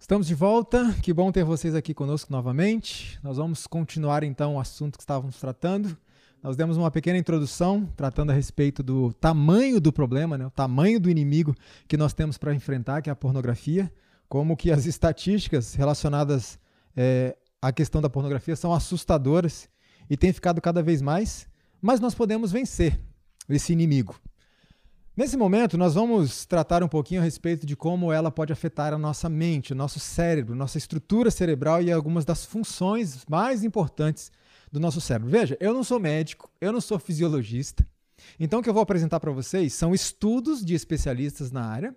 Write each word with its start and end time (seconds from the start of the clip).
Estamos 0.00 0.26
de 0.26 0.34
volta, 0.34 0.96
que 1.02 1.12
bom 1.12 1.30
ter 1.30 1.44
vocês 1.44 1.74
aqui 1.74 1.92
conosco 1.92 2.32
novamente. 2.32 3.20
Nós 3.22 3.36
vamos 3.36 3.66
continuar 3.66 4.24
então 4.24 4.54
o 4.54 4.58
assunto 4.58 4.96
que 4.96 5.02
estávamos 5.02 5.38
tratando. 5.38 5.96
Nós 6.42 6.56
demos 6.56 6.78
uma 6.78 6.90
pequena 6.90 7.18
introdução 7.18 7.86
tratando 7.94 8.30
a 8.30 8.32
respeito 8.32 8.82
do 8.82 9.12
tamanho 9.12 9.78
do 9.78 9.92
problema, 9.92 10.38
né? 10.38 10.46
o 10.46 10.50
tamanho 10.50 10.98
do 10.98 11.10
inimigo 11.10 11.54
que 11.86 11.98
nós 11.98 12.14
temos 12.14 12.38
para 12.38 12.54
enfrentar, 12.54 13.02
que 13.02 13.10
é 13.10 13.12
a 13.12 13.14
pornografia, 13.14 13.92
como 14.26 14.56
que 14.56 14.72
as 14.72 14.86
estatísticas 14.86 15.74
relacionadas 15.74 16.58
é, 16.96 17.36
à 17.60 17.70
questão 17.70 18.00
da 18.00 18.08
pornografia 18.08 18.56
são 18.56 18.72
assustadoras 18.72 19.68
e 20.08 20.16
tem 20.16 20.32
ficado 20.32 20.62
cada 20.62 20.82
vez 20.82 21.02
mais, 21.02 21.46
mas 21.80 22.00
nós 22.00 22.14
podemos 22.14 22.50
vencer 22.50 22.98
esse 23.48 23.72
inimigo. 23.72 24.18
Nesse 25.20 25.36
momento, 25.36 25.76
nós 25.76 25.92
vamos 25.92 26.46
tratar 26.46 26.82
um 26.82 26.88
pouquinho 26.88 27.20
a 27.20 27.24
respeito 27.24 27.66
de 27.66 27.76
como 27.76 28.10
ela 28.10 28.30
pode 28.30 28.54
afetar 28.54 28.94
a 28.94 28.96
nossa 28.96 29.28
mente, 29.28 29.74
o 29.74 29.76
nosso 29.76 30.00
cérebro, 30.00 30.54
nossa 30.54 30.78
estrutura 30.78 31.30
cerebral 31.30 31.82
e 31.82 31.92
algumas 31.92 32.24
das 32.24 32.46
funções 32.46 33.26
mais 33.28 33.62
importantes 33.62 34.32
do 34.72 34.80
nosso 34.80 34.98
cérebro. 34.98 35.28
Veja, 35.28 35.58
eu 35.60 35.74
não 35.74 35.84
sou 35.84 36.00
médico, 36.00 36.50
eu 36.58 36.72
não 36.72 36.80
sou 36.80 36.98
fisiologista. 36.98 37.86
Então, 38.38 38.60
o 38.60 38.62
que 38.62 38.70
eu 38.70 38.72
vou 38.72 38.82
apresentar 38.82 39.20
para 39.20 39.30
vocês 39.30 39.74
são 39.74 39.92
estudos 39.92 40.64
de 40.64 40.72
especialistas 40.72 41.50
na 41.52 41.66
área 41.66 41.94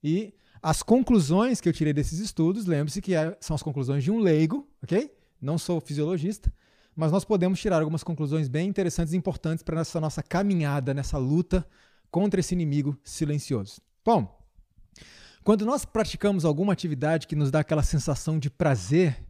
e 0.00 0.32
as 0.62 0.80
conclusões 0.80 1.60
que 1.60 1.68
eu 1.68 1.72
tirei 1.72 1.92
desses 1.92 2.20
estudos. 2.20 2.66
Lembre-se 2.66 3.02
que 3.02 3.16
é, 3.16 3.36
são 3.40 3.56
as 3.56 3.64
conclusões 3.64 4.04
de 4.04 4.12
um 4.12 4.20
leigo, 4.20 4.64
ok? 4.80 5.12
Não 5.42 5.58
sou 5.58 5.80
fisiologista, 5.80 6.52
mas 6.94 7.10
nós 7.10 7.24
podemos 7.24 7.58
tirar 7.58 7.80
algumas 7.80 8.04
conclusões 8.04 8.46
bem 8.46 8.68
interessantes 8.68 9.12
e 9.12 9.16
importantes 9.16 9.64
para 9.64 9.80
essa 9.80 10.00
nossa 10.00 10.22
caminhada, 10.22 10.94
nessa 10.94 11.18
luta 11.18 11.66
contra 12.10 12.40
esse 12.40 12.54
inimigo 12.54 12.98
silencioso. 13.04 13.80
Bom, 14.04 14.38
quando 15.42 15.64
nós 15.64 15.84
praticamos 15.84 16.44
alguma 16.44 16.72
atividade 16.72 17.26
que 17.26 17.36
nos 17.36 17.50
dá 17.50 17.60
aquela 17.60 17.82
sensação 17.82 18.38
de 18.38 18.50
prazer, 18.50 19.24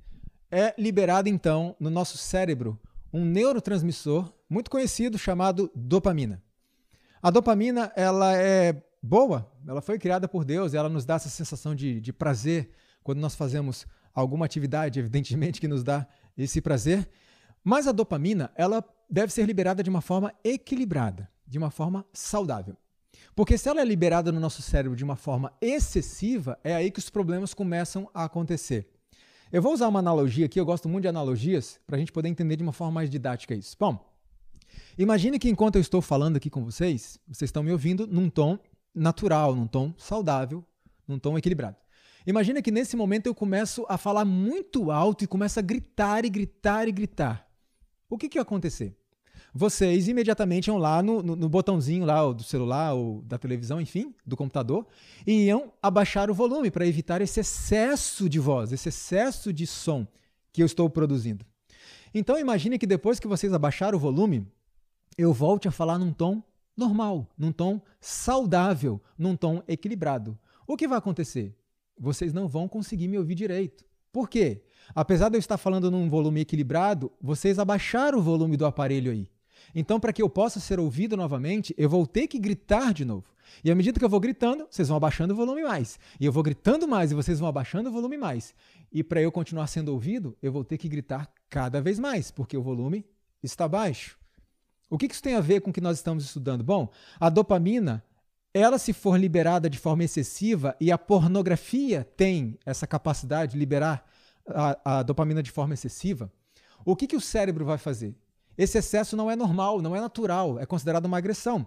é 0.51 0.75
liberado 0.77 1.28
então 1.28 1.77
no 1.78 1.91
nosso 1.91 2.19
cérebro 2.19 2.81
um 3.12 3.25
neurotransmissor 3.25 4.33
muito 4.48 4.70
conhecido 4.70 5.19
chamado 5.19 5.70
dopamina. 5.75 6.42
A 7.23 7.31
dopamina 7.31 7.92
ela 7.95 8.34
é 8.36 8.83
boa, 9.03 9.51
ela 9.67 9.81
foi 9.81 9.98
criada 9.98 10.27
por 10.27 10.45
Deus, 10.45 10.75
ela 10.75 10.89
nos 10.89 11.05
dá 11.05 11.14
essa 11.14 11.28
sensação 11.28 11.75
de, 11.75 12.01
de 12.01 12.12
prazer 12.12 12.70
quando 13.03 13.20
nós 13.20 13.34
fazemos 13.34 13.86
alguma 14.14 14.47
atividade, 14.47 14.98
evidentemente 14.98 15.61
que 15.61 15.69
nos 15.69 15.84
dá 15.84 16.06
esse 16.36 16.61
prazer. 16.61 17.08
Mas 17.62 17.86
a 17.86 17.92
dopamina 17.92 18.51
ela 18.56 18.84
deve 19.08 19.33
ser 19.33 19.47
liberada 19.47 19.83
de 19.83 19.91
uma 19.91 20.01
forma 20.01 20.33
equilibrada 20.42 21.28
de 21.51 21.59
uma 21.59 21.70
forma 21.70 22.06
saudável. 22.12 22.77
Porque 23.34 23.59
se 23.59 23.69
ela 23.69 23.81
é 23.81 23.84
liberada 23.84 24.31
no 24.31 24.39
nosso 24.39 24.62
cérebro 24.62 24.97
de 24.97 25.03
uma 25.03 25.17
forma 25.17 25.53
excessiva, 25.61 26.59
é 26.62 26.75
aí 26.75 26.91
que 26.91 27.01
os 27.01 27.11
problemas 27.11 27.53
começam 27.53 28.09
a 28.15 28.25
acontecer. 28.25 28.89
Eu 29.53 29.61
vou 29.61 29.73
usar 29.73 29.89
uma 29.89 29.98
analogia 29.98 30.47
aqui, 30.47 30.61
eu 30.61 30.65
gosto 30.65 30.89
muito 30.89 31.03
de 31.03 31.09
analogias, 31.09 31.81
para 31.87 31.97
a 31.97 31.98
gente 31.98 32.12
poder 32.12 32.29
entender 32.29 32.57
de 32.57 32.62
uma 32.62 32.73
forma 32.73 32.92
mais 32.92 33.11
didática 33.11 33.53
isso. 33.53 33.77
Bom, 33.79 33.98
imagine 34.97 35.39
que 35.41 35.51
enquanto 35.51 35.75
eu 35.75 35.81
estou 35.81 36.01
falando 36.01 36.37
aqui 36.37 36.48
com 36.48 36.65
vocês, 36.65 37.19
vocês 37.27 37.48
estão 37.48 37.64
me 37.64 37.73
ouvindo 37.73 38.07
num 38.07 38.31
tom 38.31 38.59
natural, 38.95 39.57
num 39.57 39.67
tom 39.67 39.92
saudável, 39.98 40.64
num 41.07 41.19
tom 41.19 41.37
equilibrado. 41.37 41.77
Imagina 42.25 42.62
que 42.62 42.70
nesse 42.70 42.97
momento 42.97 43.27
eu 43.27 43.35
começo 43.35 43.85
a 43.89 43.98
falar 43.98 44.25
muito 44.25 44.91
alto 44.91 45.25
e 45.25 45.27
começo 45.27 45.59
a 45.59 45.62
gritar 45.62 46.25
e 46.25 46.31
gritar 46.31 46.87
e 46.87 46.92
gritar. 46.92 47.51
O 48.09 48.17
que, 48.17 48.29
que 48.29 48.39
ia 48.39 48.42
acontecer? 48.42 49.00
Vocês 49.55 50.09
imediatamente 50.09 50.69
iam 50.69 50.79
lá 50.79 51.03
no, 51.03 51.23
no, 51.23 51.37
no 51.37 51.48
botãozinho 51.48 52.05
lá 52.05 52.33
do 52.33 52.43
celular 52.43 52.95
ou 52.95 53.23
da 53.23 53.39
televisão, 53.39 53.81
enfim, 53.81 54.15
do 54.25 54.37
computador, 54.37 54.87
e 55.27 55.47
iam 55.47 55.73
abaixar 55.83 56.31
o 56.31 56.34
volume 56.34 56.70
para 56.70 56.87
evitar 56.87 57.20
esse 57.20 57.41
excesso 57.41 58.29
de 58.29 58.39
voz, 58.39 58.73
esse 58.73 58.89
excesso 58.89 59.53
de 59.53 59.67
som 59.67 60.07
que 60.53 60.62
eu 60.62 60.67
estou 60.67 60.89
produzindo. 60.89 61.45
Então 62.15 62.39
imagine 62.39 62.79
que 62.79 62.87
depois 62.87 63.20
que 63.20 63.29
vocês 63.29 63.53
abaixaram 63.53 63.97
o 63.97 64.01
volume, 64.01 64.47
eu 65.17 65.33
volte 65.33 65.69
a 65.69 65.70
falar 65.70 65.98
num 65.98 66.13
tom 66.13 66.42
normal, 66.77 67.29
num 67.36 67.53
tom 67.53 67.80
saudável, 68.01 69.01
num 69.19 69.36
tom 69.36 69.63
equilibrado. 69.69 70.39
O 70.67 70.77
que 70.77 70.89
vai 70.89 70.98
acontecer? 70.98 71.55
Vocês 71.98 72.33
não 72.33 72.48
vão 72.48 72.67
conseguir 72.67 73.08
me 73.08 73.19
ouvir 73.19 73.35
direito. 73.35 73.85
Por 74.13 74.29
quê? 74.29 74.63
Apesar 74.95 75.29
de 75.29 75.36
eu 75.36 75.39
estar 75.39 75.57
falando 75.57 75.91
num 75.91 76.08
volume 76.08 76.41
equilibrado, 76.41 77.13
vocês 77.20 77.58
abaixaram 77.58 78.19
o 78.19 78.23
volume 78.23 78.57
do 78.57 78.67
aparelho 78.67 79.13
aí. 79.13 79.29
Então, 79.75 80.01
para 80.01 80.13
que 80.13 80.23
eu 80.23 80.29
possa 80.29 80.61
ser 80.61 80.81
ouvido 80.81 81.17
novamente, 81.17 81.75
eu 81.77 81.89
vou 81.89 82.07
ter 82.07 82.27
que 82.27 82.39
gritar 82.39 82.92
de 82.92 83.05
novo. 83.05 83.27
E 83.64 83.70
à 83.70 83.75
medida 83.75 83.98
que 83.98 84.05
eu 84.05 84.08
vou 84.08 84.20
gritando, 84.20 84.67
vocês 84.70 84.89
vão 84.89 84.97
abaixando 84.97 85.33
o 85.33 85.36
volume 85.36 85.63
mais. 85.63 85.98
E 86.19 86.25
eu 86.25 86.33
vou 86.33 86.42
gritando 86.42 86.86
mais 86.86 87.11
e 87.11 87.14
vocês 87.14 87.39
vão 87.39 87.48
abaixando 87.48 87.89
o 87.89 87.92
volume 87.92 88.17
mais. 88.17 88.55
E 88.92 89.03
para 89.03 89.20
eu 89.20 89.30
continuar 89.30 89.67
sendo 89.67 89.89
ouvido, 89.92 90.36
eu 90.42 90.53
vou 90.53 90.64
ter 90.64 90.79
que 90.79 90.89
gritar 90.89 91.30
cada 91.48 91.80
vez 91.80 91.98
mais, 91.98 92.30
porque 92.30 92.57
o 92.57 92.63
volume 92.63 93.05
está 93.42 93.67
baixo. 93.69 94.19
O 94.89 94.98
que 94.98 95.07
isso 95.07 95.23
tem 95.23 95.35
a 95.35 95.41
ver 95.41 95.61
com 95.61 95.70
o 95.70 95.73
que 95.73 95.80
nós 95.80 95.98
estamos 95.98 96.25
estudando? 96.25 96.64
Bom, 96.64 96.89
a 97.19 97.29
dopamina, 97.29 98.05
ela 98.53 98.79
se 98.79 98.92
for 98.92 99.19
liberada 99.19 99.70
de 99.70 99.79
forma 99.79 100.03
excessiva, 100.03 100.77
e 100.80 100.91
a 100.91 100.98
pornografia 100.98 102.05
tem 102.17 102.59
essa 102.67 102.86
capacidade 102.86 103.53
de 103.53 103.59
liberar 103.59 104.05
a, 104.48 104.98
a 104.98 105.03
dopamina 105.03 105.42
de 105.42 105.51
forma 105.51 105.75
excessiva, 105.75 106.33
o 106.85 106.97
que, 106.97 107.07
que 107.07 107.17
o 107.17 107.20
cérebro 107.20 107.64
vai 107.64 107.79
fazer? 107.79 108.17
Esse 108.56 108.78
excesso 108.78 109.16
não 109.16 109.30
é 109.30 109.36
normal, 109.36 109.80
não 109.80 109.94
é 109.94 110.00
natural, 110.00 110.58
é 110.58 110.66
considerado 110.66 111.06
uma 111.06 111.18
agressão. 111.18 111.66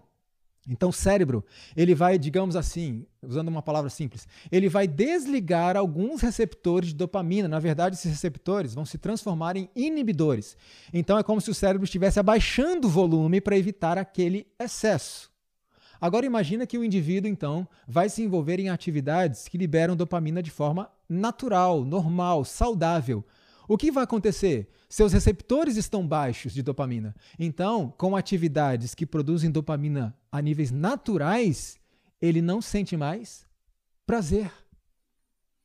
Então, 0.68 0.90
o 0.90 0.94
cérebro, 0.94 1.44
ele 1.76 1.94
vai, 1.94 2.18
digamos 2.18 2.56
assim, 2.56 3.06
usando 3.22 3.50
uma 3.50 3.62
palavra 3.62 3.90
simples, 3.90 4.26
ele 4.50 4.70
vai 4.70 4.88
desligar 4.88 5.76
alguns 5.76 6.22
receptores 6.22 6.90
de 6.90 6.96
dopamina. 6.96 7.50
Na 7.50 7.60
verdade, 7.60 7.96
esses 7.96 8.10
receptores 8.10 8.74
vão 8.74 8.86
se 8.86 8.98
transformar 8.98 9.58
em 9.58 9.70
inibidores. 9.76 10.56
Então, 10.94 11.18
é 11.18 11.24
como 11.24 11.42
se 11.42 11.52
o 11.52 11.54
cérebro 11.54 11.84
estivesse 11.84 12.18
abaixando 12.18 12.88
o 12.88 12.90
volume 12.90 13.42
para 13.42 13.58
evitar 13.58 13.98
aquele 13.98 14.48
excesso. 14.58 15.30
Agora, 16.00 16.26
imagina 16.26 16.66
que 16.66 16.78
o 16.78 16.84
indivíduo, 16.84 17.30
então, 17.30 17.68
vai 17.86 18.08
se 18.08 18.24
envolver 18.24 18.60
em 18.60 18.70
atividades 18.70 19.50
que 19.50 19.58
liberam 19.58 19.98
dopamina 19.98 20.42
de 20.42 20.52
forma 20.52 20.90
natural, 21.10 21.84
normal, 21.84 22.46
saudável. 22.46 23.24
O 23.68 23.78
que 23.78 23.92
vai 23.92 24.04
acontecer? 24.04 24.70
Seus 24.90 25.14
receptores 25.14 25.78
estão 25.78 26.06
baixos 26.06 26.54
de 26.54 26.62
dopamina. 26.62 27.16
Então, 27.40 27.94
com 27.98 28.16
atividades 28.16 28.94
que 28.94 29.06
produzem 29.06 29.50
dopamina 29.50 30.16
a 30.32 30.42
níveis 30.42 30.72
naturais, 30.72 31.80
ele 32.22 32.42
não 32.42 32.62
sente 32.62 32.98
mais 32.98 33.46
prazer. 34.06 34.52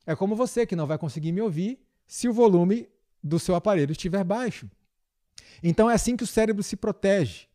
É 0.06 0.14
como 0.14 0.36
você 0.36 0.64
que 0.64 0.76
não 0.76 0.86
vai 0.86 0.96
conseguir 0.96 1.32
me 1.32 1.40
ouvir 1.40 1.80
se 2.06 2.28
o 2.28 2.32
volume 2.32 2.88
do 3.22 3.38
seu 3.38 3.54
aparelho 3.54 3.92
estiver 3.92 4.24
baixo. 4.24 4.70
Então 5.62 5.90
é 5.90 5.94
assim 5.94 6.16
que 6.16 6.24
o 6.24 6.26
cérebro 6.26 6.62
se 6.62 6.76
protege. 6.76 7.46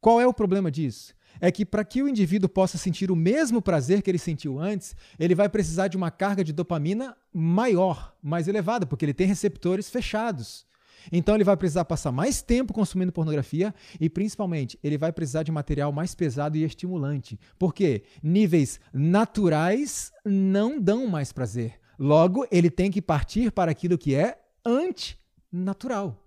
Qual 0.00 0.20
é 0.20 0.26
o 0.26 0.34
problema 0.34 0.70
disso? 0.70 1.14
É 1.42 1.50
que 1.50 1.66
para 1.66 1.84
que 1.84 2.00
o 2.00 2.08
indivíduo 2.08 2.48
possa 2.48 2.78
sentir 2.78 3.10
o 3.10 3.16
mesmo 3.16 3.60
prazer 3.60 4.00
que 4.00 4.08
ele 4.08 4.16
sentiu 4.16 4.60
antes, 4.60 4.94
ele 5.18 5.34
vai 5.34 5.48
precisar 5.48 5.88
de 5.88 5.96
uma 5.96 6.08
carga 6.08 6.44
de 6.44 6.52
dopamina 6.52 7.16
maior, 7.34 8.16
mais 8.22 8.46
elevada, 8.46 8.86
porque 8.86 9.04
ele 9.04 9.12
tem 9.12 9.26
receptores 9.26 9.90
fechados. 9.90 10.64
Então 11.10 11.34
ele 11.34 11.42
vai 11.42 11.56
precisar 11.56 11.84
passar 11.84 12.12
mais 12.12 12.42
tempo 12.42 12.72
consumindo 12.72 13.10
pornografia 13.10 13.74
e 14.00 14.08
principalmente 14.08 14.78
ele 14.84 14.96
vai 14.96 15.10
precisar 15.10 15.42
de 15.42 15.50
material 15.50 15.90
mais 15.90 16.14
pesado 16.14 16.56
e 16.56 16.62
estimulante. 16.62 17.40
Porque 17.58 18.04
níveis 18.22 18.78
naturais 18.94 20.12
não 20.24 20.80
dão 20.80 21.08
mais 21.08 21.32
prazer. 21.32 21.74
Logo, 21.98 22.46
ele 22.52 22.70
tem 22.70 22.88
que 22.88 23.02
partir 23.02 23.50
para 23.50 23.72
aquilo 23.72 23.98
que 23.98 24.14
é 24.14 24.40
antinatural. 24.64 26.24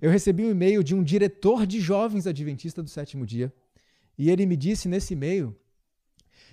Eu 0.00 0.10
recebi 0.10 0.42
um 0.42 0.50
e-mail 0.50 0.82
de 0.82 0.96
um 0.96 1.02
diretor 1.02 1.64
de 1.64 1.80
jovens 1.80 2.26
adventista 2.26 2.82
do 2.82 2.90
sétimo 2.90 3.24
dia 3.24 3.52
e 4.16 4.30
ele 4.30 4.46
me 4.46 4.56
disse 4.56 4.88
nesse 4.88 5.14
e-mail 5.14 5.56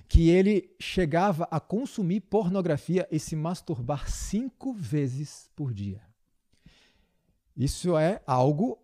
que 0.07 0.29
ele 0.29 0.75
chegava 0.79 1.47
a 1.51 1.59
consumir 1.59 2.21
pornografia 2.21 3.07
e 3.11 3.19
se 3.19 3.35
masturbar 3.35 4.09
cinco 4.09 4.73
vezes 4.73 5.49
por 5.55 5.71
dia. 5.71 6.01
Isso 7.55 7.95
é 7.97 8.21
algo 8.25 8.79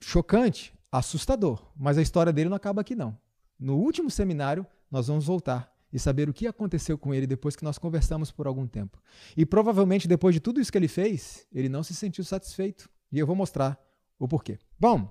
chocante, 0.00 0.74
assustador, 0.92 1.70
mas 1.76 1.96
a 1.96 2.02
história 2.02 2.32
dele 2.32 2.50
não 2.50 2.56
acaba 2.56 2.82
aqui 2.82 2.94
não. 2.94 3.16
No 3.58 3.76
último 3.76 4.10
seminário, 4.10 4.66
nós 4.90 5.06
vamos 5.06 5.24
voltar 5.26 5.72
e 5.92 5.98
saber 5.98 6.28
o 6.28 6.32
que 6.32 6.46
aconteceu 6.46 6.98
com 6.98 7.14
ele 7.14 7.26
depois 7.26 7.56
que 7.56 7.64
nós 7.64 7.78
conversamos 7.78 8.30
por 8.30 8.46
algum 8.46 8.66
tempo. 8.66 9.02
E 9.36 9.46
provavelmente 9.46 10.06
depois 10.06 10.34
de 10.34 10.40
tudo 10.40 10.60
isso 10.60 10.70
que 10.70 10.78
ele 10.78 10.88
fez, 10.88 11.46
ele 11.52 11.68
não 11.68 11.82
se 11.82 11.94
sentiu 11.94 12.24
satisfeito. 12.24 12.88
E 13.10 13.18
eu 13.18 13.26
vou 13.26 13.34
mostrar 13.34 13.78
o 14.18 14.28
porquê. 14.28 14.58
Bom, 14.78 15.10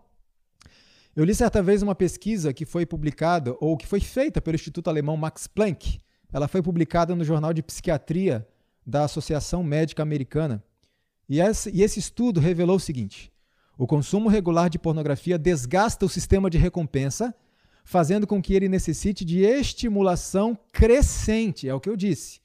eu 1.19 1.25
li 1.25 1.35
certa 1.35 1.61
vez 1.61 1.81
uma 1.81 1.93
pesquisa 1.93 2.53
que 2.53 2.65
foi 2.65 2.85
publicada, 2.85 3.53
ou 3.59 3.75
que 3.75 3.85
foi 3.85 3.99
feita 3.99 4.39
pelo 4.39 4.55
Instituto 4.55 4.89
Alemão 4.89 5.17
Max 5.17 5.47
Planck. 5.47 5.99
Ela 6.31 6.47
foi 6.47 6.61
publicada 6.61 7.13
no 7.13 7.25
Jornal 7.25 7.51
de 7.51 7.61
Psiquiatria 7.61 8.47
da 8.87 9.03
Associação 9.03 9.61
Médica 9.61 10.01
Americana. 10.01 10.63
E 11.27 11.41
esse, 11.41 11.99
estudo 11.99 12.39
revelou 12.39 12.77
o 12.77 12.79
seguinte: 12.79 13.33
o 13.77 13.85
consumo 13.85 14.29
regular 14.29 14.69
de 14.69 14.79
pornografia 14.79 15.37
desgasta 15.37 16.05
o 16.05 16.09
sistema 16.09 16.49
de 16.49 16.57
recompensa, 16.57 17.35
fazendo 17.83 18.25
com 18.25 18.41
que 18.41 18.53
ele 18.53 18.69
necessite 18.69 19.25
de 19.25 19.41
estimulação 19.41 20.57
crescente. 20.71 21.67
É 21.67 21.73
o 21.73 21.81
que 21.81 21.89
eu 21.89 21.97
disse. 21.97 22.39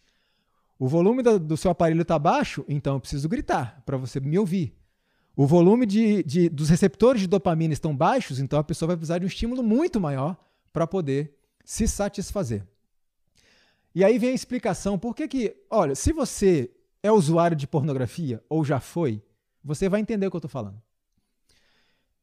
O 0.76 0.88
volume 0.88 1.22
do 1.22 1.56
seu 1.56 1.70
aparelho 1.70 2.02
está 2.02 2.18
baixo, 2.18 2.64
então 2.68 2.94
eu 2.94 3.00
preciso 3.00 3.28
gritar 3.28 3.84
para 3.86 3.96
você 3.96 4.18
me 4.18 4.36
ouvir. 4.36 4.76
O 5.36 5.46
volume 5.46 5.84
de, 5.84 6.22
de, 6.22 6.48
dos 6.48 6.68
receptores 6.68 7.20
de 7.20 7.26
dopamina 7.26 7.72
estão 7.72 7.96
baixos, 7.96 8.38
então 8.38 8.58
a 8.58 8.64
pessoa 8.64 8.88
vai 8.88 8.96
precisar 8.96 9.18
de 9.18 9.24
um 9.24 9.28
estímulo 9.28 9.62
muito 9.62 10.00
maior 10.00 10.36
para 10.72 10.86
poder 10.86 11.36
se 11.64 11.88
satisfazer. 11.88 12.64
E 13.94 14.04
aí 14.04 14.18
vem 14.18 14.30
a 14.30 14.34
explicação 14.34 14.98
por 14.98 15.14
que 15.14 15.26
que, 15.26 15.56
olha, 15.70 15.94
se 15.94 16.12
você 16.12 16.70
é 17.02 17.10
usuário 17.10 17.56
de 17.56 17.66
pornografia 17.66 18.42
ou 18.48 18.64
já 18.64 18.80
foi, 18.80 19.22
você 19.62 19.88
vai 19.88 20.00
entender 20.00 20.26
o 20.26 20.30
que 20.30 20.36
eu 20.36 20.38
estou 20.38 20.50
falando. 20.50 20.80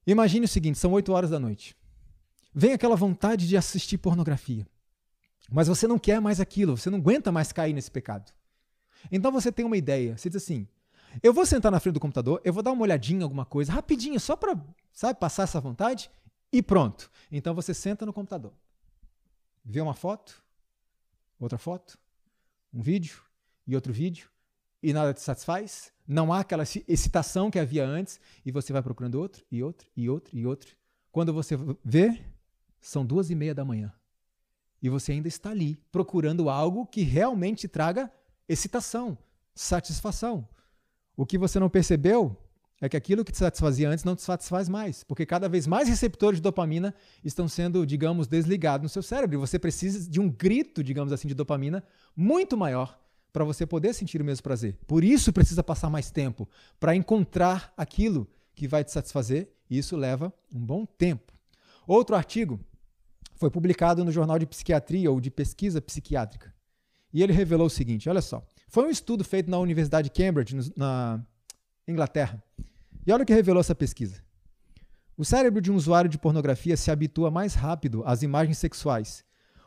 Imagine 0.05 0.45
o 0.45 0.49
seguinte: 0.49 0.77
são 0.77 0.91
8 0.91 1.11
horas 1.11 1.29
da 1.29 1.39
noite. 1.39 1.75
Vem 2.53 2.73
aquela 2.73 2.95
vontade 2.95 3.47
de 3.47 3.55
assistir 3.55 3.97
pornografia. 3.97 4.67
Mas 5.49 5.67
você 5.67 5.87
não 5.87 5.99
quer 5.99 6.19
mais 6.19 6.39
aquilo, 6.39 6.77
você 6.77 6.89
não 6.89 6.97
aguenta 6.99 7.31
mais 7.31 7.51
cair 7.51 7.73
nesse 7.73 7.91
pecado. 7.91 8.31
Então 9.11 9.31
você 9.31 9.51
tem 9.51 9.65
uma 9.65 9.77
ideia. 9.77 10.17
Você 10.17 10.29
diz 10.29 10.41
assim: 10.43 10.67
eu 11.21 11.33
vou 11.33 11.45
sentar 11.45 11.71
na 11.71 11.79
frente 11.79 11.95
do 11.95 11.99
computador, 11.99 12.41
eu 12.43 12.53
vou 12.53 12.63
dar 12.63 12.71
uma 12.71 12.83
olhadinha 12.83 13.21
em 13.21 13.23
alguma 13.23 13.45
coisa, 13.45 13.71
rapidinho, 13.71 14.19
só 14.19 14.35
para, 14.35 14.59
sabe, 14.91 15.19
passar 15.19 15.43
essa 15.43 15.59
vontade 15.59 16.09
e 16.51 16.61
pronto. 16.61 17.09
Então 17.31 17.53
você 17.53 17.73
senta 17.73 18.05
no 18.05 18.13
computador, 18.13 18.53
vê 19.63 19.81
uma 19.81 19.93
foto, 19.93 20.43
outra 21.39 21.57
foto, 21.57 21.97
um 22.73 22.81
vídeo 22.81 23.21
e 23.67 23.75
outro 23.75 23.91
vídeo, 23.91 24.29
e 24.81 24.93
nada 24.93 25.13
te 25.13 25.21
satisfaz, 25.21 25.93
não 26.07 26.33
há 26.33 26.39
aquela 26.39 26.63
excitação 26.87 27.51
que 27.51 27.59
havia 27.59 27.85
antes, 27.85 28.19
e 28.45 28.51
você 28.51 28.73
vai 28.73 28.81
procurando 28.81 29.15
outro, 29.15 29.45
e 29.51 29.63
outro, 29.63 29.87
e 29.95 30.09
outro, 30.09 30.37
e 30.37 30.45
outro. 30.45 30.75
Quando 31.11 31.33
você 31.33 31.55
vê, 31.83 32.21
são 32.79 33.05
duas 33.05 33.29
e 33.29 33.35
meia 33.35 33.53
da 33.53 33.63
manhã. 33.63 33.93
E 34.81 34.89
você 34.89 35.11
ainda 35.11 35.27
está 35.27 35.51
ali, 35.51 35.75
procurando 35.91 36.49
algo 36.49 36.85
que 36.87 37.01
realmente 37.01 37.67
traga 37.67 38.11
excitação, 38.49 39.17
satisfação. 39.53 40.47
O 41.21 41.25
que 41.27 41.37
você 41.37 41.59
não 41.59 41.69
percebeu 41.69 42.35
é 42.81 42.89
que 42.89 42.97
aquilo 42.97 43.23
que 43.23 43.31
te 43.31 43.37
satisfazia 43.37 43.87
antes 43.87 44.03
não 44.03 44.15
te 44.15 44.23
satisfaz 44.23 44.67
mais, 44.67 45.03
porque 45.03 45.23
cada 45.23 45.47
vez 45.47 45.67
mais 45.67 45.87
receptores 45.87 46.39
de 46.39 46.41
dopamina 46.41 46.95
estão 47.23 47.47
sendo, 47.47 47.85
digamos, 47.85 48.25
desligados 48.25 48.81
no 48.81 48.89
seu 48.89 49.03
cérebro. 49.03 49.35
E 49.35 49.37
você 49.37 49.59
precisa 49.59 50.09
de 50.09 50.19
um 50.19 50.27
grito, 50.27 50.83
digamos 50.83 51.13
assim, 51.13 51.27
de 51.27 51.35
dopamina 51.35 51.83
muito 52.17 52.57
maior 52.57 52.99
para 53.31 53.43
você 53.43 53.67
poder 53.67 53.93
sentir 53.93 54.19
o 54.19 54.25
mesmo 54.25 54.41
prazer. 54.41 54.79
Por 54.87 55.03
isso 55.03 55.31
precisa 55.31 55.63
passar 55.63 55.91
mais 55.91 56.09
tempo 56.09 56.49
para 56.79 56.95
encontrar 56.95 57.71
aquilo 57.77 58.27
que 58.55 58.67
vai 58.67 58.83
te 58.83 58.91
satisfazer, 58.91 59.47
e 59.69 59.77
isso 59.77 59.95
leva 59.95 60.33
um 60.51 60.59
bom 60.59 60.87
tempo. 60.87 61.31
Outro 61.85 62.15
artigo 62.15 62.59
foi 63.35 63.51
publicado 63.51 64.03
no 64.03 64.11
Jornal 64.11 64.39
de 64.39 64.47
Psiquiatria 64.47 65.11
ou 65.11 65.21
de 65.21 65.29
Pesquisa 65.29 65.79
Psiquiátrica. 65.79 66.51
E 67.13 67.21
ele 67.21 67.31
revelou 67.31 67.67
o 67.67 67.69
seguinte: 67.69 68.09
olha 68.09 68.23
só. 68.23 68.43
Foi 68.71 68.85
um 68.85 68.89
estudo 68.89 69.23
feito 69.23 69.51
na 69.51 69.59
Universidade 69.59 70.09
de 70.09 70.11
Cambridge, 70.11 70.73
na 70.75 71.23
Inglaterra. 71.87 72.43
E 73.05 73.11
olha 73.11 73.21
o 73.21 73.25
que 73.25 73.33
revelou 73.33 73.61
essa 73.61 73.75
pesquisa. 73.75 74.23
O 75.15 75.23
cérebro 75.23 75.61
de 75.61 75.71
um 75.71 75.75
usuário 75.75 76.09
de 76.09 76.17
pornografia 76.17 76.75
se 76.75 76.89
habitua 76.89 77.29
mais 77.29 77.53
rápido 77.53 78.01
às 78.05 78.23
imagens 78.23 78.57
sexuais 78.57 79.23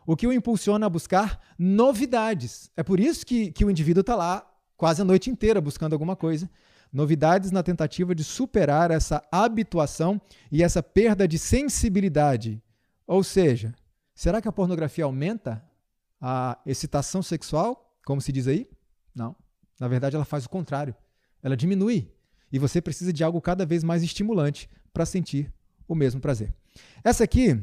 o 0.07 0.17
que 0.17 0.27
o 0.27 0.33
impulsiona 0.33 0.87
a 0.87 0.91
buscar 0.91 1.41
novidades. 1.59 2.71
É 2.77 2.83
por 2.83 3.01
isso 3.01 3.25
que, 3.25 3.51
que 3.53 3.65
o 3.65 3.71
indivíduo 3.71 4.03
está 4.03 4.15
lá 4.15 4.47
quase 4.77 5.03
a 5.03 5.05
noite 5.05 5.31
inteira 5.31 5.61
buscando 5.61 5.93
alguma 5.93 6.17
coisa. 6.17 6.51
Novidades 6.93 7.51
na 7.51 7.63
tentativa 7.63 8.15
de 8.15 8.23
superar 8.23 8.91
essa 8.91 9.23
habituação 9.33 10.21
e 10.51 10.63
essa 10.63 10.83
perda 10.83 11.27
de 11.27 11.39
sensibilidade. 11.39 12.63
Ou 13.07 13.25
seja, 13.25 13.75
será 14.15 14.41
que 14.41 14.49
a 14.49 14.53
pornografia 14.53 15.05
aumenta 15.05 15.65
a 16.21 16.59
excitação 16.65 17.23
sexual, 17.23 17.99
como 18.05 18.21
se 18.21 18.31
diz 18.31 18.47
aí? 18.47 18.69
Não. 19.15 19.37
Na 19.79 19.89
verdade, 19.89 20.17
ela 20.17 20.25
faz 20.25 20.45
o 20.45 20.51
contrário. 20.51 20.95
Ela 21.43 21.57
diminui. 21.57 22.11
E 22.53 22.59
você 22.59 22.81
precisa 22.81 23.13
de 23.13 23.23
algo 23.25 23.41
cada 23.41 23.67
vez 23.67 23.83
mais 23.83 24.03
estimulante 24.03 24.69
para 24.93 25.05
sentir 25.05 25.53
o 25.89 25.95
mesmo 25.95 26.21
prazer. 26.21 26.55
Essa 27.03 27.25
aqui 27.25 27.61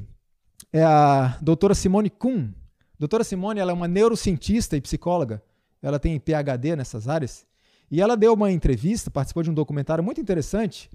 é 0.71 0.83
a 0.83 1.37
doutora 1.41 1.73
Simone 1.73 2.09
Kuhn. 2.09 2.51
Doutora 2.99 3.23
Simone 3.23 3.59
ela 3.59 3.71
é 3.71 3.73
uma 3.73 3.87
neurocientista 3.87 4.77
e 4.77 4.81
psicóloga. 4.81 5.41
Ela 5.81 5.99
tem 5.99 6.19
PhD 6.19 6.75
nessas 6.75 7.07
áreas. 7.07 7.45
E 7.89 7.99
ela 7.99 8.15
deu 8.15 8.33
uma 8.33 8.51
entrevista, 8.51 9.09
participou 9.09 9.43
de 9.43 9.49
um 9.49 9.53
documentário 9.53 10.03
muito 10.03 10.21
interessante. 10.21 10.89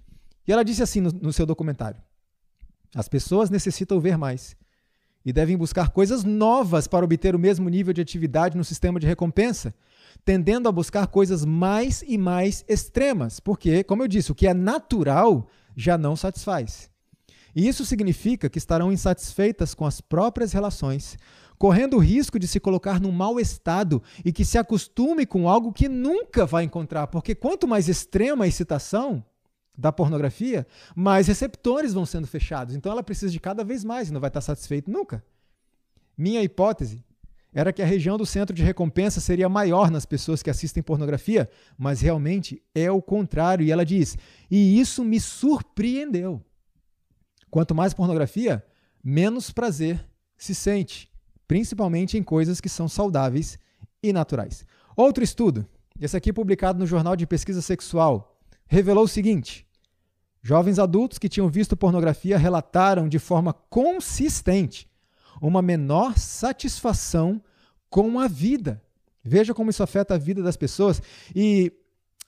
E 0.46 0.52
ela 0.52 0.64
disse 0.64 0.82
assim 0.82 1.00
no, 1.00 1.10
no 1.10 1.32
seu 1.32 1.44
documentário: 1.44 2.00
As 2.94 3.08
pessoas 3.08 3.50
necessitam 3.50 4.00
ver 4.00 4.16
mais 4.16 4.56
e 5.26 5.32
devem 5.32 5.56
buscar 5.56 5.90
coisas 5.90 6.22
novas 6.22 6.86
para 6.86 7.04
obter 7.04 7.34
o 7.34 7.38
mesmo 7.38 7.68
nível 7.68 7.92
de 7.92 8.00
atividade 8.00 8.56
no 8.56 8.64
sistema 8.64 9.00
de 9.00 9.08
recompensa, 9.08 9.74
tendendo 10.24 10.68
a 10.68 10.72
buscar 10.72 11.08
coisas 11.08 11.44
mais 11.44 12.04
e 12.06 12.16
mais 12.16 12.64
extremas, 12.68 13.40
porque, 13.40 13.82
como 13.82 14.04
eu 14.04 14.08
disse, 14.08 14.30
o 14.30 14.36
que 14.36 14.46
é 14.46 14.54
natural 14.54 15.48
já 15.76 15.98
não 15.98 16.14
satisfaz. 16.14 16.88
E 17.56 17.66
isso 17.66 17.84
significa 17.84 18.48
que 18.48 18.58
estarão 18.58 18.92
insatisfeitas 18.92 19.74
com 19.74 19.84
as 19.84 20.00
próprias 20.00 20.52
relações, 20.52 21.18
correndo 21.58 21.96
o 21.96 22.00
risco 22.00 22.38
de 22.38 22.46
se 22.46 22.60
colocar 22.60 23.00
num 23.00 23.10
mau 23.10 23.40
estado 23.40 24.00
e 24.24 24.32
que 24.32 24.44
se 24.44 24.58
acostume 24.58 25.26
com 25.26 25.48
algo 25.48 25.72
que 25.72 25.88
nunca 25.88 26.46
vai 26.46 26.62
encontrar, 26.62 27.08
porque 27.08 27.34
quanto 27.34 27.66
mais 27.66 27.88
extrema 27.88 28.44
a 28.44 28.48
excitação 28.48 29.24
da 29.76 29.92
pornografia, 29.92 30.66
mais 30.94 31.26
receptores 31.26 31.92
vão 31.92 32.06
sendo 32.06 32.26
fechados. 32.26 32.74
Então 32.74 32.90
ela 32.90 33.02
precisa 33.02 33.30
de 33.30 33.40
cada 33.40 33.62
vez 33.62 33.84
mais 33.84 34.08
e 34.08 34.12
não 34.12 34.20
vai 34.20 34.28
estar 34.28 34.40
satisfeito 34.40 34.90
nunca. 34.90 35.22
Minha 36.16 36.42
hipótese 36.42 37.04
era 37.52 37.72
que 37.72 37.82
a 37.82 37.86
região 37.86 38.18
do 38.18 38.26
centro 38.26 38.54
de 38.54 38.62
recompensa 38.62 39.20
seria 39.20 39.48
maior 39.48 39.90
nas 39.90 40.04
pessoas 40.04 40.42
que 40.42 40.50
assistem 40.50 40.82
pornografia, 40.82 41.48
mas 41.76 42.00
realmente 42.00 42.62
é 42.74 42.90
o 42.90 43.00
contrário. 43.00 43.64
E 43.64 43.72
ela 43.72 43.84
diz: 43.84 44.16
e 44.50 44.78
isso 44.78 45.04
me 45.04 45.18
surpreendeu. 45.18 46.42
Quanto 47.50 47.74
mais 47.74 47.94
pornografia, 47.94 48.64
menos 49.02 49.50
prazer 49.50 50.06
se 50.36 50.54
sente, 50.54 51.10
principalmente 51.48 52.18
em 52.18 52.22
coisas 52.22 52.60
que 52.60 52.68
são 52.68 52.88
saudáveis 52.88 53.58
e 54.02 54.12
naturais. 54.12 54.66
Outro 54.94 55.24
estudo, 55.24 55.66
esse 55.98 56.16
aqui 56.16 56.32
publicado 56.32 56.78
no 56.78 56.86
Jornal 56.86 57.16
de 57.16 57.26
Pesquisa 57.26 57.62
Sexual, 57.62 58.38
revelou 58.66 59.04
o 59.04 59.08
seguinte: 59.08 59.65
jovens 60.46 60.78
adultos 60.78 61.18
que 61.18 61.28
tinham 61.28 61.48
visto 61.48 61.76
pornografia 61.76 62.38
relataram 62.38 63.08
de 63.08 63.18
forma 63.18 63.52
consistente 63.52 64.88
uma 65.42 65.60
menor 65.60 66.16
satisfação 66.16 67.42
com 67.90 68.20
a 68.20 68.28
vida. 68.28 68.80
Veja 69.24 69.52
como 69.52 69.70
isso 69.70 69.82
afeta 69.82 70.14
a 70.14 70.18
vida 70.18 70.44
das 70.44 70.56
pessoas. 70.56 71.02
E 71.34 71.72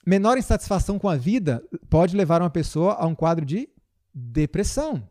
menor 0.05 0.37
insatisfação 0.37 0.99
com 0.99 1.07
a 1.07 1.15
vida 1.15 1.63
pode 1.89 2.13
levar 2.13 2.41
uma 2.41 2.49
pessoa 2.49 2.95
a 2.95 3.05
um 3.05 3.15
quadro 3.15 3.45
de 3.45 3.69
depressão. 4.13 5.07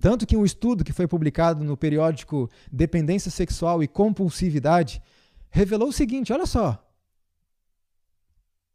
Tanto 0.00 0.26
que 0.26 0.38
um 0.38 0.44
estudo 0.44 0.84
que 0.84 0.94
foi 0.94 1.06
publicado 1.06 1.62
no 1.62 1.76
periódico 1.76 2.48
Dependência 2.72 3.30
Sexual 3.30 3.82
e 3.82 3.88
Compulsividade 3.88 5.02
revelou 5.50 5.90
o 5.90 5.92
seguinte: 5.92 6.32
olha 6.32 6.46
só. 6.46 6.82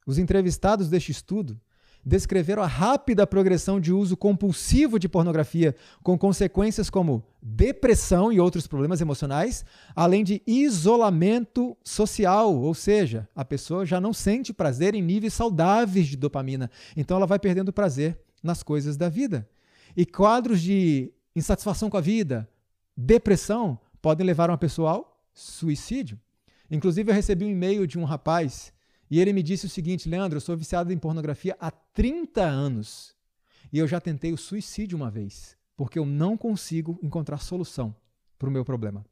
Os 0.05 0.19
entrevistados 0.19 0.89
deste 0.89 1.11
estudo 1.11 1.59
descreveram 2.03 2.63
a 2.63 2.67
rápida 2.67 3.27
progressão 3.27 3.79
de 3.79 3.93
uso 3.93 4.17
compulsivo 4.17 4.97
de 4.97 5.07
pornografia, 5.07 5.75
com 6.01 6.17
consequências 6.17 6.89
como 6.89 7.23
depressão 7.41 8.31
e 8.31 8.39
outros 8.39 8.67
problemas 8.67 9.01
emocionais, 9.01 9.63
além 9.95 10.23
de 10.23 10.41
isolamento 10.45 11.77
social, 11.83 12.55
ou 12.55 12.73
seja, 12.73 13.27
a 13.35 13.45
pessoa 13.45 13.85
já 13.85 14.01
não 14.01 14.13
sente 14.13 14.53
prazer 14.53 14.95
em 14.95 15.01
níveis 15.01 15.33
saudáveis 15.33 16.07
de 16.07 16.17
dopamina, 16.17 16.69
então 16.97 17.17
ela 17.17 17.27
vai 17.27 17.39
perdendo 17.39 17.71
prazer 17.71 18.19
nas 18.41 18.63
coisas 18.63 18.97
da 18.97 19.07
vida. 19.07 19.47
E 19.95 20.05
quadros 20.05 20.61
de 20.61 21.13
insatisfação 21.35 21.89
com 21.89 21.97
a 21.97 22.01
vida, 22.01 22.49
depressão, 22.95 23.79
podem 24.01 24.25
levar 24.25 24.49
uma 24.49 24.57
pessoa 24.57 24.91
ao 24.91 25.23
suicídio. 25.33 26.19
Inclusive, 26.69 27.11
eu 27.11 27.15
recebi 27.15 27.45
um 27.45 27.49
e-mail 27.49 27.85
de 27.85 27.99
um 27.99 28.05
rapaz 28.05 28.73
e 29.11 29.19
ele 29.19 29.33
me 29.33 29.43
disse 29.43 29.65
o 29.65 29.69
seguinte: 29.69 30.07
Leandro, 30.07 30.37
eu 30.37 30.41
sou 30.41 30.55
viciado 30.55 30.93
em 30.93 30.97
pornografia 30.97 31.57
há 31.59 31.69
30 31.69 32.41
anos 32.41 33.13
e 33.71 33.77
eu 33.77 33.85
já 33.85 33.99
tentei 33.99 34.31
o 34.31 34.37
suicídio 34.37 34.97
uma 34.97 35.11
vez, 35.11 35.57
porque 35.75 35.99
eu 35.99 36.05
não 36.05 36.37
consigo 36.37 36.97
encontrar 37.03 37.39
solução 37.39 37.93
para 38.39 38.47
o 38.47 38.51
meu 38.51 38.63
problema. 38.63 39.05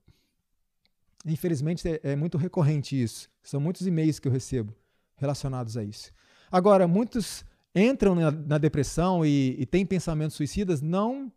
Infelizmente, 1.25 1.85
é, 1.85 1.99
é 2.01 2.15
muito 2.15 2.37
recorrente 2.37 2.99
isso. 2.99 3.29
São 3.43 3.59
muitos 3.59 3.85
e-mails 3.85 4.19
que 4.19 4.27
eu 4.27 4.31
recebo 4.31 4.73
relacionados 5.17 5.75
a 5.75 5.83
isso. 5.83 6.13
Agora, 6.49 6.87
muitos 6.87 7.43
entram 7.75 8.15
na, 8.15 8.31
na 8.31 8.57
depressão 8.57 9.25
e, 9.25 9.55
e 9.59 9.65
têm 9.65 9.85
pensamentos 9.85 10.37
suicidas 10.37 10.81
não 10.81 11.29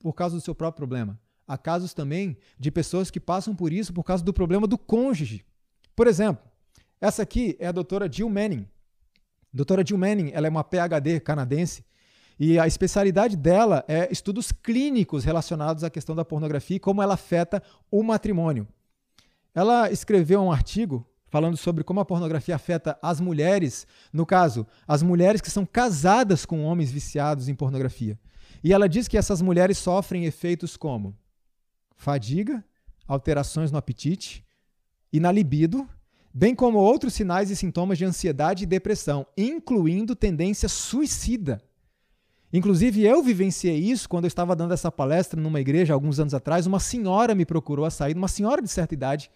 por 0.00 0.12
causa 0.14 0.34
do 0.34 0.40
seu 0.40 0.54
próprio 0.54 0.78
problema. 0.78 1.18
Há 1.46 1.56
casos 1.56 1.94
também 1.94 2.36
de 2.58 2.72
pessoas 2.72 3.08
que 3.08 3.20
passam 3.20 3.54
por 3.54 3.72
isso 3.72 3.92
por 3.92 4.02
causa 4.02 4.24
do 4.24 4.32
problema 4.32 4.66
do 4.66 4.76
cônjuge. 4.76 5.44
Por 5.94 6.08
exemplo, 6.08 6.47
essa 7.00 7.22
aqui 7.22 7.56
é 7.58 7.66
a 7.66 7.72
doutora 7.72 8.10
Jill 8.10 8.28
Manning. 8.28 8.66
Doutora 9.52 9.84
Jill 9.86 9.98
Manning 9.98 10.30
ela 10.32 10.46
é 10.46 10.50
uma 10.50 10.64
PhD 10.64 11.20
canadense 11.20 11.84
e 12.38 12.58
a 12.58 12.66
especialidade 12.66 13.36
dela 13.36 13.84
é 13.88 14.08
estudos 14.12 14.52
clínicos 14.52 15.24
relacionados 15.24 15.82
à 15.82 15.90
questão 15.90 16.14
da 16.14 16.24
pornografia 16.24 16.76
e 16.76 16.80
como 16.80 17.02
ela 17.02 17.14
afeta 17.14 17.62
o 17.90 18.02
matrimônio. 18.02 18.66
Ela 19.54 19.90
escreveu 19.90 20.40
um 20.40 20.52
artigo 20.52 21.06
falando 21.28 21.56
sobre 21.56 21.84
como 21.84 22.00
a 22.00 22.04
pornografia 22.04 22.54
afeta 22.54 22.98
as 23.02 23.20
mulheres, 23.20 23.86
no 24.12 24.24
caso, 24.24 24.66
as 24.86 25.02
mulheres 25.02 25.40
que 25.40 25.50
são 25.50 25.66
casadas 25.66 26.46
com 26.46 26.64
homens 26.64 26.90
viciados 26.90 27.48
em 27.48 27.54
pornografia. 27.54 28.18
E 28.62 28.72
ela 28.72 28.88
diz 28.88 29.06
que 29.08 29.18
essas 29.18 29.42
mulheres 29.42 29.78
sofrem 29.78 30.24
efeitos 30.24 30.76
como 30.76 31.16
fadiga, 31.96 32.64
alterações 33.06 33.70
no 33.70 33.78
apetite 33.78 34.44
e 35.12 35.20
na 35.20 35.30
libido, 35.30 35.88
bem 36.32 36.54
como 36.54 36.78
outros 36.78 37.14
sinais 37.14 37.50
e 37.50 37.56
sintomas 37.56 37.98
de 37.98 38.04
ansiedade 38.04 38.64
e 38.64 38.66
depressão, 38.66 39.26
incluindo 39.36 40.14
tendência 40.14 40.68
suicida. 40.68 41.62
Inclusive, 42.52 43.04
eu 43.04 43.22
vivenciei 43.22 43.76
isso 43.78 44.08
quando 44.08 44.24
eu 44.24 44.28
estava 44.28 44.56
dando 44.56 44.72
essa 44.72 44.90
palestra 44.90 45.40
numa 45.40 45.60
igreja 45.60 45.92
alguns 45.92 46.18
anos 46.18 46.32
atrás. 46.32 46.66
Uma 46.66 46.80
senhora 46.80 47.34
me 47.34 47.44
procurou 47.44 47.84
a 47.84 47.90
sair, 47.90 48.16
uma 48.16 48.28
senhora 48.28 48.62
de 48.62 48.68
certa 48.68 48.94
idade, 48.94 49.30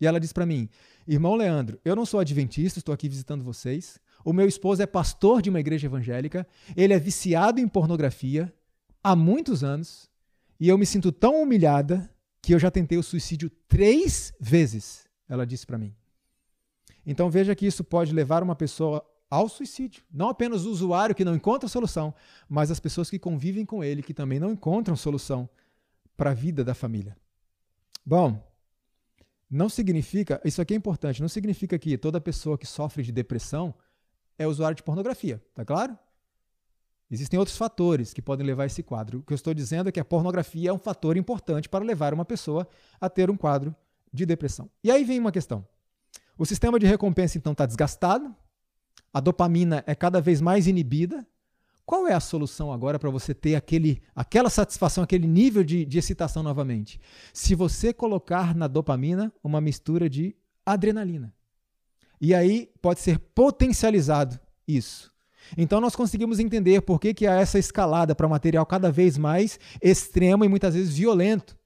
e 0.00 0.06
ela 0.06 0.18
disse 0.18 0.32
para 0.32 0.46
mim: 0.46 0.68
Irmão 1.06 1.34
Leandro, 1.34 1.78
eu 1.84 1.94
não 1.94 2.06
sou 2.06 2.20
adventista, 2.20 2.78
estou 2.78 2.94
aqui 2.94 3.08
visitando 3.08 3.44
vocês. 3.44 4.00
O 4.24 4.32
meu 4.32 4.48
esposo 4.48 4.82
é 4.82 4.86
pastor 4.86 5.42
de 5.42 5.50
uma 5.50 5.60
igreja 5.60 5.86
evangélica, 5.86 6.46
ele 6.74 6.94
é 6.94 6.98
viciado 6.98 7.60
em 7.60 7.68
pornografia 7.68 8.52
há 9.02 9.14
muitos 9.14 9.62
anos, 9.62 10.08
e 10.58 10.66
eu 10.66 10.78
me 10.78 10.86
sinto 10.86 11.12
tão 11.12 11.42
humilhada 11.42 12.10
que 12.40 12.54
eu 12.54 12.58
já 12.58 12.70
tentei 12.70 12.96
o 12.96 13.02
suicídio 13.02 13.50
três 13.68 14.32
vezes, 14.40 15.04
ela 15.28 15.46
disse 15.46 15.66
para 15.66 15.76
mim. 15.76 15.94
Então 17.06 17.30
veja 17.30 17.54
que 17.54 17.66
isso 17.66 17.84
pode 17.84 18.12
levar 18.12 18.42
uma 18.42 18.54
pessoa 18.54 19.04
ao 19.30 19.48
suicídio. 19.48 20.04
Não 20.12 20.28
apenas 20.28 20.64
o 20.64 20.70
usuário 20.70 21.14
que 21.14 21.24
não 21.24 21.34
encontra 21.34 21.68
solução, 21.68 22.14
mas 22.48 22.70
as 22.70 22.80
pessoas 22.80 23.10
que 23.10 23.18
convivem 23.18 23.64
com 23.66 23.82
ele 23.82 24.02
que 24.02 24.14
também 24.14 24.38
não 24.38 24.52
encontram 24.52 24.96
solução 24.96 25.48
para 26.16 26.30
a 26.30 26.34
vida 26.34 26.64
da 26.64 26.74
família. 26.74 27.16
Bom, 28.06 28.42
não 29.50 29.68
significa, 29.68 30.40
isso 30.44 30.60
aqui 30.60 30.74
é 30.74 30.76
importante, 30.76 31.20
não 31.20 31.28
significa 31.28 31.78
que 31.78 31.96
toda 31.98 32.20
pessoa 32.20 32.58
que 32.58 32.66
sofre 32.66 33.02
de 33.02 33.12
depressão 33.12 33.74
é 34.38 34.46
usuário 34.46 34.76
de 34.76 34.82
pornografia, 34.82 35.42
tá 35.54 35.64
claro? 35.64 35.98
Existem 37.10 37.38
outros 37.38 37.56
fatores 37.56 38.12
que 38.12 38.22
podem 38.22 38.46
levar 38.46 38.64
a 38.64 38.66
esse 38.66 38.82
quadro. 38.82 39.18
O 39.18 39.22
que 39.22 39.32
eu 39.32 39.36
estou 39.36 39.54
dizendo 39.54 39.88
é 39.88 39.92
que 39.92 40.00
a 40.00 40.04
pornografia 40.04 40.70
é 40.70 40.72
um 40.72 40.78
fator 40.78 41.16
importante 41.16 41.68
para 41.68 41.84
levar 41.84 42.14
uma 42.14 42.24
pessoa 42.24 42.66
a 43.00 43.08
ter 43.08 43.30
um 43.30 43.36
quadro 43.36 43.74
de 44.12 44.24
depressão. 44.24 44.70
E 44.82 44.90
aí 44.90 45.04
vem 45.04 45.18
uma 45.18 45.30
questão. 45.30 45.66
O 46.36 46.44
sistema 46.44 46.78
de 46.78 46.86
recompensa 46.86 47.38
então 47.38 47.52
está 47.52 47.64
desgastado, 47.64 48.34
a 49.12 49.20
dopamina 49.20 49.84
é 49.86 49.94
cada 49.94 50.20
vez 50.20 50.40
mais 50.40 50.66
inibida. 50.66 51.24
Qual 51.86 52.08
é 52.08 52.14
a 52.14 52.20
solução 52.20 52.72
agora 52.72 52.98
para 52.98 53.10
você 53.10 53.32
ter 53.32 53.54
aquele, 53.54 54.02
aquela 54.16 54.50
satisfação, 54.50 55.04
aquele 55.04 55.28
nível 55.28 55.62
de, 55.62 55.84
de 55.84 55.98
excitação 55.98 56.42
novamente? 56.42 56.98
Se 57.32 57.54
você 57.54 57.92
colocar 57.92 58.54
na 58.54 58.66
dopamina 58.66 59.32
uma 59.42 59.60
mistura 59.60 60.08
de 60.08 60.34
adrenalina. 60.66 61.32
E 62.20 62.34
aí 62.34 62.70
pode 62.80 63.00
ser 63.00 63.18
potencializado 63.18 64.40
isso. 64.66 65.12
Então 65.56 65.80
nós 65.80 65.94
conseguimos 65.94 66.40
entender 66.40 66.80
por 66.80 66.98
que, 66.98 67.12
que 67.12 67.26
há 67.26 67.34
essa 67.34 67.58
escalada 67.58 68.14
para 68.14 68.26
material 68.26 68.64
cada 68.64 68.90
vez 68.90 69.18
mais 69.18 69.60
extremo 69.80 70.44
e 70.44 70.48
muitas 70.48 70.74
vezes 70.74 70.96
violento. 70.96 71.56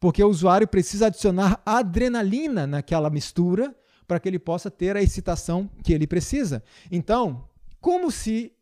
Porque 0.00 0.22
o 0.22 0.28
usuário 0.28 0.66
precisa 0.66 1.06
adicionar 1.06 1.62
adrenalina 1.64 2.66
naquela 2.66 3.08
mistura 3.08 3.74
para 4.08 4.18
que 4.18 4.26
ele 4.26 4.38
possa 4.38 4.70
ter 4.70 4.96
a 4.96 5.02
excitação 5.02 5.70
que 5.84 5.92
ele 5.92 6.06
precisa. 6.06 6.64
Então, 6.90 7.46
como 7.78 8.10
se 8.10 8.52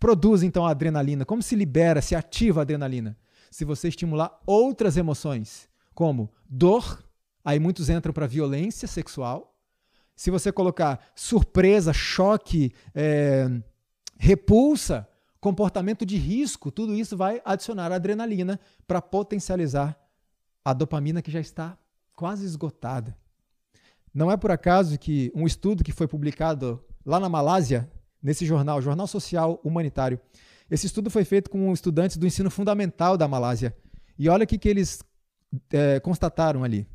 produz 0.00 0.42
então 0.42 0.66
a 0.66 0.70
adrenalina? 0.70 1.26
Como 1.26 1.42
se 1.42 1.54
libera, 1.54 2.00
se 2.00 2.16
ativa 2.16 2.60
a 2.60 2.62
adrenalina? 2.62 3.16
Se 3.50 3.66
você 3.66 3.88
estimular 3.88 4.40
outras 4.46 4.96
emoções, 4.96 5.68
como 5.94 6.32
dor, 6.48 7.04
aí 7.44 7.58
muitos 7.58 7.90
entram 7.90 8.12
para 8.12 8.26
violência 8.26 8.88
sexual. 8.88 9.54
Se 10.16 10.30
você 10.30 10.50
colocar 10.50 11.12
surpresa, 11.14 11.92
choque, 11.92 12.72
é, 12.94 13.46
repulsa, 14.16 15.06
comportamento 15.38 16.04
de 16.06 16.16
risco, 16.16 16.70
tudo 16.70 16.94
isso 16.94 17.16
vai 17.16 17.42
adicionar 17.44 17.92
adrenalina 17.92 18.58
para 18.86 19.02
potencializar 19.02 19.98
a 20.64 20.72
dopamina 20.72 21.22
que 21.22 21.30
já 21.30 21.40
está 21.40 21.78
quase 22.16 22.44
esgotada. 22.44 23.16
Não 24.12 24.30
é 24.30 24.36
por 24.36 24.50
acaso 24.50 24.98
que 24.98 25.30
um 25.34 25.46
estudo 25.46 25.84
que 25.84 25.92
foi 25.92 26.06
publicado 26.06 26.82
lá 27.04 27.20
na 27.20 27.28
Malásia, 27.28 27.90
nesse 28.22 28.44
jornal, 28.46 28.80
Jornal 28.80 29.06
Social 29.06 29.60
Humanitário, 29.62 30.20
esse 30.70 30.86
estudo 30.86 31.10
foi 31.10 31.24
feito 31.24 31.50
com 31.50 31.72
estudantes 31.72 32.16
do 32.16 32.26
ensino 32.26 32.50
fundamental 32.50 33.16
da 33.16 33.26
Malásia. 33.26 33.74
E 34.18 34.28
olha 34.28 34.44
o 34.44 34.46
que, 34.46 34.58
que 34.58 34.68
eles 34.68 35.02
é, 35.72 35.98
constataram 36.00 36.62
ali. 36.62 36.86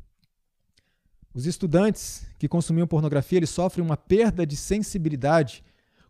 Os 1.34 1.46
estudantes 1.46 2.26
que 2.38 2.46
consumiam 2.46 2.86
pornografia 2.86 3.38
eles 3.38 3.50
sofrem 3.50 3.84
uma 3.84 3.96
perda 3.96 4.46
de 4.46 4.56
sensibilidade 4.56 5.64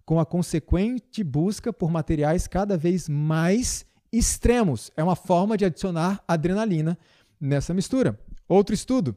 com 0.04 0.20
a 0.20 0.26
consequente 0.26 1.24
busca 1.24 1.72
por 1.72 1.90
materiais 1.90 2.46
cada 2.46 2.76
vez 2.76 3.08
mais 3.08 3.86
extremos. 4.12 4.90
É 4.96 5.02
uma 5.02 5.16
forma 5.16 5.56
de 5.56 5.64
adicionar 5.64 6.22
adrenalina 6.28 6.98
nessa 7.40 7.72
mistura. 7.72 8.20
Outro 8.46 8.74
estudo 8.74 9.16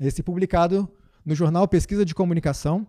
esse 0.00 0.22
publicado 0.22 0.88
no 1.26 1.34
jornal 1.34 1.66
Pesquisa 1.66 2.04
de 2.04 2.14
Comunicação, 2.14 2.86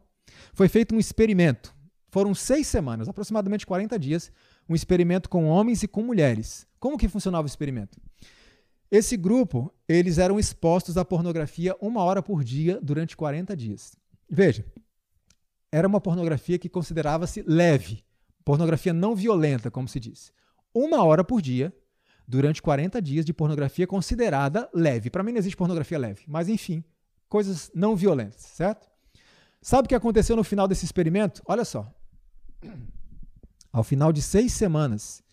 foi 0.54 0.70
feito 0.70 0.94
um 0.94 1.00
experimento. 1.00 1.76
Foram 2.10 2.36
seis 2.36 2.68
semanas, 2.68 3.10
aproximadamente 3.10 3.66
40 3.66 3.98
dias, 3.98 4.32
um 4.70 4.76
experimento 4.76 5.28
com 5.28 5.46
homens 5.46 5.82
e 5.82 5.88
com 5.88 6.04
mulheres. 6.04 6.68
Como 6.80 6.98
que 6.98 7.10
funcionava 7.10 7.46
o 7.46 7.50
experimento? 7.50 8.00
Esse 8.92 9.18
grupo, 9.18 9.74
eles 9.90 10.20
eram 10.20 10.40
expostos 10.40 10.98
à 10.98 11.04
pornografia 11.04 11.76
uma 11.82 12.04
hora 12.04 12.22
por 12.22 12.44
dia 12.44 12.80
durante 12.82 13.18
40 13.18 13.58
dias. 13.58 13.98
Veja, 14.30 14.64
era 15.72 15.88
uma 15.88 16.00
pornografia 16.00 16.60
que 16.60 16.70
considerava-se 16.70 17.44
leve, 17.46 18.04
pornografia 18.46 18.94
não 18.94 19.16
violenta, 19.16 19.72
como 19.72 19.88
se 19.88 20.00
diz. 20.00 20.32
Uma 20.74 21.04
hora 21.04 21.24
por 21.24 21.42
dia, 21.42 21.74
durante 22.28 22.62
40 22.62 23.02
dias 23.02 23.26
de 23.26 23.34
pornografia 23.34 23.88
considerada 23.88 24.70
leve. 24.74 25.10
Para 25.10 25.24
mim 25.24 25.32
não 25.32 25.40
existe 25.40 25.58
pornografia 25.58 25.98
leve, 25.98 26.24
mas 26.28 26.48
enfim, 26.48 26.84
coisas 27.30 27.72
não 27.74 27.96
violentas, 27.96 28.42
certo? 28.42 28.88
Sabe 29.62 29.86
o 29.86 29.90
que 29.90 29.96
aconteceu 29.96 30.36
no 30.36 30.44
final 30.44 30.68
desse 30.68 30.86
experimento? 30.86 31.42
Olha 31.46 31.66
só. 31.66 31.92
Ao 33.72 33.84
final 33.84 34.14
de 34.14 34.22
seis 34.22 34.54
semanas, 34.54 35.24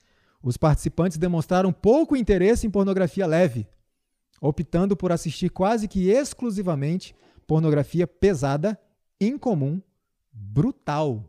os 0.43 0.57
participantes 0.57 1.17
demonstraram 1.17 1.73
pouco 1.73 2.17
interesse 2.17 2.67
em 2.67 2.71
pornografia 2.71 3.27
leve, 3.27 3.67
optando 4.41 4.97
por 4.97 5.11
assistir 5.13 5.49
quase 5.49 5.89
que 5.89 6.11
exclusivamente 6.11 7.15
pornografia 7.47 8.07
pesada, 8.07 8.79
incomum, 9.21 9.81
brutal. 10.33 11.25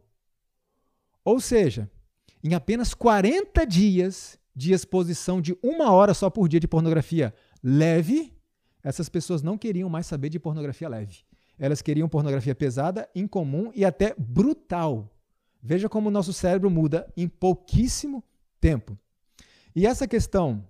Ou 1.24 1.40
seja, 1.40 1.90
em 2.44 2.54
apenas 2.54 2.94
40 2.94 3.66
dias 3.66 4.38
de 4.56 4.74
exposição 4.74 5.42
de 5.42 5.58
uma 5.64 5.92
hora 5.92 6.14
só 6.14 6.30
por 6.30 6.48
dia 6.48 6.60
de 6.60 6.68
pornografia 6.68 7.34
leve, 7.64 8.35
essas 8.86 9.10
pessoas 9.10 9.42
não 9.42 9.58
queriam 9.58 9.90
mais 9.90 10.06
saber 10.06 10.30
de 10.30 10.40
pornografia 10.40 10.88
leve. 10.88 11.18
Elas 11.58 11.82
queriam 11.82 12.08
pornografia 12.08 12.54
pesada, 12.54 13.10
incomum 13.16 13.72
e 13.74 13.84
até 13.84 14.14
brutal. 14.16 15.12
Veja 15.60 15.90
como 15.90 16.10
o 16.10 16.12
nosso 16.12 16.32
cérebro 16.32 16.70
muda 16.70 17.12
em 17.18 17.28
pouquíssimo 17.28 18.24
tempo. 18.62 18.96
E 19.76 19.88
essa 19.88 20.08
questão 20.08 20.64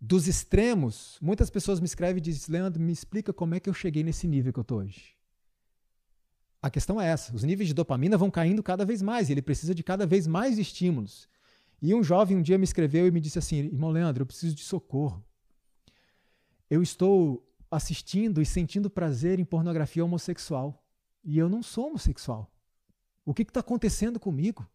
dos 0.00 0.28
extremos, 0.28 1.18
muitas 1.20 1.50
pessoas 1.50 1.80
me 1.80 1.86
escrevem 1.86 2.18
e 2.18 2.20
dizem, 2.20 2.52
Leandro, 2.52 2.80
me 2.80 2.92
explica 2.92 3.32
como 3.32 3.56
é 3.56 3.60
que 3.60 3.68
eu 3.68 3.74
cheguei 3.74 4.04
nesse 4.04 4.28
nível 4.28 4.52
que 4.52 4.60
eu 4.60 4.62
estou 4.62 4.78
hoje. 4.78 5.16
A 6.62 6.70
questão 6.70 7.00
é 7.00 7.08
essa: 7.08 7.34
os 7.34 7.42
níveis 7.42 7.66
de 7.66 7.74
dopamina 7.74 8.16
vão 8.16 8.30
caindo 8.30 8.62
cada 8.62 8.84
vez 8.84 9.02
mais 9.02 9.28
e 9.28 9.32
ele 9.32 9.42
precisa 9.42 9.74
de 9.74 9.82
cada 9.82 10.06
vez 10.06 10.28
mais 10.28 10.60
estímulos. 10.60 11.28
E 11.82 11.92
um 11.92 12.04
jovem 12.04 12.36
um 12.36 12.42
dia 12.42 12.56
me 12.56 12.64
escreveu 12.64 13.04
e 13.08 13.10
me 13.10 13.20
disse 13.20 13.40
assim: 13.40 13.56
irmão 13.56 13.90
Leandro, 13.90 14.22
eu 14.22 14.26
preciso 14.26 14.54
de 14.54 14.62
socorro 14.62 15.25
eu 16.70 16.82
estou 16.82 17.46
assistindo 17.70 18.40
e 18.40 18.46
sentindo 18.46 18.90
prazer 18.90 19.38
em 19.38 19.44
pornografia 19.44 20.04
homossexual 20.04 20.82
e 21.24 21.38
eu 21.38 21.48
não 21.48 21.62
sou 21.62 21.88
homossexual. 21.88 22.50
O 23.24 23.34
que 23.34 23.42
está 23.42 23.60
acontecendo 23.60 24.20
comigo? 24.20 24.66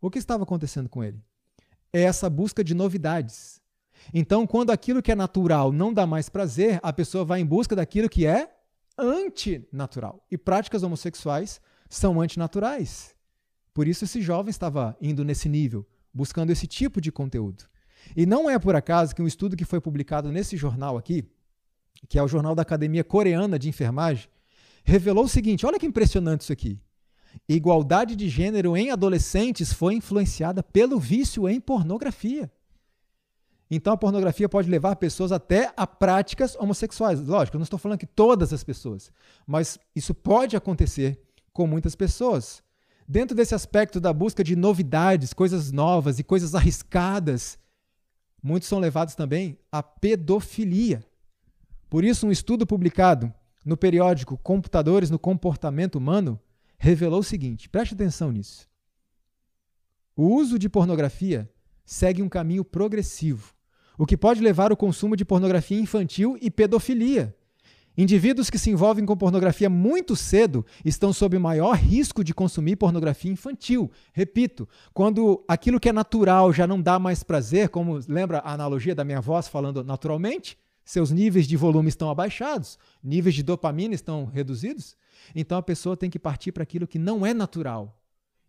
O 0.00 0.10
que 0.10 0.18
estava 0.18 0.44
acontecendo 0.44 0.88
com 0.88 1.02
ele? 1.02 1.20
É 1.92 2.02
essa 2.02 2.30
busca 2.30 2.62
de 2.62 2.74
novidades. 2.74 3.60
Então, 4.14 4.46
quando 4.46 4.70
aquilo 4.70 5.02
que 5.02 5.12
é 5.12 5.14
natural 5.14 5.72
não 5.72 5.92
dá 5.92 6.06
mais 6.06 6.28
prazer, 6.28 6.80
a 6.82 6.92
pessoa 6.92 7.24
vai 7.24 7.40
em 7.40 7.46
busca 7.46 7.76
daquilo 7.76 8.08
que 8.08 8.26
é 8.26 8.52
antinatural. 8.96 10.24
E 10.30 10.38
práticas 10.38 10.82
homossexuais 10.82 11.60
são 11.88 12.20
antinaturais. 12.20 13.14
Por 13.74 13.86
isso, 13.88 14.04
esse 14.04 14.20
jovem 14.20 14.50
estava 14.50 14.96
indo 15.00 15.24
nesse 15.24 15.48
nível, 15.48 15.86
buscando 16.12 16.50
esse 16.50 16.66
tipo 16.66 17.00
de 17.00 17.10
conteúdo. 17.10 17.64
E 18.16 18.26
não 18.26 18.48
é 18.48 18.58
por 18.58 18.74
acaso 18.74 19.14
que 19.14 19.22
um 19.22 19.26
estudo 19.26 19.56
que 19.56 19.64
foi 19.64 19.80
publicado 19.80 20.30
nesse 20.30 20.56
jornal 20.56 20.96
aqui, 20.96 21.24
que 22.08 22.18
é 22.18 22.22
o 22.22 22.28
Jornal 22.28 22.54
da 22.54 22.62
Academia 22.62 23.04
Coreana 23.04 23.58
de 23.58 23.68
Enfermagem, 23.68 24.28
revelou 24.84 25.24
o 25.24 25.28
seguinte: 25.28 25.64
olha 25.66 25.78
que 25.78 25.86
impressionante 25.86 26.42
isso 26.42 26.52
aqui. 26.52 26.80
Igualdade 27.48 28.14
de 28.14 28.28
gênero 28.28 28.76
em 28.76 28.90
adolescentes 28.90 29.72
foi 29.72 29.94
influenciada 29.94 30.62
pelo 30.62 30.98
vício 30.98 31.48
em 31.48 31.60
pornografia. 31.60 32.50
Então 33.70 33.94
a 33.94 33.96
pornografia 33.96 34.48
pode 34.50 34.68
levar 34.68 34.96
pessoas 34.96 35.32
até 35.32 35.72
a 35.74 35.86
práticas 35.86 36.54
homossexuais. 36.56 37.20
Lógico, 37.20 37.56
eu 37.56 37.58
não 37.58 37.64
estou 37.64 37.78
falando 37.78 37.98
que 37.98 38.06
todas 38.06 38.52
as 38.52 38.62
pessoas, 38.62 39.10
mas 39.46 39.78
isso 39.96 40.14
pode 40.14 40.54
acontecer 40.56 41.18
com 41.54 41.66
muitas 41.66 41.94
pessoas. 41.94 42.62
Dentro 43.08 43.34
desse 43.34 43.54
aspecto 43.54 43.98
da 43.98 44.12
busca 44.12 44.44
de 44.44 44.54
novidades, 44.54 45.32
coisas 45.32 45.72
novas 45.72 46.18
e 46.18 46.22
coisas 46.22 46.54
arriscadas, 46.54 47.58
muitos 48.42 48.68
são 48.68 48.78
levados 48.78 49.14
também 49.14 49.58
à 49.70 49.82
pedofilia. 49.82 51.04
Por 51.88 52.04
isso, 52.04 52.26
um 52.26 52.32
estudo 52.32 52.66
publicado 52.66 53.32
no 53.64 53.76
periódico 53.76 54.36
Computadores 54.38 55.10
no 55.10 55.18
Comportamento 55.18 55.96
Humano 55.96 56.40
revelou 56.76 57.20
o 57.20 57.24
seguinte: 57.24 57.68
preste 57.68 57.94
atenção 57.94 58.32
nisso. 58.32 58.68
O 60.16 60.26
uso 60.34 60.58
de 60.58 60.68
pornografia 60.68 61.50
segue 61.84 62.22
um 62.22 62.28
caminho 62.28 62.64
progressivo, 62.64 63.54
o 63.96 64.04
que 64.04 64.16
pode 64.16 64.40
levar 64.40 64.70
ao 64.70 64.76
consumo 64.76 65.16
de 65.16 65.24
pornografia 65.24 65.78
infantil 65.78 66.36
e 66.40 66.50
pedofilia. 66.50 67.36
Indivíduos 67.96 68.48
que 68.48 68.58
se 68.58 68.70
envolvem 68.70 69.04
com 69.04 69.14
pornografia 69.16 69.68
muito 69.68 70.16
cedo 70.16 70.64
estão 70.82 71.12
sob 71.12 71.38
maior 71.38 71.76
risco 71.76 72.24
de 72.24 72.32
consumir 72.32 72.76
pornografia 72.76 73.30
infantil. 73.30 73.90
Repito, 74.14 74.66
quando 74.94 75.44
aquilo 75.46 75.78
que 75.78 75.90
é 75.90 75.92
natural 75.92 76.52
já 76.52 76.66
não 76.66 76.80
dá 76.80 76.98
mais 76.98 77.22
prazer, 77.22 77.68
como 77.68 78.00
lembra 78.08 78.38
a 78.38 78.52
analogia 78.52 78.94
da 78.94 79.04
minha 79.04 79.20
voz 79.20 79.46
falando 79.46 79.84
naturalmente, 79.84 80.56
seus 80.84 81.10
níveis 81.10 81.46
de 81.46 81.56
volume 81.56 81.90
estão 81.90 82.08
abaixados, 82.08 82.78
níveis 83.04 83.34
de 83.34 83.42
dopamina 83.42 83.94
estão 83.94 84.24
reduzidos, 84.24 84.96
então 85.34 85.58
a 85.58 85.62
pessoa 85.62 85.96
tem 85.96 86.08
que 86.08 86.18
partir 86.18 86.50
para 86.50 86.62
aquilo 86.62 86.86
que 86.86 86.98
não 86.98 87.26
é 87.26 87.34
natural. 87.34 88.00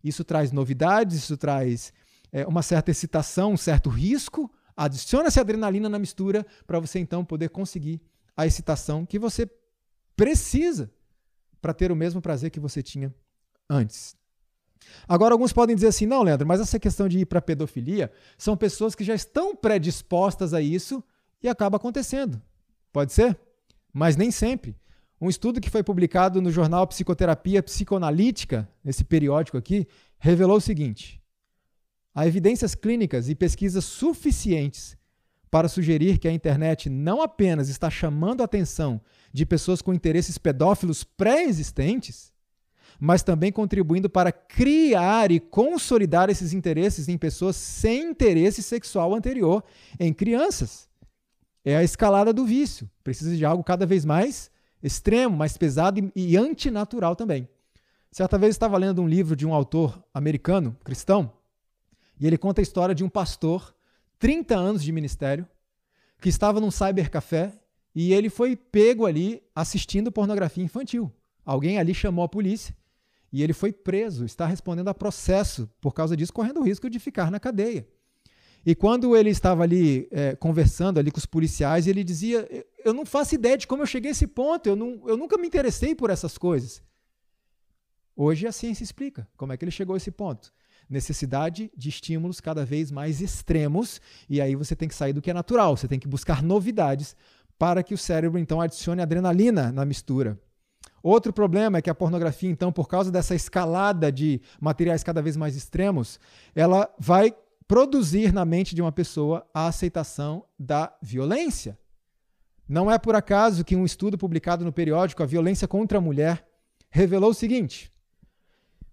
Isso 0.02 0.24
traz 0.24 0.52
novidades, 0.52 1.18
isso 1.18 1.36
traz 1.36 1.92
é, 2.32 2.46
uma 2.46 2.62
certa 2.62 2.90
excitação, 2.90 3.52
um 3.52 3.56
certo 3.56 3.88
risco. 3.88 4.50
Adiciona-se 4.76 5.38
adrenalina 5.38 5.88
na 5.88 5.98
mistura 5.98 6.44
para 6.66 6.80
você 6.80 6.98
então 6.98 7.24
poder 7.24 7.48
conseguir 7.50 8.02
a 8.36 8.46
excitação 8.46 9.06
que 9.06 9.18
você 9.18 9.48
precisa 10.16 10.90
para 11.60 11.72
ter 11.72 11.90
o 11.90 11.96
mesmo 11.96 12.20
prazer 12.20 12.50
que 12.50 12.60
você 12.60 12.82
tinha 12.82 13.14
antes. 13.68 14.16
Agora, 15.08 15.34
alguns 15.34 15.52
podem 15.52 15.74
dizer 15.74 15.88
assim: 15.88 16.06
não, 16.06 16.22
Leandro, 16.22 16.46
mas 16.46 16.60
essa 16.60 16.78
questão 16.78 17.08
de 17.08 17.20
ir 17.20 17.26
para 17.26 17.40
pedofilia 17.40 18.10
são 18.36 18.56
pessoas 18.56 18.94
que 18.94 19.04
já 19.04 19.14
estão 19.14 19.56
predispostas 19.56 20.52
a 20.52 20.60
isso 20.60 21.02
e 21.42 21.48
acaba 21.48 21.76
acontecendo. 21.76 22.40
Pode 22.92 23.12
ser? 23.12 23.38
Mas 23.92 24.16
nem 24.16 24.30
sempre. 24.30 24.76
Um 25.20 25.28
estudo 25.28 25.60
que 25.60 25.70
foi 25.70 25.82
publicado 25.82 26.42
no 26.42 26.50
jornal 26.50 26.86
Psicoterapia 26.86 27.62
Psicoanalítica, 27.62 28.68
esse 28.84 29.04
periódico 29.04 29.56
aqui, 29.56 29.86
revelou 30.18 30.58
o 30.58 30.60
seguinte: 30.60 31.20
há 32.14 32.26
evidências 32.26 32.74
clínicas 32.74 33.28
e 33.28 33.34
pesquisas 33.34 33.84
suficientes 33.84 34.96
para 35.54 35.68
sugerir 35.68 36.18
que 36.18 36.26
a 36.26 36.32
internet 36.32 36.90
não 36.90 37.22
apenas 37.22 37.68
está 37.68 37.88
chamando 37.88 38.40
a 38.40 38.44
atenção 38.44 39.00
de 39.32 39.46
pessoas 39.46 39.80
com 39.80 39.94
interesses 39.94 40.36
pedófilos 40.36 41.04
pré-existentes, 41.04 42.32
mas 42.98 43.22
também 43.22 43.52
contribuindo 43.52 44.10
para 44.10 44.32
criar 44.32 45.30
e 45.30 45.38
consolidar 45.38 46.28
esses 46.28 46.52
interesses 46.52 47.08
em 47.08 47.16
pessoas 47.16 47.54
sem 47.54 48.10
interesse 48.10 48.64
sexual 48.64 49.14
anterior, 49.14 49.62
em 50.00 50.12
crianças. 50.12 50.88
É 51.64 51.76
a 51.76 51.84
escalada 51.84 52.32
do 52.32 52.44
vício. 52.44 52.90
Precisa 53.04 53.36
de 53.36 53.44
algo 53.44 53.62
cada 53.62 53.86
vez 53.86 54.04
mais 54.04 54.50
extremo, 54.82 55.36
mais 55.36 55.56
pesado 55.56 56.10
e 56.16 56.36
antinatural 56.36 57.14
também. 57.14 57.48
Certa 58.10 58.36
vez 58.36 58.56
estava 58.56 58.76
lendo 58.76 59.00
um 59.00 59.06
livro 59.06 59.36
de 59.36 59.46
um 59.46 59.54
autor 59.54 60.02
americano, 60.12 60.76
cristão, 60.82 61.32
e 62.18 62.26
ele 62.26 62.36
conta 62.36 62.60
a 62.60 62.64
história 62.64 62.92
de 62.92 63.04
um 63.04 63.08
pastor 63.08 63.72
30 64.18 64.56
anos 64.56 64.82
de 64.82 64.92
ministério, 64.92 65.46
que 66.20 66.28
estava 66.28 66.60
num 66.60 66.70
cybercafé 66.70 67.52
e 67.94 68.12
ele 68.12 68.28
foi 68.28 68.56
pego 68.56 69.06
ali 69.06 69.42
assistindo 69.54 70.10
pornografia 70.10 70.64
infantil. 70.64 71.12
Alguém 71.44 71.78
ali 71.78 71.94
chamou 71.94 72.24
a 72.24 72.28
polícia 72.28 72.74
e 73.32 73.42
ele 73.42 73.52
foi 73.52 73.72
preso, 73.72 74.24
está 74.24 74.46
respondendo 74.46 74.88
a 74.88 74.94
processo 74.94 75.70
por 75.80 75.92
causa 75.92 76.16
disso, 76.16 76.32
correndo 76.32 76.60
o 76.60 76.64
risco 76.64 76.88
de 76.88 76.98
ficar 76.98 77.30
na 77.30 77.38
cadeia. 77.38 77.86
E 78.66 78.74
quando 78.74 79.14
ele 79.14 79.28
estava 79.28 79.62
ali 79.62 80.08
é, 80.10 80.34
conversando 80.34 80.98
ali 80.98 81.10
com 81.10 81.18
os 81.18 81.26
policiais, 81.26 81.86
ele 81.86 82.02
dizia: 82.02 82.48
Eu 82.82 82.94
não 82.94 83.04
faço 83.04 83.34
ideia 83.34 83.58
de 83.58 83.66
como 83.66 83.82
eu 83.82 83.86
cheguei 83.86 84.10
a 84.10 84.12
esse 84.12 84.26
ponto, 84.26 84.66
eu, 84.66 84.74
não, 84.74 85.02
eu 85.06 85.16
nunca 85.16 85.36
me 85.36 85.46
interessei 85.46 85.94
por 85.94 86.08
essas 86.08 86.38
coisas. 86.38 86.82
Hoje 88.16 88.46
a 88.46 88.52
ciência 88.52 88.82
explica 88.82 89.28
como 89.36 89.52
é 89.52 89.56
que 89.56 89.64
ele 89.64 89.70
chegou 89.70 89.94
a 89.94 89.96
esse 89.98 90.10
ponto 90.10 90.52
necessidade 90.88 91.70
de 91.76 91.88
estímulos 91.88 92.40
cada 92.40 92.64
vez 92.64 92.90
mais 92.90 93.20
extremos, 93.20 94.00
e 94.28 94.40
aí 94.40 94.54
você 94.54 94.76
tem 94.76 94.88
que 94.88 94.94
sair 94.94 95.12
do 95.12 95.22
que 95.22 95.30
é 95.30 95.34
natural, 95.34 95.76
você 95.76 95.88
tem 95.88 95.98
que 95.98 96.08
buscar 96.08 96.42
novidades 96.42 97.16
para 97.58 97.82
que 97.82 97.94
o 97.94 97.98
cérebro 97.98 98.38
então 98.38 98.60
adicione 98.60 99.02
adrenalina 99.02 99.72
na 99.72 99.84
mistura. 99.84 100.38
Outro 101.02 101.32
problema 101.32 101.78
é 101.78 101.82
que 101.82 101.90
a 101.90 101.94
pornografia, 101.94 102.50
então, 102.50 102.72
por 102.72 102.88
causa 102.88 103.12
dessa 103.12 103.34
escalada 103.34 104.10
de 104.10 104.40
materiais 104.60 105.04
cada 105.04 105.20
vez 105.20 105.36
mais 105.36 105.54
extremos, 105.54 106.18
ela 106.54 106.88
vai 106.98 107.34
produzir 107.68 108.32
na 108.32 108.44
mente 108.44 108.74
de 108.74 108.80
uma 108.80 108.92
pessoa 108.92 109.46
a 109.52 109.66
aceitação 109.66 110.44
da 110.58 110.94
violência. 111.02 111.78
Não 112.66 112.90
é 112.90 112.98
por 112.98 113.14
acaso 113.14 113.64
que 113.64 113.76
um 113.76 113.84
estudo 113.84 114.16
publicado 114.16 114.64
no 114.64 114.72
periódico 114.72 115.22
A 115.22 115.26
Violência 115.26 115.68
contra 115.68 115.98
a 115.98 116.00
Mulher 116.00 116.46
revelou 116.90 117.30
o 117.30 117.34
seguinte: 117.34 117.92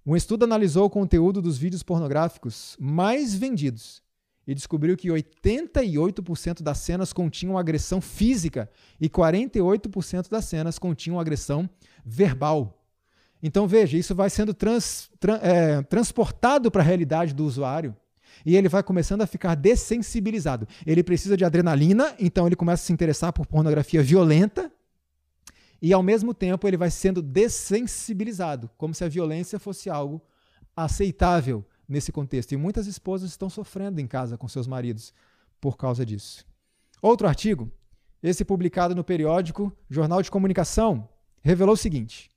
um 0.06 0.16
estudo 0.16 0.44
analisou 0.44 0.86
o 0.86 0.90
conteúdo 0.90 1.42
dos 1.42 1.58
vídeos 1.58 1.84
pornográficos 1.84 2.76
mais 2.80 3.36
vendidos 3.36 4.02
e 4.48 4.56
descobriu 4.56 4.98
que 4.98 5.10
88% 5.10 6.64
das 6.64 6.80
cenas 6.80 7.14
continham 7.14 7.58
agressão 7.58 8.02
física 8.02 8.70
e 9.00 9.08
48% 9.08 10.30
das 10.30 10.46
cenas 10.46 10.80
continham 10.80 11.20
agressão 11.20 11.70
verbal. 12.04 12.84
Então 13.44 13.68
veja, 13.68 13.98
isso 13.98 14.16
vai 14.16 14.30
sendo 14.30 14.54
trans, 14.54 15.10
é, 15.42 15.82
transportado 15.84 16.72
para 16.72 16.82
a 16.82 16.86
realidade 16.86 17.34
do 17.34 17.46
usuário 17.46 17.96
e 18.44 18.56
ele 18.56 18.70
vai 18.70 18.82
começando 18.82 19.22
a 19.22 19.28
ficar 19.28 19.56
dessensibilizado. 19.56 20.68
Ele 20.86 21.04
precisa 21.04 21.38
de 21.38 21.46
adrenalina, 21.46 22.16
então 22.20 22.48
ele 22.48 22.56
começa 22.56 22.84
a 22.84 22.86
se 22.88 22.94
interessar 22.94 23.32
por 23.32 23.46
pornografia 23.46 24.02
violenta 24.02 24.72
e 25.82 25.91
ao 25.91 26.04
mesmo 26.04 26.34
tempo 26.34 26.67
ele 26.67 26.78
vai 26.78 26.91
sendo 26.91 27.22
dessensibilizado, 27.22 28.70
como 28.78 28.94
se 28.94 29.04
a 29.04 29.10
violência 29.10 29.58
fosse 29.58 29.89
algo 29.89 30.22
aceitável 30.76 31.65
nesse 31.88 32.12
contexto. 32.12 32.52
E 32.52 32.58
muitas 32.58 32.86
esposas 32.86 33.32
estão 33.32 33.50
sofrendo 33.50 34.00
em 34.00 34.08
casa 34.08 34.38
com 34.38 34.48
seus 34.48 34.67
maridos 34.67 35.13
por 35.60 35.78
causa 35.78 36.06
disso. 36.06 36.46
Outro 37.02 37.28
artigo, 37.28 37.72
esse 38.22 38.46
publicado 38.46 38.94
no 38.94 39.04
periódico 39.04 39.76
Jornal 39.89 40.22
de 40.22 40.30
Comunicação, 40.30 41.10
revelou 41.41 41.74
o 41.74 41.78
seguinte: 41.78 42.30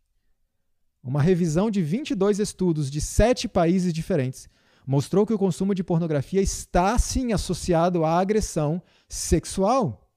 uma 1.02 1.20
revisão 1.20 1.70
de 1.70 1.82
22 1.82 2.38
estudos 2.38 2.90
de 2.90 3.00
sete 3.00 3.46
países 3.46 3.92
diferentes 3.92 4.48
mostrou 4.86 5.26
que 5.26 5.32
o 5.32 5.38
consumo 5.38 5.74
de 5.74 5.84
pornografia 5.84 6.40
está 6.40 6.98
sim 6.98 7.32
associado 7.32 8.04
à 8.04 8.18
agressão 8.18 8.82
sexual. 9.08 10.10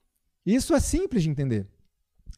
Isso 0.45 0.73
é 0.73 0.79
simples 0.79 1.23
de 1.23 1.29
entender. 1.29 1.67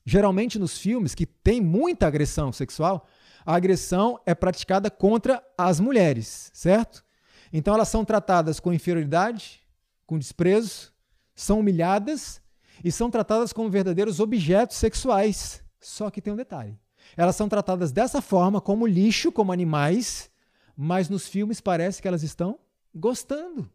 Geralmente 0.05 0.57
nos 0.57 0.77
filmes 0.77 1.13
que 1.13 1.25
tem 1.25 1.61
muita 1.61 2.07
agressão 2.07 2.51
sexual, 2.51 3.07
a 3.45 3.55
agressão 3.55 4.19
é 4.25 4.35
praticada 4.35 4.89
contra 4.89 5.43
as 5.57 5.79
mulheres, 5.79 6.51
certo? 6.53 7.03
Então 7.51 7.73
elas 7.73 7.87
são 7.87 8.05
tratadas 8.05 8.59
com 8.59 8.73
inferioridade, 8.73 9.61
com 10.05 10.17
desprezo, 10.17 10.91
são 11.35 11.59
humilhadas 11.59 12.41
e 12.83 12.91
são 12.91 13.09
tratadas 13.09 13.53
como 13.53 13.69
verdadeiros 13.69 14.19
objetos 14.19 14.77
sexuais. 14.77 15.63
Só 15.79 16.09
que 16.09 16.21
tem 16.21 16.33
um 16.33 16.37
detalhe: 16.37 16.79
elas 17.15 17.35
são 17.35 17.49
tratadas 17.49 17.91
dessa 17.91 18.21
forma, 18.21 18.61
como 18.61 18.87
lixo, 18.87 19.31
como 19.31 19.51
animais, 19.51 20.29
mas 20.75 21.09
nos 21.09 21.27
filmes 21.27 21.61
parece 21.61 22.01
que 22.01 22.07
elas 22.07 22.23
estão 22.23 22.59
gostando. 22.93 23.69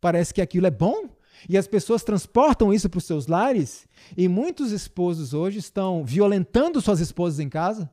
Parece 0.00 0.34
que 0.34 0.42
aquilo 0.42 0.66
é 0.66 0.70
bom, 0.70 1.08
e 1.48 1.56
as 1.58 1.66
pessoas 1.66 2.02
transportam 2.02 2.72
isso 2.72 2.88
para 2.88 2.98
os 2.98 3.04
seus 3.04 3.26
lares, 3.26 3.86
e 4.16 4.28
muitos 4.28 4.72
esposos 4.72 5.34
hoje 5.34 5.58
estão 5.58 6.04
violentando 6.04 6.80
suas 6.80 7.00
esposas 7.00 7.40
em 7.40 7.48
casa, 7.48 7.90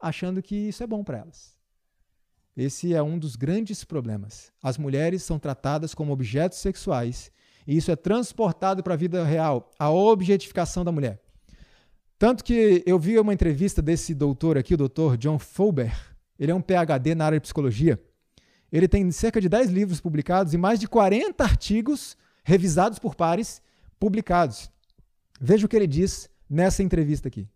achando 0.00 0.42
que 0.42 0.54
isso 0.54 0.82
é 0.82 0.86
bom 0.86 1.02
para 1.04 1.18
elas. 1.18 1.56
Esse 2.56 2.94
é 2.94 3.02
um 3.02 3.18
dos 3.18 3.36
grandes 3.36 3.84
problemas. 3.84 4.50
As 4.62 4.78
mulheres 4.78 5.22
são 5.22 5.38
tratadas 5.38 5.94
como 5.94 6.12
objetos 6.12 6.58
sexuais, 6.58 7.30
e 7.66 7.76
isso 7.76 7.90
é 7.90 7.96
transportado 7.96 8.82
para 8.82 8.94
a 8.94 8.96
vida 8.96 9.24
real, 9.24 9.70
a 9.78 9.90
objetificação 9.90 10.84
da 10.84 10.92
mulher. 10.92 11.20
Tanto 12.18 12.42
que 12.42 12.82
eu 12.86 12.98
vi 12.98 13.18
uma 13.18 13.34
entrevista 13.34 13.82
desse 13.82 14.14
doutor 14.14 14.56
aqui, 14.56 14.72
o 14.72 14.78
doutor 14.78 15.18
John 15.18 15.38
Fulber. 15.38 15.94
Ele 16.38 16.50
é 16.50 16.54
um 16.54 16.62
PhD 16.62 17.14
na 17.14 17.26
área 17.26 17.38
de 17.38 17.42
psicologia. 17.42 18.02
Ele 18.72 18.88
tem 18.88 19.10
cerca 19.10 19.40
de 19.40 19.48
10 19.48 19.70
livros 19.70 20.00
publicados 20.00 20.54
e 20.54 20.58
mais 20.58 20.80
de 20.80 20.88
40 20.88 21.44
artigos 21.44 22.16
revisados 22.46 23.00
por 23.00 23.16
pares, 23.16 23.60
publicados. 23.98 24.70
Veja 25.40 25.66
o 25.66 25.68
que 25.68 25.74
ele 25.74 25.86
diz 25.86 26.30
nessa 26.48 26.80
entrevista 26.80 27.26
aqui. 27.26 27.48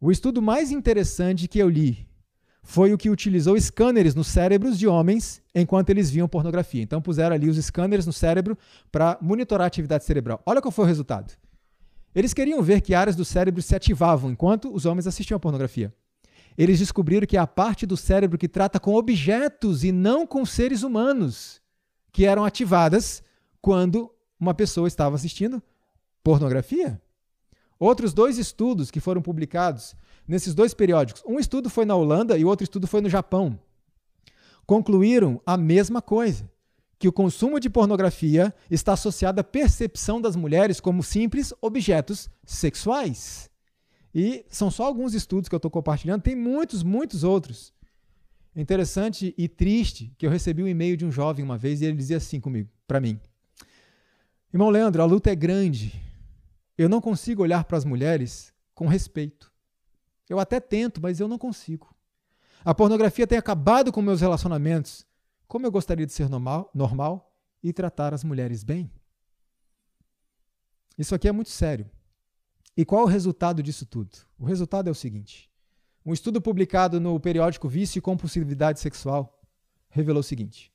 O 0.00 0.12
estudo 0.12 0.40
mais 0.40 0.70
interessante 0.70 1.48
que 1.48 1.58
eu 1.58 1.68
li 1.68 2.06
foi 2.62 2.94
o 2.94 2.98
que 2.98 3.10
utilizou 3.10 3.60
scanners 3.60 4.14
nos 4.14 4.28
cérebros 4.28 4.78
de 4.78 4.86
homens 4.86 5.42
enquanto 5.52 5.90
eles 5.90 6.08
viam 6.08 6.28
pornografia. 6.28 6.82
Então 6.82 7.02
puseram 7.02 7.34
ali 7.34 7.48
os 7.50 7.56
scanners 7.56 8.06
no 8.06 8.12
cérebro 8.12 8.56
para 8.92 9.18
monitorar 9.20 9.64
a 9.64 9.66
atividade 9.66 10.04
cerebral. 10.04 10.40
Olha 10.46 10.62
qual 10.62 10.70
foi 10.70 10.84
o 10.84 10.88
resultado. 10.88 11.34
Eles 12.14 12.32
queriam 12.32 12.62
ver 12.62 12.80
que 12.80 12.94
áreas 12.94 13.16
do 13.16 13.24
cérebro 13.24 13.60
se 13.60 13.74
ativavam 13.74 14.30
enquanto 14.30 14.72
os 14.72 14.86
homens 14.86 15.08
assistiam 15.08 15.36
a 15.36 15.40
pornografia. 15.40 15.92
Eles 16.56 16.78
descobriram 16.78 17.26
que 17.26 17.36
a 17.36 17.46
parte 17.46 17.86
do 17.86 17.96
cérebro 17.96 18.38
que 18.38 18.48
trata 18.48 18.78
com 18.78 18.94
objetos 18.94 19.82
e 19.82 19.90
não 19.90 20.24
com 20.24 20.46
seres 20.46 20.84
humanos, 20.84 21.60
que 22.12 22.24
eram 22.24 22.44
ativadas 22.44 23.20
quando 23.64 24.10
uma 24.38 24.52
pessoa 24.52 24.86
estava 24.86 25.16
assistindo 25.16 25.62
pornografia. 26.22 27.00
Outros 27.78 28.12
dois 28.12 28.36
estudos 28.36 28.90
que 28.90 29.00
foram 29.00 29.22
publicados 29.22 29.96
nesses 30.28 30.54
dois 30.54 30.74
periódicos, 30.74 31.22
um 31.26 31.38
estudo 31.38 31.70
foi 31.70 31.86
na 31.86 31.96
Holanda 31.96 32.36
e 32.36 32.44
outro 32.44 32.62
estudo 32.62 32.86
foi 32.86 33.00
no 33.00 33.08
Japão, 33.08 33.58
concluíram 34.66 35.40
a 35.46 35.56
mesma 35.56 36.02
coisa 36.02 36.46
que 36.98 37.08
o 37.08 37.12
consumo 37.12 37.58
de 37.58 37.70
pornografia 37.70 38.54
está 38.70 38.92
associado 38.92 39.40
à 39.40 39.44
percepção 39.44 40.20
das 40.20 40.36
mulheres 40.36 40.78
como 40.78 41.02
simples 41.02 41.54
objetos 41.62 42.28
sexuais. 42.44 43.48
E 44.14 44.44
são 44.50 44.70
só 44.70 44.84
alguns 44.84 45.14
estudos 45.14 45.48
que 45.48 45.54
eu 45.54 45.56
estou 45.56 45.70
compartilhando, 45.70 46.20
tem 46.20 46.36
muitos, 46.36 46.82
muitos 46.82 47.24
outros. 47.24 47.72
Interessante 48.54 49.34
e 49.38 49.48
triste 49.48 50.12
que 50.18 50.26
eu 50.26 50.30
recebi 50.30 50.62
um 50.62 50.68
e-mail 50.68 50.98
de 50.98 51.06
um 51.06 51.10
jovem 51.10 51.42
uma 51.42 51.56
vez 51.56 51.80
e 51.80 51.86
ele 51.86 51.96
dizia 51.96 52.18
assim 52.18 52.38
comigo, 52.38 52.68
para 52.86 53.00
mim: 53.00 53.18
Irmão 54.54 54.70
Leandro, 54.70 55.02
a 55.02 55.04
luta 55.04 55.32
é 55.32 55.34
grande. 55.34 56.00
Eu 56.78 56.88
não 56.88 57.00
consigo 57.00 57.42
olhar 57.42 57.64
para 57.64 57.76
as 57.76 57.84
mulheres 57.84 58.54
com 58.72 58.86
respeito. 58.86 59.52
Eu 60.30 60.38
até 60.38 60.60
tento, 60.60 61.02
mas 61.02 61.18
eu 61.18 61.26
não 61.26 61.36
consigo. 61.36 61.92
A 62.64 62.72
pornografia 62.72 63.26
tem 63.26 63.36
acabado 63.36 63.90
com 63.90 64.00
meus 64.00 64.20
relacionamentos 64.20 65.04
como 65.48 65.66
eu 65.66 65.72
gostaria 65.72 66.06
de 66.06 66.12
ser 66.12 66.28
normal, 66.28 66.70
normal 66.72 67.36
e 67.62 67.72
tratar 67.72 68.14
as 68.14 68.22
mulheres 68.22 68.62
bem? 68.62 68.88
Isso 70.96 71.16
aqui 71.16 71.26
é 71.26 71.32
muito 71.32 71.50
sério. 71.50 71.90
E 72.76 72.84
qual 72.84 73.02
o 73.02 73.08
resultado 73.08 73.60
disso 73.60 73.84
tudo? 73.84 74.16
O 74.38 74.44
resultado 74.44 74.86
é 74.86 74.90
o 74.92 74.94
seguinte: 74.94 75.50
um 76.06 76.12
estudo 76.12 76.40
publicado 76.40 77.00
no 77.00 77.18
periódico 77.18 77.68
Vício 77.68 77.98
e 77.98 78.02
Compulsividade 78.02 78.78
Sexual 78.78 79.36
revelou 79.88 80.20
o 80.20 80.24
seguinte. 80.24 80.72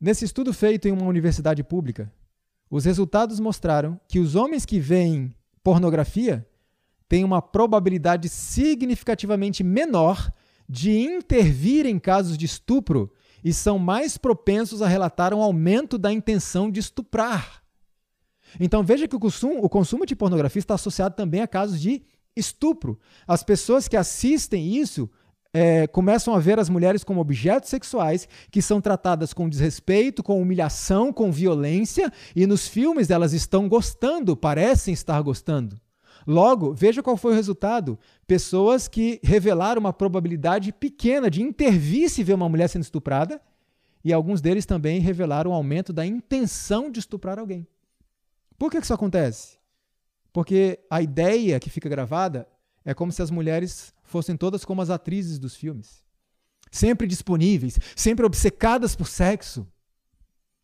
Nesse 0.00 0.24
estudo 0.24 0.54
feito 0.54 0.88
em 0.88 0.92
uma 0.92 1.06
universidade 1.06 1.62
pública, 1.62 2.10
os 2.72 2.86
resultados 2.86 3.38
mostraram 3.38 4.00
que 4.08 4.18
os 4.18 4.34
homens 4.34 4.64
que 4.64 4.80
veem 4.80 5.34
pornografia 5.62 6.48
têm 7.06 7.22
uma 7.22 7.42
probabilidade 7.42 8.30
significativamente 8.30 9.62
menor 9.62 10.32
de 10.66 10.90
intervir 10.98 11.84
em 11.84 11.98
casos 11.98 12.38
de 12.38 12.46
estupro 12.46 13.12
e 13.44 13.52
são 13.52 13.78
mais 13.78 14.16
propensos 14.16 14.80
a 14.80 14.88
relatar 14.88 15.34
um 15.34 15.42
aumento 15.42 15.98
da 15.98 16.10
intenção 16.10 16.70
de 16.70 16.80
estuprar. 16.80 17.62
Então 18.58 18.82
veja 18.82 19.06
que 19.06 19.16
o 19.16 19.20
consumo, 19.20 19.62
o 19.62 19.68
consumo 19.68 20.06
de 20.06 20.16
pornografia 20.16 20.60
está 20.60 20.72
associado 20.72 21.14
também 21.14 21.42
a 21.42 21.46
casos 21.46 21.78
de 21.78 22.02
estupro. 22.34 22.98
As 23.28 23.42
pessoas 23.42 23.86
que 23.86 23.98
assistem 23.98 24.74
isso 24.78 25.10
é, 25.52 25.86
começam 25.86 26.34
a 26.34 26.38
ver 26.38 26.58
as 26.58 26.68
mulheres 26.68 27.04
como 27.04 27.20
objetos 27.20 27.68
sexuais 27.68 28.28
que 28.50 28.62
são 28.62 28.80
tratadas 28.80 29.32
com 29.34 29.48
desrespeito, 29.48 30.22
com 30.22 30.40
humilhação, 30.40 31.12
com 31.12 31.30
violência, 31.30 32.10
e 32.34 32.46
nos 32.46 32.66
filmes 32.66 33.10
elas 33.10 33.32
estão 33.32 33.68
gostando, 33.68 34.36
parecem 34.36 34.94
estar 34.94 35.20
gostando. 35.20 35.78
Logo, 36.26 36.72
veja 36.72 37.02
qual 37.02 37.16
foi 37.16 37.32
o 37.32 37.34
resultado. 37.34 37.98
Pessoas 38.26 38.86
que 38.88 39.20
revelaram 39.22 39.80
uma 39.80 39.92
probabilidade 39.92 40.72
pequena 40.72 41.28
de 41.28 41.42
intervir 41.42 42.08
se 42.08 42.22
ver 42.22 42.34
uma 42.34 42.48
mulher 42.48 42.68
sendo 42.68 42.82
estuprada, 42.82 43.40
e 44.04 44.12
alguns 44.12 44.40
deles 44.40 44.66
também 44.66 45.00
revelaram 45.00 45.50
um 45.50 45.54
aumento 45.54 45.92
da 45.92 46.04
intenção 46.06 46.90
de 46.90 46.98
estuprar 46.98 47.38
alguém. 47.38 47.66
Por 48.58 48.70
que 48.70 48.78
isso 48.78 48.94
acontece? 48.94 49.58
Porque 50.32 50.80
a 50.88 51.02
ideia 51.02 51.60
que 51.60 51.70
fica 51.70 51.88
gravada 51.88 52.48
é 52.84 52.94
como 52.94 53.12
se 53.12 53.22
as 53.22 53.30
mulheres 53.30 53.92
fossem 54.12 54.36
todas 54.36 54.64
como 54.64 54.82
as 54.82 54.90
atrizes 54.90 55.38
dos 55.38 55.56
filmes. 55.56 56.04
Sempre 56.70 57.06
disponíveis, 57.06 57.78
sempre 57.96 58.24
obcecadas 58.24 58.94
por 58.94 59.08
sexo. 59.08 59.66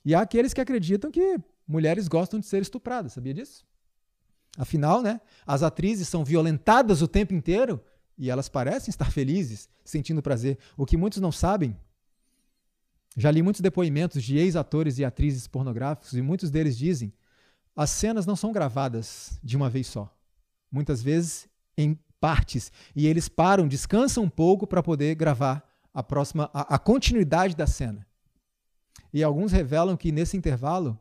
E 0.05 0.15
há 0.15 0.21
aqueles 0.21 0.55
que 0.55 0.61
acreditam 0.61 1.11
que 1.11 1.39
mulheres 1.67 2.07
gostam 2.07 2.39
de 2.39 2.47
ser 2.47 2.63
estupradas, 2.63 3.15
sabia 3.15 3.35
disso? 3.35 3.67
Afinal, 4.57 5.03
né, 5.03 5.21
as 5.47 5.63
atrizes 5.63 6.09
são 6.09 6.25
violentadas 6.25 7.03
o 7.03 7.09
tempo 7.09 7.35
inteiro 7.35 7.83
e 8.17 8.31
elas 8.31 8.49
parecem 8.49 8.91
estar 8.91 9.11
felizes, 9.11 9.69
sentindo 9.85 10.23
prazer. 10.23 10.59
O 10.77 10.85
que 10.85 10.97
muitos 10.97 11.21
não 11.21 11.33
sabem. 11.33 11.77
Já 13.17 13.31
li 13.31 13.43
muitos 13.43 13.61
depoimentos 13.61 14.23
de 14.23 14.37
ex-atores 14.37 14.99
e 14.99 15.05
atrizes 15.05 15.47
pornográficos 15.47 16.15
e 16.15 16.23
muitos 16.23 16.51
deles 16.51 16.77
dizem: 16.77 17.13
as 17.75 17.91
cenas 17.91 18.27
não 18.27 18.37
são 18.37 18.53
gravadas 18.53 19.39
de 19.43 19.57
uma 19.57 19.71
vez 19.71 19.87
só. 19.87 20.13
Muitas 20.71 21.03
vezes 21.03 21.49
em 21.77 21.99
partes 22.21 22.73
e 22.95 23.07
eles 23.07 23.29
param, 23.29 23.69
descansam 23.69 24.25
um 24.25 24.29
pouco 24.29 24.67
para 24.67 24.83
poder 24.83 25.15
gravar 25.15 25.67
a 25.93 26.03
próxima 26.03 26.51
a, 26.53 26.75
a 26.75 26.79
continuidade 26.79 27.57
da 27.57 27.67
cena. 27.67 28.07
E 29.13 29.23
alguns 29.23 29.53
revelam 29.53 29.97
que 29.97 30.13
nesse 30.13 30.37
intervalo 30.37 30.99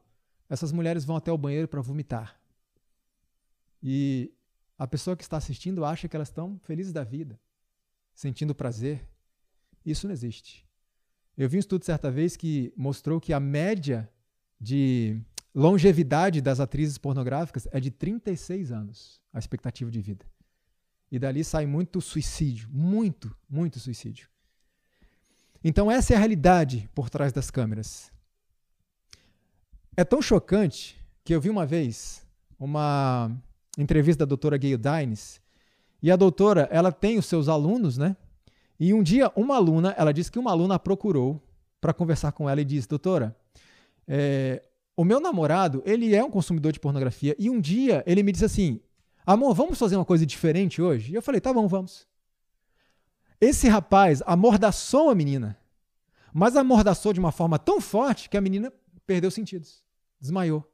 essas 0.49 0.71
mulheres 0.71 1.03
vão 1.03 1.17
até 1.17 1.31
o 1.31 1.37
banheiro 1.37 1.67
para 1.67 1.81
vomitar 1.81 2.37
e 3.81 4.33
a 4.77 4.87
pessoa 4.87 5.15
que 5.15 5.23
está 5.23 5.37
assistindo 5.37 5.85
acha 5.85 6.07
que 6.07 6.15
elas 6.15 6.29
estão 6.29 6.59
felizes 6.63 6.93
da 6.93 7.03
vida, 7.03 7.39
sentindo 8.13 8.55
prazer. 8.55 9.07
Isso 9.85 10.07
não 10.07 10.13
existe. 10.13 10.65
Eu 11.37 11.47
vi 11.47 11.57
um 11.57 11.59
estudo 11.59 11.85
certa 11.85 12.11
vez 12.11 12.35
que 12.35 12.73
mostrou 12.75 13.19
que 13.19 13.33
a 13.33 13.39
média 13.39 14.09
de 14.59 15.19
longevidade 15.53 16.41
das 16.41 16.59
atrizes 16.59 16.97
pornográficas 16.97 17.67
é 17.71 17.79
de 17.79 17.91
36 17.91 18.71
anos, 18.71 19.21
a 19.31 19.39
expectativa 19.39 19.89
de 19.89 20.01
vida. 20.01 20.25
E 21.11 21.17
dali 21.17 21.43
sai 21.43 21.65
muito 21.65 22.01
suicídio, 22.01 22.69
muito, 22.71 23.35
muito 23.49 23.79
suicídio. 23.79 24.27
Então 25.63 25.89
essa 25.89 26.13
é 26.13 26.15
a 26.15 26.19
realidade 26.19 26.89
por 26.93 27.09
trás 27.09 27.31
das 27.31 27.49
câmeras. 27.49 28.11
É 29.95 30.03
tão 30.03 30.21
chocante 30.21 30.97
que 31.23 31.33
eu 31.33 31.41
vi 31.41 31.49
uma 31.49 31.65
vez 31.65 32.25
uma 32.59 33.31
entrevista 33.77 34.25
da 34.25 34.29
doutora 34.29 34.57
Gayle 34.57 34.77
Dines. 34.77 35.41
E 36.01 36.11
a 36.11 36.15
doutora, 36.15 36.67
ela 36.71 36.91
tem 36.91 37.17
os 37.17 37.25
seus 37.25 37.47
alunos, 37.47 37.97
né? 37.97 38.15
E 38.79 38.93
um 38.93 39.01
dia, 39.01 39.31
uma 39.35 39.55
aluna, 39.55 39.95
ela 39.97 40.13
disse 40.13 40.31
que 40.31 40.37
uma 40.37 40.51
aluna 40.51 40.75
a 40.75 40.79
procurou 40.79 41.41
para 41.81 41.93
conversar 41.93 42.31
com 42.31 42.49
ela 42.49 42.61
e 42.61 42.65
disse: 42.65 42.87
Doutora, 42.87 43.35
é, 44.07 44.63
o 44.95 45.03
meu 45.03 45.19
namorado, 45.19 45.81
ele 45.85 46.15
é 46.15 46.23
um 46.23 46.29
consumidor 46.29 46.71
de 46.71 46.79
pornografia. 46.79 47.35
E 47.39 47.49
um 47.49 47.59
dia 47.59 48.03
ele 48.05 48.23
me 48.23 48.31
disse 48.31 48.45
assim: 48.45 48.79
Amor, 49.27 49.53
vamos 49.53 49.77
fazer 49.77 49.97
uma 49.97 50.05
coisa 50.05 50.25
diferente 50.25 50.81
hoje? 50.81 51.11
E 51.11 51.15
eu 51.15 51.21
falei: 51.21 51.41
Tá 51.41 51.51
bom, 51.51 51.67
vamos. 51.67 52.07
Esse 53.41 53.67
rapaz 53.67 54.23
amordaçou 54.25 55.09
a 55.09 55.15
menina, 55.15 55.59
mas 56.33 56.55
amordaçou 56.55 57.11
de 57.11 57.19
uma 57.19 57.33
forma 57.33 57.59
tão 57.59 57.81
forte 57.81 58.29
que 58.29 58.37
a 58.37 58.41
menina 58.41 58.71
perdeu 59.05 59.27
os 59.27 59.33
sentidos, 59.33 59.83
desmaiou. 60.17 60.65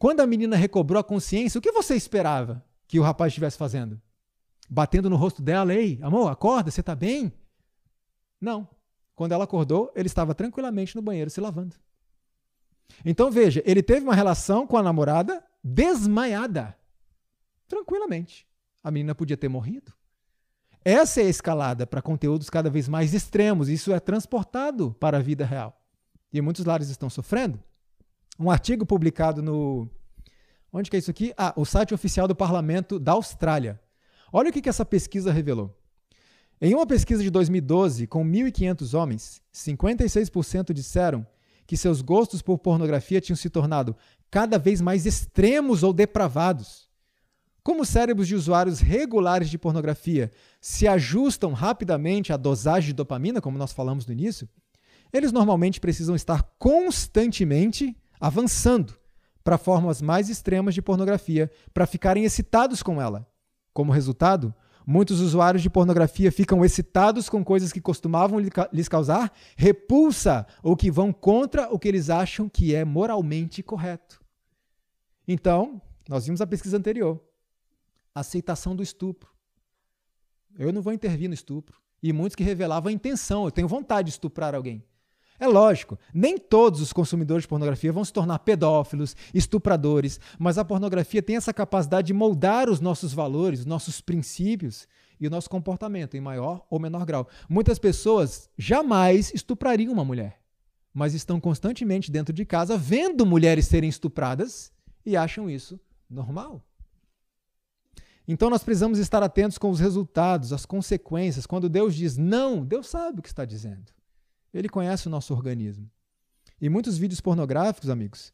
Quando 0.00 0.18
a 0.18 0.26
menina 0.26 0.56
recobrou 0.56 0.98
a 0.98 1.04
consciência, 1.04 1.56
o 1.56 1.62
que 1.62 1.70
você 1.70 1.94
esperava 1.94 2.62
que 2.88 2.98
o 2.98 3.04
rapaz 3.04 3.30
estivesse 3.30 3.56
fazendo? 3.56 4.02
Batendo 4.68 5.08
no 5.08 5.14
rosto 5.14 5.40
dela, 5.40 5.72
ei, 5.72 6.00
amor, 6.02 6.32
acorda, 6.32 6.72
você 6.72 6.80
está 6.80 6.96
bem? 6.96 7.32
Não. 8.40 8.68
Quando 9.14 9.30
ela 9.30 9.44
acordou, 9.44 9.92
ele 9.94 10.08
estava 10.08 10.34
tranquilamente 10.34 10.96
no 10.96 11.02
banheiro 11.02 11.30
se 11.30 11.40
lavando. 11.40 11.76
Então 13.04 13.30
veja, 13.30 13.62
ele 13.64 13.82
teve 13.82 14.00
uma 14.00 14.14
relação 14.14 14.66
com 14.66 14.76
a 14.76 14.82
namorada 14.82 15.42
desmaiada. 15.62 16.76
Tranquilamente. 17.68 18.46
A 18.82 18.90
menina 18.90 19.14
podia 19.14 19.36
ter 19.36 19.48
morrido. 19.48 19.92
Essa 20.84 21.22
é 21.22 21.24
a 21.24 21.28
escalada 21.28 21.86
para 21.86 22.02
conteúdos 22.02 22.50
cada 22.50 22.68
vez 22.68 22.88
mais 22.88 23.14
extremos. 23.14 23.68
Isso 23.68 23.92
é 23.92 23.98
transportado 23.98 24.94
para 25.00 25.18
a 25.18 25.22
vida 25.22 25.44
real. 25.46 25.80
E 26.32 26.40
muitos 26.40 26.64
lares 26.64 26.90
estão 26.90 27.08
sofrendo 27.08 27.58
um 28.38 28.50
artigo 28.50 28.84
publicado 28.84 29.42
no. 29.42 29.88
Onde 30.72 30.90
que 30.90 30.96
é 30.96 30.98
isso 30.98 31.10
aqui? 31.10 31.32
Ah, 31.36 31.54
o 31.56 31.64
site 31.64 31.94
oficial 31.94 32.26
do 32.26 32.34
Parlamento 32.34 32.98
da 32.98 33.12
Austrália. 33.12 33.80
Olha 34.32 34.50
o 34.50 34.52
que, 34.52 34.60
que 34.60 34.68
essa 34.68 34.84
pesquisa 34.84 35.32
revelou. 35.32 35.74
Em 36.60 36.74
uma 36.74 36.86
pesquisa 36.86 37.22
de 37.22 37.30
2012, 37.30 38.06
com 38.06 38.24
1.500 38.24 38.98
homens, 38.98 39.42
56% 39.52 40.72
disseram 40.72 41.26
que 41.66 41.76
seus 41.76 42.02
gostos 42.02 42.42
por 42.42 42.58
pornografia 42.58 43.20
tinham 43.20 43.36
se 43.36 43.48
tornado 43.48 43.96
cada 44.30 44.58
vez 44.58 44.80
mais 44.80 45.06
extremos 45.06 45.82
ou 45.82 45.92
depravados. 45.92 46.83
Como 47.64 47.80
os 47.80 47.88
cérebros 47.88 48.28
de 48.28 48.34
usuários 48.34 48.78
regulares 48.80 49.48
de 49.48 49.56
pornografia 49.56 50.30
se 50.60 50.86
ajustam 50.86 51.54
rapidamente 51.54 52.30
à 52.30 52.36
dosagem 52.36 52.88
de 52.88 52.92
dopamina, 52.92 53.40
como 53.40 53.56
nós 53.56 53.72
falamos 53.72 54.06
no 54.06 54.12
início, 54.12 54.46
eles 55.10 55.32
normalmente 55.32 55.80
precisam 55.80 56.14
estar 56.14 56.42
constantemente 56.58 57.96
avançando 58.20 58.94
para 59.42 59.56
formas 59.56 60.02
mais 60.02 60.28
extremas 60.28 60.74
de 60.74 60.82
pornografia, 60.82 61.50
para 61.72 61.86
ficarem 61.86 62.24
excitados 62.24 62.82
com 62.82 63.00
ela. 63.00 63.26
Como 63.72 63.92
resultado, 63.92 64.54
Muitos 64.86 65.18
usuários 65.20 65.62
de 65.62 65.70
pornografia 65.70 66.30
ficam 66.30 66.62
excitados 66.62 67.30
com 67.30 67.42
coisas 67.42 67.72
que 67.72 67.80
costumavam 67.80 68.38
lhes 68.70 68.86
causar 68.86 69.32
repulsa 69.56 70.46
ou 70.62 70.76
que 70.76 70.90
vão 70.90 71.10
contra 71.10 71.72
o 71.72 71.78
que 71.78 71.88
eles 71.88 72.10
acham 72.10 72.50
que 72.50 72.74
é 72.74 72.84
moralmente 72.84 73.62
correto. 73.62 74.20
Então, 75.26 75.80
nós 76.06 76.26
vimos 76.26 76.42
a 76.42 76.46
pesquisa 76.46 76.76
anterior. 76.76 77.18
Aceitação 78.14 78.76
do 78.76 78.82
estupro. 78.82 79.30
Eu 80.56 80.72
não 80.72 80.82
vou 80.82 80.92
intervir 80.92 81.28
no 81.28 81.34
estupro. 81.34 81.78
E 82.02 82.12
muitos 82.12 82.36
que 82.36 82.44
revelavam 82.44 82.90
a 82.90 82.92
intenção, 82.92 83.44
eu 83.44 83.50
tenho 83.50 83.66
vontade 83.66 84.06
de 84.06 84.12
estuprar 84.12 84.54
alguém. 84.54 84.84
É 85.38 85.48
lógico, 85.48 85.98
nem 86.12 86.38
todos 86.38 86.80
os 86.80 86.92
consumidores 86.92 87.42
de 87.42 87.48
pornografia 87.48 87.92
vão 87.92 88.04
se 88.04 88.12
tornar 88.12 88.38
pedófilos, 88.40 89.16
estupradores, 89.32 90.20
mas 90.38 90.58
a 90.58 90.64
pornografia 90.64 91.22
tem 91.22 91.36
essa 91.36 91.52
capacidade 91.52 92.06
de 92.06 92.12
moldar 92.12 92.70
os 92.70 92.80
nossos 92.80 93.12
valores, 93.12 93.60
os 93.60 93.66
nossos 93.66 94.00
princípios 94.00 94.86
e 95.18 95.26
o 95.26 95.30
nosso 95.30 95.50
comportamento 95.50 96.16
em 96.16 96.20
maior 96.20 96.64
ou 96.70 96.78
menor 96.78 97.04
grau. 97.04 97.28
Muitas 97.48 97.78
pessoas 97.78 98.48
jamais 98.56 99.32
estuprariam 99.34 99.92
uma 99.92 100.04
mulher, 100.04 100.40
mas 100.92 101.14
estão 101.14 101.40
constantemente 101.40 102.12
dentro 102.12 102.32
de 102.32 102.44
casa 102.44 102.78
vendo 102.78 103.26
mulheres 103.26 103.66
serem 103.66 103.90
estupradas 103.90 104.72
e 105.04 105.16
acham 105.16 105.50
isso 105.50 105.80
normal. 106.08 106.64
Então 108.26 108.48
nós 108.48 108.62
precisamos 108.62 108.98
estar 108.98 109.22
atentos 109.22 109.58
com 109.58 109.70
os 109.70 109.80
resultados, 109.80 110.52
as 110.52 110.64
consequências. 110.64 111.46
Quando 111.46 111.68
Deus 111.68 111.94
diz 111.94 112.16
não, 112.16 112.64
Deus 112.64 112.88
sabe 112.88 113.18
o 113.18 113.22
que 113.22 113.28
está 113.28 113.44
dizendo. 113.44 113.92
Ele 114.52 114.68
conhece 114.68 115.06
o 115.06 115.10
nosso 115.10 115.34
organismo. 115.34 115.90
E 116.60 116.68
muitos 116.68 116.96
vídeos 116.96 117.20
pornográficos, 117.20 117.90
amigos, 117.90 118.32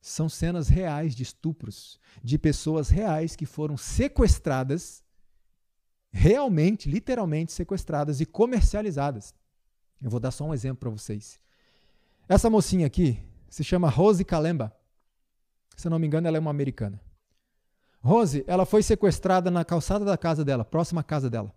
são 0.00 0.28
cenas 0.28 0.68
reais 0.68 1.16
de 1.16 1.24
estupros, 1.24 1.98
de 2.22 2.38
pessoas 2.38 2.88
reais 2.88 3.34
que 3.34 3.46
foram 3.46 3.76
sequestradas, 3.76 5.02
realmente, 6.12 6.88
literalmente 6.88 7.52
sequestradas 7.52 8.20
e 8.20 8.26
comercializadas. 8.26 9.34
Eu 10.00 10.10
vou 10.10 10.20
dar 10.20 10.30
só 10.30 10.44
um 10.44 10.54
exemplo 10.54 10.78
para 10.78 10.90
vocês. 10.90 11.40
Essa 12.28 12.50
mocinha 12.50 12.86
aqui 12.86 13.20
se 13.48 13.64
chama 13.64 13.88
Rose 13.88 14.24
Kalemba. 14.24 14.72
Se 15.76 15.88
eu 15.88 15.90
não 15.90 15.98
me 15.98 16.06
engano, 16.06 16.28
ela 16.28 16.36
é 16.36 16.40
uma 16.40 16.50
americana. 16.50 17.00
Rose, 18.06 18.44
ela 18.46 18.64
foi 18.64 18.82
sequestrada 18.82 19.50
na 19.50 19.64
calçada 19.64 20.04
da 20.04 20.16
casa 20.16 20.44
dela, 20.44 20.64
próxima 20.64 21.00
à 21.00 21.04
casa 21.04 21.28
dela. 21.28 21.52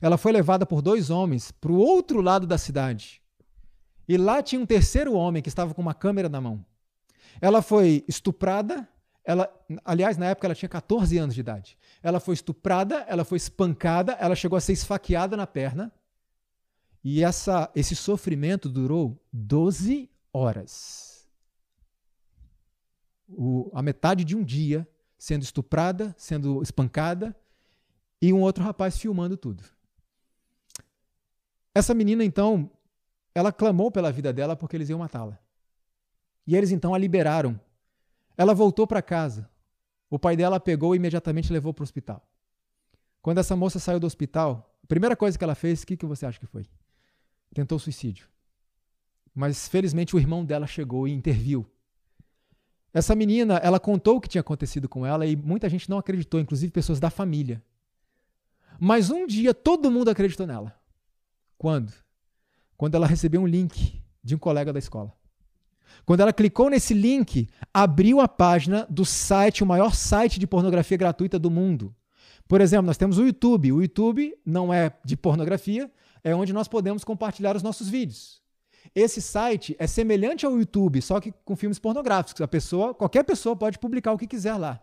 Ela 0.00 0.16
foi 0.16 0.30
levada 0.30 0.64
por 0.64 0.80
dois 0.80 1.10
homens 1.10 1.50
para 1.50 1.72
o 1.72 1.76
outro 1.76 2.20
lado 2.20 2.46
da 2.46 2.56
cidade. 2.56 3.20
E 4.08 4.16
lá 4.16 4.40
tinha 4.42 4.60
um 4.60 4.66
terceiro 4.66 5.12
homem 5.12 5.42
que 5.42 5.48
estava 5.48 5.74
com 5.74 5.82
uma 5.82 5.92
câmera 5.92 6.28
na 6.28 6.40
mão. 6.40 6.64
Ela 7.40 7.60
foi 7.60 8.04
estuprada, 8.06 8.88
ela, 9.24 9.52
aliás, 9.84 10.16
na 10.16 10.26
época 10.26 10.46
ela 10.46 10.54
tinha 10.54 10.68
14 10.68 11.18
anos 11.18 11.34
de 11.34 11.40
idade. 11.40 11.76
Ela 12.00 12.20
foi 12.20 12.34
estuprada, 12.34 13.04
ela 13.08 13.24
foi 13.24 13.36
espancada, 13.36 14.12
ela 14.20 14.36
chegou 14.36 14.56
a 14.56 14.60
ser 14.60 14.74
esfaqueada 14.74 15.36
na 15.36 15.48
perna. 15.48 15.92
E 17.02 17.24
essa, 17.24 17.68
esse 17.74 17.96
sofrimento 17.96 18.68
durou 18.68 19.20
12 19.32 20.08
horas. 20.32 21.26
O, 23.28 23.68
a 23.74 23.82
metade 23.82 24.22
de 24.24 24.36
um 24.36 24.44
dia 24.44 24.86
sendo 25.22 25.44
estuprada, 25.44 26.12
sendo 26.18 26.60
espancada, 26.64 27.32
e 28.20 28.32
um 28.32 28.40
outro 28.40 28.64
rapaz 28.64 28.98
filmando 28.98 29.36
tudo. 29.36 29.62
Essa 31.72 31.94
menina, 31.94 32.24
então, 32.24 32.68
ela 33.32 33.52
clamou 33.52 33.88
pela 33.88 34.10
vida 34.10 34.32
dela 34.32 34.56
porque 34.56 34.74
eles 34.74 34.88
iam 34.88 34.98
matá-la. 34.98 35.38
E 36.44 36.56
eles 36.56 36.72
então 36.72 36.92
a 36.92 36.98
liberaram. 36.98 37.58
Ela 38.36 38.52
voltou 38.52 38.84
para 38.84 39.00
casa. 39.00 39.48
O 40.10 40.18
pai 40.18 40.36
dela 40.36 40.58
pegou 40.58 40.92
e 40.92 40.96
imediatamente 40.96 41.52
levou 41.52 41.72
para 41.72 41.82
o 41.82 41.84
hospital. 41.84 42.20
Quando 43.22 43.38
essa 43.38 43.54
moça 43.54 43.78
saiu 43.78 44.00
do 44.00 44.08
hospital, 44.08 44.76
a 44.82 44.88
primeira 44.88 45.14
coisa 45.14 45.38
que 45.38 45.44
ela 45.44 45.54
fez, 45.54 45.82
o 45.82 45.86
que, 45.86 45.96
que 45.96 46.04
você 46.04 46.26
acha 46.26 46.40
que 46.40 46.46
foi? 46.46 46.66
Tentou 47.54 47.78
suicídio. 47.78 48.26
Mas 49.32 49.68
felizmente 49.68 50.16
o 50.16 50.18
irmão 50.18 50.44
dela 50.44 50.66
chegou 50.66 51.06
e 51.06 51.12
interviu. 51.12 51.64
Essa 52.92 53.14
menina, 53.14 53.56
ela 53.56 53.80
contou 53.80 54.16
o 54.16 54.20
que 54.20 54.28
tinha 54.28 54.40
acontecido 54.40 54.88
com 54.88 55.06
ela 55.06 55.26
e 55.26 55.34
muita 55.34 55.68
gente 55.68 55.88
não 55.88 55.98
acreditou, 55.98 56.38
inclusive 56.38 56.70
pessoas 56.70 57.00
da 57.00 57.10
família. 57.10 57.62
Mas 58.78 59.10
um 59.10 59.26
dia 59.26 59.54
todo 59.54 59.90
mundo 59.90 60.10
acreditou 60.10 60.46
nela. 60.46 60.74
Quando? 61.56 61.92
quando 62.82 62.96
ela 62.96 63.06
recebeu 63.06 63.40
um 63.40 63.46
link 63.46 64.02
de 64.24 64.34
um 64.34 64.38
colega 64.38 64.72
da 64.72 64.78
escola. 64.80 65.14
Quando 66.04 66.18
ela 66.18 66.32
clicou 66.32 66.68
nesse 66.68 66.92
link, 66.92 67.48
abriu 67.72 68.20
a 68.20 68.26
página 68.26 68.84
do 68.90 69.04
site, 69.04 69.62
o 69.62 69.66
maior 69.66 69.94
site 69.94 70.40
de 70.40 70.48
pornografia 70.48 70.96
gratuita 70.96 71.38
do 71.38 71.48
mundo. 71.48 71.94
Por 72.48 72.60
exemplo, 72.60 72.86
nós 72.86 72.96
temos 72.96 73.18
o 73.18 73.24
YouTube. 73.24 73.70
O 73.70 73.80
YouTube 73.80 74.36
não 74.44 74.74
é 74.74 74.90
de 75.04 75.16
pornografia, 75.16 75.88
é 76.24 76.34
onde 76.34 76.52
nós 76.52 76.66
podemos 76.66 77.04
compartilhar 77.04 77.54
os 77.54 77.62
nossos 77.62 77.88
vídeos. 77.88 78.41
Esse 78.94 79.22
site 79.22 79.76
é 79.78 79.86
semelhante 79.86 80.44
ao 80.44 80.58
YouTube, 80.58 81.00
só 81.00 81.20
que 81.20 81.32
com 81.44 81.56
filmes 81.56 81.78
pornográficos. 81.78 82.40
A 82.40 82.48
pessoa, 82.48 82.94
qualquer 82.94 83.24
pessoa 83.24 83.56
pode 83.56 83.78
publicar 83.78 84.12
o 84.12 84.18
que 84.18 84.26
quiser 84.26 84.54
lá. 84.54 84.80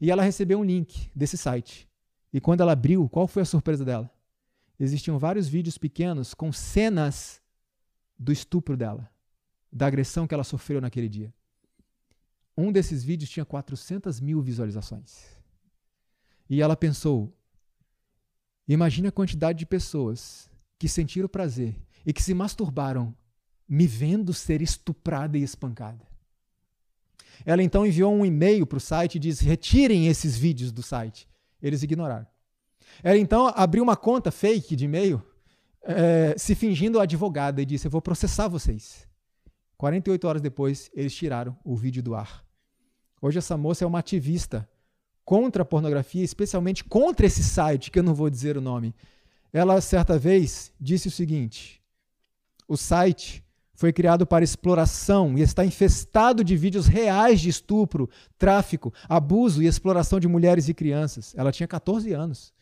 E 0.00 0.10
ela 0.10 0.22
recebeu 0.22 0.58
um 0.58 0.64
link 0.64 1.10
desse 1.14 1.36
site. 1.36 1.88
E 2.32 2.40
quando 2.40 2.60
ela 2.60 2.72
abriu, 2.72 3.08
qual 3.08 3.26
foi 3.26 3.42
a 3.42 3.46
surpresa 3.46 3.84
dela? 3.84 4.10
existiam 4.78 5.18
vários 5.18 5.48
vídeos 5.48 5.78
pequenos 5.78 6.34
com 6.34 6.52
cenas 6.52 7.40
do 8.18 8.32
estupro 8.32 8.76
dela, 8.76 9.10
da 9.72 9.86
agressão 9.86 10.26
que 10.26 10.34
ela 10.34 10.44
sofreu 10.44 10.80
naquele 10.80 11.08
dia. 11.08 11.32
Um 12.56 12.72
desses 12.72 13.04
vídeos 13.04 13.30
tinha 13.30 13.44
400 13.44 14.20
mil 14.20 14.40
visualizações. 14.40 15.36
E 16.48 16.62
ela 16.62 16.76
pensou: 16.76 17.34
imagine 18.66 19.08
a 19.08 19.12
quantidade 19.12 19.58
de 19.58 19.66
pessoas 19.66 20.50
que 20.78 20.88
sentiram 20.88 21.28
prazer 21.28 21.76
e 22.06 22.12
que 22.12 22.22
se 22.22 22.32
masturbaram 22.32 23.12
me 23.68 23.86
vendo 23.86 24.32
ser 24.32 24.62
estuprada 24.62 25.36
e 25.36 25.42
espancada. 25.42 26.06
Ela 27.44 27.62
então 27.62 27.84
enviou 27.84 28.14
um 28.14 28.24
e-mail 28.24 28.64
para 28.64 28.78
o 28.78 28.80
site 28.80 29.16
e 29.16 29.18
disse: 29.18 29.44
retirem 29.44 30.06
esses 30.06 30.38
vídeos 30.38 30.70
do 30.70 30.82
site. 30.82 31.28
Eles 31.60 31.82
ignoraram. 31.82 32.26
Ela 33.02 33.18
então 33.18 33.52
abriu 33.54 33.82
uma 33.82 33.96
conta 33.96 34.30
fake 34.30 34.76
de 34.76 34.84
e-mail, 34.84 35.22
é, 35.82 36.34
se 36.38 36.54
fingindo 36.54 37.00
advogada, 37.00 37.60
e 37.60 37.66
disse: 37.66 37.86
Eu 37.86 37.90
vou 37.90 38.00
processar 38.00 38.48
vocês. 38.48 39.06
48 39.76 40.26
horas 40.26 40.40
depois, 40.40 40.90
eles 40.94 41.14
tiraram 41.14 41.56
o 41.62 41.76
vídeo 41.76 42.02
do 42.02 42.14
ar. 42.14 42.42
Hoje, 43.20 43.38
essa 43.38 43.56
moça 43.56 43.84
é 43.84 43.86
uma 43.86 43.98
ativista 43.98 44.66
contra 45.24 45.62
a 45.62 45.66
pornografia, 45.66 46.24
especialmente 46.24 46.84
contra 46.84 47.26
esse 47.26 47.42
site, 47.42 47.90
que 47.90 47.98
eu 47.98 48.02
não 48.02 48.14
vou 48.14 48.30
dizer 48.30 48.56
o 48.56 48.60
nome. 48.60 48.94
Ela, 49.52 49.80
certa 49.80 50.18
vez, 50.18 50.72
disse 50.80 51.08
o 51.08 51.10
seguinte: 51.10 51.82
o 52.68 52.76
site 52.76 53.44
foi 53.74 53.92
criado 53.92 54.26
para 54.26 54.42
exploração 54.42 55.36
e 55.36 55.42
está 55.42 55.64
infestado 55.64 56.42
de 56.42 56.56
vídeos 56.56 56.86
reais 56.86 57.40
de 57.40 57.50
estupro, 57.50 58.08
tráfico, 58.38 58.92
abuso 59.08 59.62
e 59.62 59.66
exploração 59.66 60.18
de 60.18 60.26
mulheres 60.26 60.68
e 60.68 60.74
crianças. 60.74 61.34
Ela 61.36 61.52
tinha 61.52 61.68
14 61.68 62.10
anos. 62.12 62.54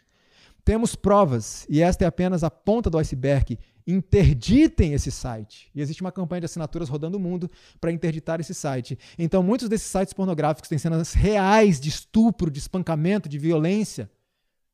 Temos 0.65 0.97
provas, 0.97 1.67
e 1.69 1.83
esta 1.83 2.05
é 2.05 2.07
apenas 2.09 2.43
a 2.43 2.51
ponta 2.51 2.89
do 2.89 2.99
iceberg. 2.99 3.59
Interditem 3.87 4.95
esse 4.95 5.11
site. 5.11 5.71
E 5.75 5.81
existe 5.81 6.01
uma 6.01 6.11
campanha 6.11 6.41
de 6.41 6.47
assinaturas 6.47 6.89
rodando 6.89 7.19
o 7.19 7.21
mundo 7.21 7.51
para 7.79 7.93
interditar 7.93 8.41
esse 8.41 8.55
site. 8.55 8.99
Então, 9.19 9.43
muitos 9.43 9.69
desses 9.69 9.89
sites 9.89 10.15
pornográficos 10.15 10.69
têm 10.69 10.79
cenas 10.79 11.13
reais 11.13 11.79
de 11.79 11.91
estupro, 11.91 12.51
de 12.51 12.59
espancamento, 12.59 13.29
de 13.29 13.39
violência. 13.39 14.11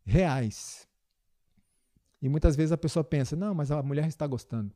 Reais. 0.06 0.88
E 2.22 2.28
muitas 2.28 2.54
vezes 2.54 2.70
a 2.70 2.78
pessoa 2.78 3.02
pensa: 3.02 3.34
não, 3.34 3.52
mas 3.52 3.70
a 3.70 3.82
mulher 3.82 4.06
está 4.06 4.26
gostando. 4.26 4.72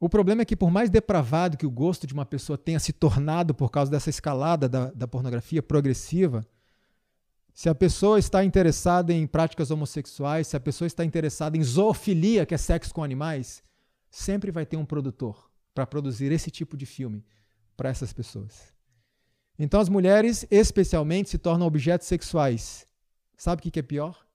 O 0.00 0.08
problema 0.08 0.40
é 0.40 0.44
que, 0.46 0.56
por 0.56 0.70
mais 0.70 0.88
depravado 0.88 1.58
que 1.58 1.66
o 1.66 1.70
gosto 1.70 2.06
de 2.06 2.14
uma 2.14 2.24
pessoa 2.24 2.56
tenha 2.56 2.80
se 2.80 2.90
tornado 2.90 3.54
por 3.54 3.70
causa 3.70 3.90
dessa 3.90 4.08
escalada 4.08 4.66
da, 4.66 4.90
da 4.92 5.06
pornografia 5.06 5.62
progressiva, 5.62 6.44
se 7.52 7.68
a 7.68 7.74
pessoa 7.74 8.18
está 8.18 8.42
interessada 8.42 9.12
em 9.12 9.26
práticas 9.26 9.70
homossexuais, 9.70 10.46
se 10.46 10.56
a 10.56 10.60
pessoa 10.60 10.86
está 10.86 11.04
interessada 11.04 11.58
em 11.58 11.62
zoofilia, 11.62 12.46
que 12.46 12.54
é 12.54 12.58
sexo 12.58 12.94
com 12.94 13.04
animais, 13.04 13.62
sempre 14.10 14.50
vai 14.50 14.64
ter 14.64 14.78
um 14.78 14.86
produtor 14.86 15.50
para 15.74 15.86
produzir 15.86 16.32
esse 16.32 16.50
tipo 16.50 16.78
de 16.78 16.86
filme 16.86 17.22
para 17.76 17.90
essas 17.90 18.10
pessoas. 18.10 18.72
Então 19.58 19.78
as 19.78 19.90
mulheres, 19.90 20.46
especialmente, 20.50 21.28
se 21.28 21.36
tornam 21.36 21.66
objetos 21.66 22.06
sexuais. 22.06 22.86
Sabe 23.36 23.60
o 23.60 23.70
que 23.70 23.78
é 23.78 23.82
pior? 23.82 24.26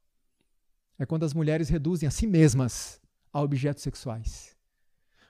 É 1.00 1.06
quando 1.08 1.24
as 1.24 1.34
mulheres 1.34 1.70
reduzem 1.70 2.08
a 2.08 2.12
si 2.12 2.28
mesmas 2.28 3.02
a 3.34 3.42
objetos 3.42 3.82
sexuais. 3.82 4.55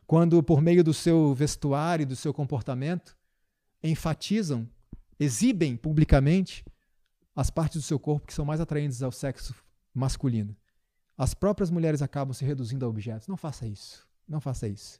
Quando, 0.07 0.41
por 0.43 0.61
meio 0.61 0.83
do 0.83 0.93
seu 0.93 1.33
vestuário, 1.33 2.05
do 2.05 2.15
seu 2.15 2.33
comportamento, 2.33 3.17
enfatizam, 3.83 4.69
exibem 5.19 5.75
publicamente 5.75 6.63
as 7.35 7.49
partes 7.49 7.81
do 7.81 7.83
seu 7.83 7.99
corpo 7.99 8.27
que 8.27 8.33
são 8.33 8.45
mais 8.45 8.61
atraentes 8.61 9.01
ao 9.01 9.11
sexo 9.11 9.53
masculino. 9.93 10.55
As 11.17 11.33
próprias 11.33 11.69
mulheres 11.69 12.01
acabam 12.01 12.33
se 12.33 12.45
reduzindo 12.45 12.85
a 12.85 12.89
objetos. 12.89 13.27
Não 13.27 13.37
faça 13.37 13.65
isso. 13.65 14.05
Não 14.27 14.39
faça 14.39 14.67
isso. 14.67 14.99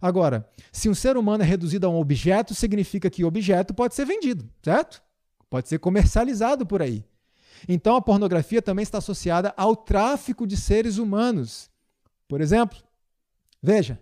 Agora, 0.00 0.48
se 0.70 0.88
um 0.88 0.94
ser 0.94 1.16
humano 1.16 1.42
é 1.42 1.46
reduzido 1.46 1.86
a 1.86 1.90
um 1.90 1.98
objeto, 1.98 2.54
significa 2.54 3.10
que 3.10 3.24
o 3.24 3.26
objeto 3.26 3.74
pode 3.74 3.94
ser 3.94 4.04
vendido, 4.04 4.48
certo? 4.62 5.02
Pode 5.48 5.68
ser 5.68 5.78
comercializado 5.78 6.64
por 6.64 6.80
aí. 6.80 7.04
Então 7.68 7.96
a 7.96 8.00
pornografia 8.00 8.62
também 8.62 8.82
está 8.82 8.98
associada 8.98 9.52
ao 9.56 9.76
tráfico 9.76 10.46
de 10.46 10.56
seres 10.56 10.96
humanos. 10.96 11.68
Por 12.28 12.40
exemplo, 12.40 12.78
veja, 13.62 13.98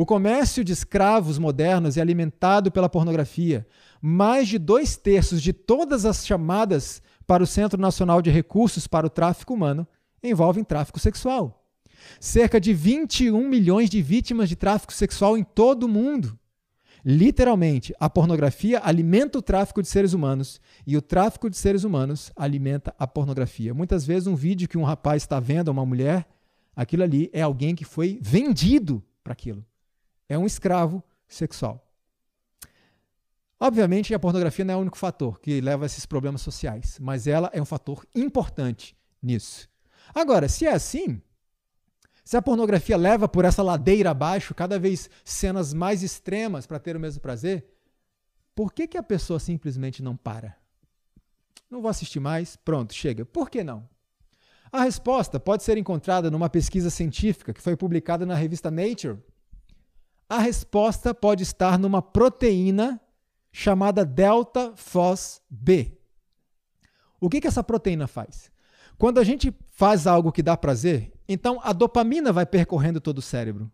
o 0.00 0.06
comércio 0.06 0.62
de 0.62 0.72
escravos 0.72 1.40
modernos 1.40 1.96
é 1.96 2.00
alimentado 2.00 2.70
pela 2.70 2.88
pornografia. 2.88 3.66
Mais 4.00 4.46
de 4.46 4.56
dois 4.56 4.96
terços 4.96 5.42
de 5.42 5.52
todas 5.52 6.04
as 6.04 6.24
chamadas 6.24 7.02
para 7.26 7.42
o 7.42 7.46
Centro 7.48 7.80
Nacional 7.80 8.22
de 8.22 8.30
Recursos 8.30 8.86
para 8.86 9.08
o 9.08 9.10
Tráfico 9.10 9.54
Humano 9.54 9.84
envolvem 10.22 10.62
tráfico 10.62 11.00
sexual. 11.00 11.68
Cerca 12.20 12.60
de 12.60 12.72
21 12.72 13.48
milhões 13.48 13.90
de 13.90 14.00
vítimas 14.00 14.48
de 14.48 14.54
tráfico 14.54 14.92
sexual 14.92 15.36
em 15.36 15.42
todo 15.42 15.82
o 15.82 15.88
mundo. 15.88 16.38
Literalmente, 17.04 17.92
a 17.98 18.08
pornografia 18.08 18.80
alimenta 18.84 19.36
o 19.36 19.42
tráfico 19.42 19.82
de 19.82 19.88
seres 19.88 20.12
humanos 20.12 20.60
e 20.86 20.96
o 20.96 21.02
tráfico 21.02 21.50
de 21.50 21.56
seres 21.56 21.82
humanos 21.82 22.30
alimenta 22.36 22.94
a 23.00 23.06
pornografia. 23.08 23.74
Muitas 23.74 24.06
vezes, 24.06 24.28
um 24.28 24.36
vídeo 24.36 24.68
que 24.68 24.78
um 24.78 24.84
rapaz 24.84 25.24
está 25.24 25.40
vendo 25.40 25.70
a 25.70 25.72
uma 25.72 25.84
mulher, 25.84 26.24
aquilo 26.76 27.02
ali 27.02 27.28
é 27.32 27.42
alguém 27.42 27.74
que 27.74 27.84
foi 27.84 28.16
vendido 28.22 29.02
para 29.24 29.32
aquilo. 29.32 29.66
É 30.28 30.38
um 30.38 30.46
escravo 30.46 31.02
sexual. 31.26 31.84
Obviamente, 33.60 34.14
a 34.14 34.18
pornografia 34.18 34.64
não 34.64 34.74
é 34.74 34.76
o 34.76 34.80
único 34.80 34.98
fator 34.98 35.40
que 35.40 35.60
leva 35.60 35.84
a 35.84 35.86
esses 35.86 36.06
problemas 36.06 36.42
sociais, 36.42 36.98
mas 37.00 37.26
ela 37.26 37.50
é 37.52 37.60
um 37.60 37.64
fator 37.64 38.06
importante 38.14 38.96
nisso. 39.20 39.68
Agora, 40.14 40.48
se 40.48 40.64
é 40.64 40.72
assim, 40.72 41.20
se 42.24 42.36
a 42.36 42.42
pornografia 42.42 42.96
leva 42.96 43.26
por 43.26 43.44
essa 43.44 43.62
ladeira 43.62 44.10
abaixo, 44.10 44.54
cada 44.54 44.78
vez 44.78 45.10
cenas 45.24 45.74
mais 45.74 46.02
extremas 46.02 46.66
para 46.66 46.78
ter 46.78 46.94
o 46.94 47.00
mesmo 47.00 47.20
prazer, 47.20 47.66
por 48.54 48.72
que, 48.72 48.86
que 48.86 48.98
a 48.98 49.02
pessoa 49.02 49.40
simplesmente 49.40 50.02
não 50.02 50.16
para? 50.16 50.56
Não 51.70 51.80
vou 51.80 51.90
assistir 51.90 52.20
mais, 52.20 52.54
pronto, 52.54 52.94
chega. 52.94 53.24
Por 53.24 53.50
que 53.50 53.64
não? 53.64 53.88
A 54.70 54.82
resposta 54.82 55.40
pode 55.40 55.62
ser 55.62 55.78
encontrada 55.78 56.30
numa 56.30 56.48
pesquisa 56.48 56.90
científica 56.90 57.52
que 57.52 57.62
foi 57.62 57.76
publicada 57.76 58.26
na 58.26 58.34
revista 58.34 58.70
Nature. 58.70 59.18
A 60.28 60.38
resposta 60.38 61.14
pode 61.14 61.42
estar 61.42 61.78
numa 61.78 62.02
proteína 62.02 63.00
chamada 63.50 64.04
delta 64.04 64.72
Phos 64.76 65.40
B. 65.48 65.98
O 67.18 67.30
que, 67.30 67.40
que 67.40 67.48
essa 67.48 67.64
proteína 67.64 68.06
faz? 68.06 68.50
Quando 68.98 69.18
a 69.18 69.24
gente 69.24 69.54
faz 69.72 70.06
algo 70.06 70.30
que 70.30 70.42
dá 70.42 70.56
prazer, 70.56 71.12
então 71.26 71.58
a 71.62 71.72
dopamina 71.72 72.32
vai 72.32 72.44
percorrendo 72.44 73.00
todo 73.00 73.18
o 73.18 73.22
cérebro. 73.22 73.70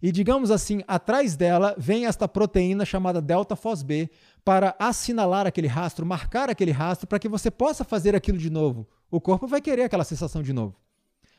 E 0.00 0.12
digamos 0.12 0.52
assim, 0.52 0.82
atrás 0.86 1.34
dela 1.34 1.74
vem 1.76 2.06
esta 2.06 2.28
proteína 2.28 2.84
chamada 2.84 3.20
delta 3.20 3.56
Phos 3.56 3.82
B 3.82 4.08
para 4.44 4.76
assinalar 4.78 5.46
aquele 5.46 5.66
rastro, 5.66 6.06
marcar 6.06 6.48
aquele 6.48 6.70
rastro 6.70 7.08
para 7.08 7.18
que 7.18 7.28
você 7.28 7.50
possa 7.50 7.82
fazer 7.82 8.14
aquilo 8.14 8.38
de 8.38 8.50
novo. 8.50 8.86
O 9.10 9.20
corpo 9.20 9.48
vai 9.48 9.60
querer 9.60 9.82
aquela 9.82 10.04
sensação 10.04 10.42
de 10.42 10.52
novo. 10.52 10.76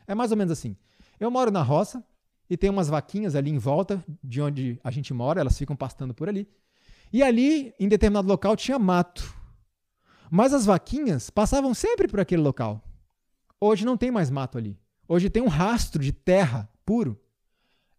É 0.06 0.14
mais 0.14 0.30
ou 0.30 0.36
menos 0.36 0.52
assim. 0.52 0.76
Eu 1.18 1.30
moro 1.30 1.50
na 1.50 1.62
roça 1.62 2.04
e 2.50 2.56
tem 2.56 2.68
umas 2.68 2.88
vaquinhas 2.88 3.36
ali 3.36 3.48
em 3.48 3.58
volta 3.58 4.04
de 4.22 4.42
onde 4.42 4.80
a 4.82 4.90
gente 4.90 5.14
mora, 5.14 5.40
elas 5.40 5.56
ficam 5.56 5.76
pastando 5.76 6.12
por 6.12 6.28
ali. 6.28 6.48
E 7.12 7.22
ali, 7.22 7.72
em 7.78 7.88
determinado 7.88 8.26
local, 8.26 8.56
tinha 8.56 8.76
mato. 8.76 9.32
Mas 10.28 10.52
as 10.52 10.66
vaquinhas 10.66 11.30
passavam 11.30 11.72
sempre 11.72 12.08
por 12.08 12.18
aquele 12.18 12.42
local. 12.42 12.82
Hoje 13.60 13.84
não 13.84 13.96
tem 13.96 14.10
mais 14.10 14.30
mato 14.30 14.58
ali. 14.58 14.76
Hoje 15.06 15.30
tem 15.30 15.42
um 15.42 15.48
rastro 15.48 16.02
de 16.02 16.12
terra 16.12 16.68
puro. 16.84 17.20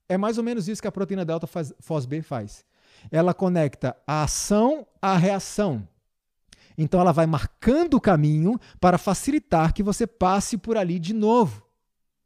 É 0.10 0.18
mais 0.18 0.38
ou 0.38 0.44
menos 0.44 0.68
isso 0.68 0.82
que 0.82 0.88
a 0.88 0.92
proteína 0.92 1.24
delta 1.24 1.48
FOSB 1.80 2.22
faz. 2.22 2.66
Ela 3.10 3.34
conecta 3.34 3.96
a 4.06 4.24
ação 4.24 4.86
à 5.02 5.16
reação. 5.16 5.88
Então 6.78 7.00
ela 7.00 7.14
vai 7.14 7.26
marcando 7.26 7.94
o 7.94 8.02
caminho 8.02 8.60
para 8.82 8.98
facilitar 8.98 9.74
que 9.74 9.84
você 9.84 10.06
passe 10.06 10.58
por 10.58 10.76
ali 10.76 11.00
de 11.00 11.14
novo. 11.14 11.71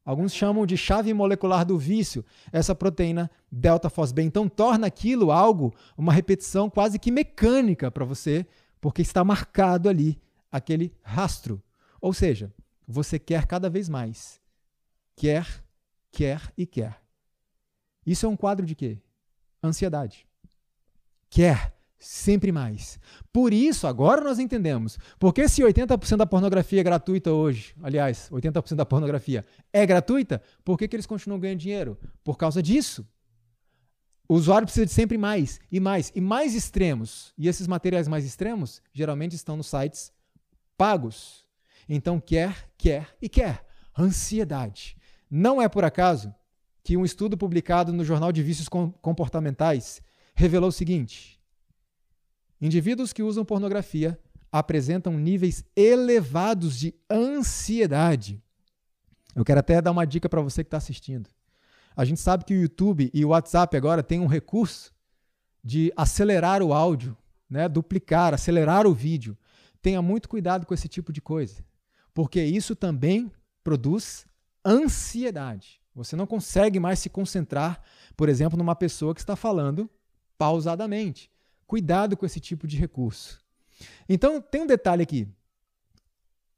Alguns 0.05 0.33
chamam 0.33 0.67
de 0.67 0.77
chave 0.77 1.11
molecular 1.15 1.65
do 1.65 1.79
vício, 1.79 2.23
essa 2.51 2.75
proteína 2.75 3.29
delta 3.51 3.89
FOSB. 3.89 4.21
Então 4.21 4.47
torna 4.47 4.85
aquilo 4.85 5.31
algo, 5.31 5.73
uma 5.97 6.13
repetição 6.13 6.69
quase 6.69 6.99
que 6.99 7.09
mecânica 7.09 7.89
para 7.89 8.05
você, 8.05 8.45
porque 8.79 9.01
está 9.01 9.23
marcado 9.23 9.89
ali 9.89 10.21
aquele 10.51 10.93
rastro. 11.01 11.59
Ou 11.99 12.13
seja, 12.13 12.53
você 12.87 13.17
quer 13.17 13.47
cada 13.47 13.67
vez 13.67 13.89
mais. 13.89 14.39
Quer, 15.15 15.63
quer 16.11 16.53
e 16.55 16.67
quer. 16.67 17.01
Isso 18.05 18.27
é 18.27 18.29
um 18.29 18.37
quadro 18.37 18.63
de 18.63 18.75
quê? 18.75 18.99
Ansiedade. 19.63 20.27
Quer 21.31 21.74
sempre 22.05 22.51
mais. 22.51 22.99
Por 23.33 23.51
isso, 23.51 23.87
agora 23.87 24.21
nós 24.21 24.37
entendemos. 24.37 24.99
Porque 25.17 25.49
se 25.49 25.63
80% 25.63 26.17
da 26.17 26.25
pornografia 26.25 26.79
é 26.79 26.83
gratuita 26.83 27.31
hoje, 27.31 27.73
aliás, 27.81 28.29
80% 28.31 28.75
da 28.75 28.85
pornografia 28.85 29.43
é 29.73 29.85
gratuita, 29.85 30.39
por 30.63 30.77
que, 30.77 30.87
que 30.87 30.95
eles 30.95 31.07
continuam 31.07 31.39
ganhando 31.39 31.59
dinheiro? 31.59 31.97
Por 32.23 32.37
causa 32.37 32.61
disso. 32.61 33.07
O 34.29 34.35
usuário 34.35 34.67
precisa 34.67 34.85
de 34.85 34.91
sempre 34.91 35.17
mais 35.17 35.59
e 35.71 35.79
mais 35.79 36.11
e 36.15 36.21
mais 36.21 36.53
extremos. 36.53 37.33
E 37.37 37.47
esses 37.47 37.65
materiais 37.65 38.07
mais 38.07 38.23
extremos 38.23 38.81
geralmente 38.93 39.35
estão 39.35 39.57
nos 39.57 39.67
sites 39.67 40.11
pagos. 40.77 41.43
Então 41.89 42.19
quer, 42.19 42.69
quer 42.77 43.15
e 43.19 43.27
quer. 43.27 43.65
Ansiedade. 43.97 44.95
Não 45.29 45.59
é 45.59 45.67
por 45.67 45.83
acaso 45.83 46.33
que 46.83 46.95
um 46.95 47.05
estudo 47.05 47.35
publicado 47.35 47.91
no 47.91 48.05
Jornal 48.05 48.31
de 48.31 48.43
Vícios 48.43 48.69
Comportamentais 48.69 50.01
revelou 50.35 50.69
o 50.69 50.73
seguinte: 50.73 51.34
indivíduos 52.61 53.13
que 53.13 53.23
usam 53.23 53.45
pornografia 53.45 54.19
apresentam 54.51 55.13
níveis 55.13 55.65
elevados 55.75 56.77
de 56.77 56.93
ansiedade. 57.09 58.41
Eu 59.35 59.43
quero 59.43 59.59
até 59.59 59.81
dar 59.81 59.91
uma 59.91 60.05
dica 60.05 60.29
para 60.29 60.41
você 60.41 60.63
que 60.63 60.67
está 60.67 60.77
assistindo. 60.77 61.29
A 61.95 62.05
gente 62.05 62.21
sabe 62.21 62.45
que 62.45 62.53
o 62.53 62.61
YouTube 62.61 63.11
e 63.13 63.25
o 63.25 63.29
WhatsApp 63.29 63.75
agora 63.75 64.03
têm 64.03 64.19
um 64.19 64.27
recurso 64.27 64.93
de 65.63 65.91
acelerar 65.95 66.61
o 66.61 66.73
áudio, 66.73 67.17
né? 67.49 67.67
duplicar, 67.67 68.33
acelerar 68.33 68.87
o 68.87 68.93
vídeo. 68.93 69.37
Tenha 69.81 70.01
muito 70.01 70.29
cuidado 70.29 70.65
com 70.65 70.73
esse 70.73 70.87
tipo 70.87 71.11
de 71.11 71.21
coisa 71.21 71.63
porque 72.15 72.41
isso 72.41 72.75
também 72.75 73.29
produz 73.61 74.25
ansiedade. 74.65 75.81
Você 75.93 76.15
não 76.15 76.25
consegue 76.25 76.79
mais 76.79 76.97
se 76.97 77.09
concentrar, 77.09 77.81
por 78.15 78.29
exemplo, 78.29 78.57
numa 78.57 78.75
pessoa 78.75 79.13
que 79.13 79.19
está 79.19 79.35
falando 79.35 79.89
pausadamente. 80.37 81.29
Cuidado 81.67 82.15
com 82.15 82.25
esse 82.25 82.39
tipo 82.39 82.67
de 82.67 82.77
recurso. 82.77 83.39
Então, 84.07 84.41
tem 84.41 84.61
um 84.61 84.67
detalhe 84.67 85.03
aqui. 85.03 85.27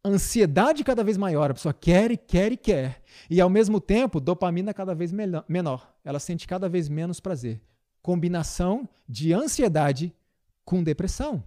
Ansiedade 0.03 0.83
cada 0.83 1.03
vez 1.03 1.17
maior, 1.17 1.51
a 1.51 1.53
pessoa 1.53 1.73
quer 1.73 2.11
e 2.11 2.17
quer 2.17 2.51
e 2.51 2.57
quer. 2.57 3.01
E 3.29 3.41
ao 3.41 3.49
mesmo 3.49 3.81
tempo, 3.81 4.19
dopamina 4.19 4.73
cada 4.73 4.93
vez 4.93 5.11
menor. 5.11 5.93
Ela 6.03 6.19
sente 6.19 6.47
cada 6.47 6.69
vez 6.69 6.87
menos 6.87 7.19
prazer. 7.19 7.61
Combinação 8.01 8.87
de 9.07 9.33
ansiedade 9.33 10.13
com 10.63 10.83
depressão. 10.83 11.43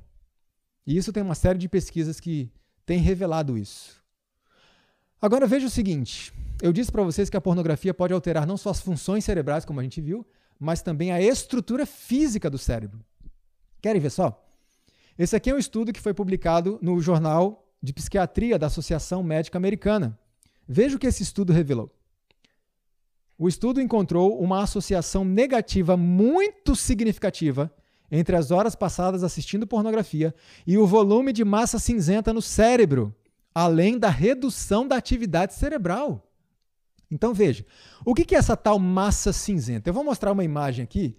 E 0.87 0.97
isso 0.97 1.13
tem 1.13 1.23
uma 1.23 1.35
série 1.35 1.59
de 1.59 1.69
pesquisas 1.69 2.21
que 2.21 2.51
têm 2.85 2.99
revelado 2.99 3.57
isso. 3.57 4.03
Agora 5.23 5.47
veja 5.47 5.67
o 5.67 5.71
seguinte: 5.71 6.33
eu 6.63 6.73
disse 6.73 6.91
para 6.91 7.03
vocês 7.03 7.31
que 7.31 7.37
a 7.37 7.41
pornografia 7.41 7.95
pode 7.95 8.13
alterar 8.13 8.47
não 8.47 8.57
só 8.57 8.71
as 8.71 8.81
funções 8.81 9.25
cerebrais, 9.25 9.65
como 9.65 9.81
a 9.81 9.83
gente 9.83 10.01
viu, 10.01 10.27
mas 10.59 10.83
também 10.83 11.13
a 11.13 11.21
estrutura 11.21 11.87
física 11.87 12.51
do 12.51 12.59
cérebro. 12.59 13.05
Querem 13.81 14.01
ver 14.01 14.11
só? 14.11 14.47
Esse 15.19 15.37
aqui 15.37 15.51
é 15.51 15.55
um 15.55 15.59
estudo 15.59 15.93
que 15.93 16.01
foi 16.01 16.15
publicado 16.15 16.79
no 16.81 17.01
Jornal 17.01 17.67
de 17.83 17.93
Psiquiatria 17.93 18.59
da 18.59 18.67
Associação 18.67 19.23
Médica 19.23 19.59
Americana. 19.59 20.19
Veja 20.67 20.97
o 20.97 20.99
que 20.99 21.07
esse 21.07 21.23
estudo 21.23 21.53
revelou. 21.53 21.91
O 23.39 23.49
estudo 23.49 23.81
encontrou 23.81 24.39
uma 24.41 24.63
associação 24.63 25.25
negativa 25.25 25.97
muito 25.97 26.77
significativa 26.77 27.73
entre 28.11 28.37
as 28.37 28.51
horas 28.51 28.75
passadas 28.75 29.23
assistindo 29.23 29.67
pornografia 29.67 30.35
e 30.67 30.77
o 30.77 30.87
volume 30.87 31.33
de 31.33 31.45
massa 31.45 31.79
cinzenta 31.79 32.33
no 32.33 32.43
cérebro 32.43 33.15
além 33.55 33.99
da 33.99 34.09
redução 34.09 34.87
da 34.87 34.97
atividade 34.97 35.55
cerebral. 35.55 36.31
Então 37.11 37.35
veja, 37.35 37.65
o 38.05 38.15
que 38.15 38.35
é 38.35 38.39
essa 38.39 38.57
tal 38.57 38.79
massa 38.79 39.33
cinzenta? 39.33 39.89
Eu 39.89 39.95
vou 39.95 40.05
mostrar 40.05 40.33
uma 40.33 40.45
imagem 40.45 40.85
aqui. 40.85 41.17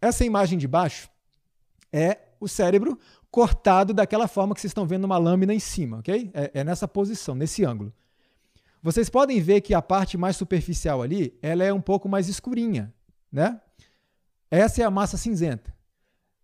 Essa 0.00 0.24
imagem 0.24 0.58
de 0.58 0.68
baixo 0.68 1.08
é 1.92 2.18
o 2.40 2.48
cérebro 2.48 2.98
cortado 3.30 3.94
daquela 3.94 4.28
forma 4.28 4.54
que 4.54 4.60
vocês 4.60 4.70
estão 4.70 4.86
vendo 4.86 5.04
uma 5.04 5.18
lâmina 5.18 5.54
em 5.54 5.58
cima, 5.58 5.98
ok? 5.98 6.30
É, 6.34 6.50
é, 6.54 6.64
nessa 6.64 6.86
posição, 6.86 7.34
nesse 7.34 7.64
ângulo. 7.64 7.92
Vocês 8.82 9.08
podem 9.08 9.40
ver 9.40 9.60
que 9.60 9.74
a 9.74 9.80
parte 9.80 10.18
mais 10.18 10.36
superficial 10.36 11.02
ali, 11.02 11.38
ela 11.40 11.62
é 11.62 11.72
um 11.72 11.80
pouco 11.80 12.08
mais 12.08 12.28
escurinha, 12.28 12.92
né? 13.30 13.60
Essa 14.50 14.82
é 14.82 14.84
a 14.84 14.90
massa 14.90 15.16
cinzenta. 15.16 15.72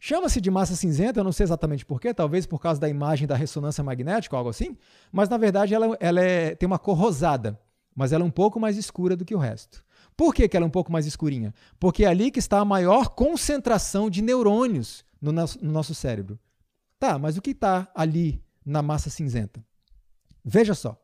Chama-se 0.01 0.41
de 0.41 0.51
massa 0.51 0.77
cinzenta, 0.77 1.19
eu 1.19 1.25
não 1.25 1.33
sei 1.33 1.45
exatamente 1.45 1.85
porquê, 1.85 2.15
talvez 2.15 2.47
por 2.47 2.61
causa 2.61 2.81
da 2.81 2.89
imagem 2.89 3.27
da 3.27 3.35
ressonância 3.35 3.83
magnética 3.83 4.37
ou 4.37 4.39
algo 4.39 4.51
assim, 4.51 4.77
mas 5.11 5.29
na 5.29 5.37
verdade 5.37 5.75
ela, 5.75 5.97
ela 5.99 6.21
é, 6.21 6.55
tem 6.55 6.69
uma 6.69 6.79
cor 6.79 6.97
rosada, 6.97 7.61
mas 7.95 8.13
ela 8.13 8.23
é 8.23 8.27
um 8.27 8.31
pouco 8.31 8.61
mais 8.61 8.77
escura 8.77 9.17
do 9.17 9.25
que 9.25 9.35
o 9.35 9.39
resto. 9.39 9.85
Por 10.17 10.33
que, 10.33 10.49
que 10.49 10.57
ela 10.57 10.65
é 10.65 10.69
um 10.69 10.71
pouco 10.71 10.93
mais 10.93 11.05
escurinha? 11.05 11.53
Porque 11.81 12.05
é 12.05 12.09
ali 12.09 12.31
que 12.31 12.39
está 12.39 12.61
a 12.61 12.65
maior 12.65 13.09
concentração 13.09 14.09
de 14.09 14.23
neurônios 14.23 15.05
no 15.21 15.33
nosso, 15.33 15.65
no 15.65 15.73
nosso 15.73 15.95
cérebro. 15.95 16.39
Tá, 16.99 17.19
mas 17.19 17.37
o 17.37 17.43
que 17.43 17.51
está 17.51 17.91
ali 17.95 18.43
na 18.65 18.83
massa 18.83 19.11
cinzenta? 19.11 19.65
Veja 20.45 20.75
só. 20.75 21.01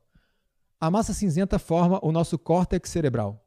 A 0.81 0.91
massa 0.91 1.15
cinzenta 1.15 1.59
forma 1.59 1.99
o 2.03 2.13
nosso 2.13 2.39
córtex 2.39 2.91
cerebral. 2.91 3.47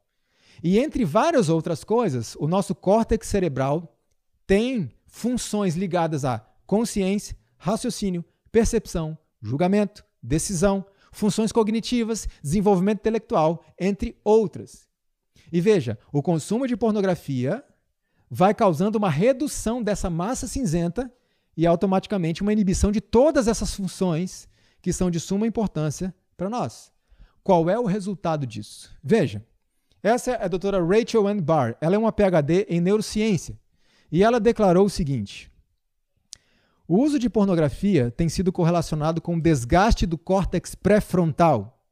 E 0.62 0.78
entre 0.78 1.04
várias 1.04 1.48
outras 1.48 1.84
coisas, 1.84 2.34
o 2.36 2.48
nosso 2.48 2.74
córtex 2.74 3.26
cerebral 3.28 3.96
tem 4.46 4.90
funções 5.06 5.76
ligadas 5.76 6.24
a 6.24 6.44
consciência, 6.66 7.36
raciocínio, 7.56 8.24
percepção, 8.50 9.16
julgamento, 9.40 10.04
decisão, 10.22 10.84
funções 11.12 11.52
cognitivas, 11.52 12.28
desenvolvimento 12.42 13.00
intelectual, 13.00 13.64
entre 13.78 14.18
outras. 14.24 14.88
E 15.52 15.60
veja, 15.60 15.98
o 16.12 16.22
consumo 16.22 16.66
de 16.66 16.76
pornografia 16.76 17.64
vai 18.30 18.54
causando 18.54 18.98
uma 18.98 19.10
redução 19.10 19.82
dessa 19.82 20.10
massa 20.10 20.46
cinzenta 20.46 21.12
e 21.56 21.66
automaticamente 21.66 22.42
uma 22.42 22.52
inibição 22.52 22.92
de 22.92 23.00
todas 23.00 23.48
essas 23.48 23.74
funções 23.74 24.48
que 24.80 24.92
são 24.92 25.10
de 25.10 25.18
suma 25.18 25.46
importância 25.46 26.14
para 26.36 26.48
nós. 26.48 26.92
Qual 27.42 27.68
é 27.68 27.78
o 27.78 27.86
resultado 27.86 28.46
disso? 28.46 28.90
Veja, 29.02 29.44
essa 30.02 30.32
é 30.32 30.44
a 30.44 30.48
doutora 30.48 30.84
Rachel 30.84 31.26
Ann 31.26 31.40
Barr. 31.40 31.76
Ela 31.80 31.96
é 31.96 31.98
uma 31.98 32.12
PhD 32.12 32.66
em 32.68 32.80
neurociência 32.80 33.58
e 34.12 34.22
ela 34.22 34.38
declarou 34.38 34.86
o 34.86 34.90
seguinte: 34.90 35.50
o 36.86 36.98
uso 36.98 37.18
de 37.18 37.28
pornografia 37.28 38.10
tem 38.10 38.28
sido 38.28 38.52
correlacionado 38.52 39.20
com 39.20 39.36
o 39.36 39.40
desgaste 39.40 40.06
do 40.06 40.16
córtex 40.16 40.74
pré-frontal, 40.74 41.82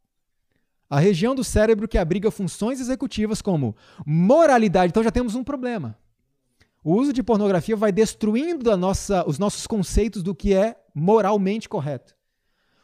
a 0.89 1.01
região 1.01 1.35
do 1.35 1.43
cérebro 1.43 1.89
que 1.89 1.99
abriga 1.99 2.31
funções 2.31 2.81
executivas 2.81 3.43
como 3.43 3.75
moralidade. 4.07 4.91
Então 4.91 5.03
já 5.03 5.11
temos 5.11 5.35
um 5.35 5.43
problema. 5.43 5.99
O 6.89 6.95
uso 6.95 7.13
de 7.13 7.21
pornografia 7.21 7.75
vai 7.75 7.91
destruindo 7.91 8.77
nossa, 8.77 9.29
os 9.29 9.41
nossos 9.41 9.67
conceitos 9.67 10.23
do 10.23 10.33
que 10.33 10.55
é 10.55 10.77
moralmente 10.95 11.69
correto. 11.69 12.15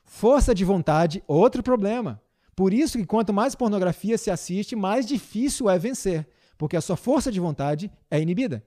Força 0.04 0.52
de 0.52 0.64
vontade, 0.64 1.22
outro 1.24 1.62
problema. 1.62 2.20
Por 2.56 2.74
isso 2.74 2.98
que 2.98 3.06
quanto 3.06 3.32
mais 3.32 3.54
pornografia 3.54 4.18
se 4.18 4.28
assiste, 4.28 4.74
mais 4.74 5.06
difícil 5.06 5.70
é 5.70 5.78
vencer, 5.78 6.26
porque 6.58 6.76
a 6.76 6.80
sua 6.80 6.96
força 6.96 7.30
de 7.30 7.38
vontade 7.38 7.92
é 8.10 8.20
inibida. 8.20 8.66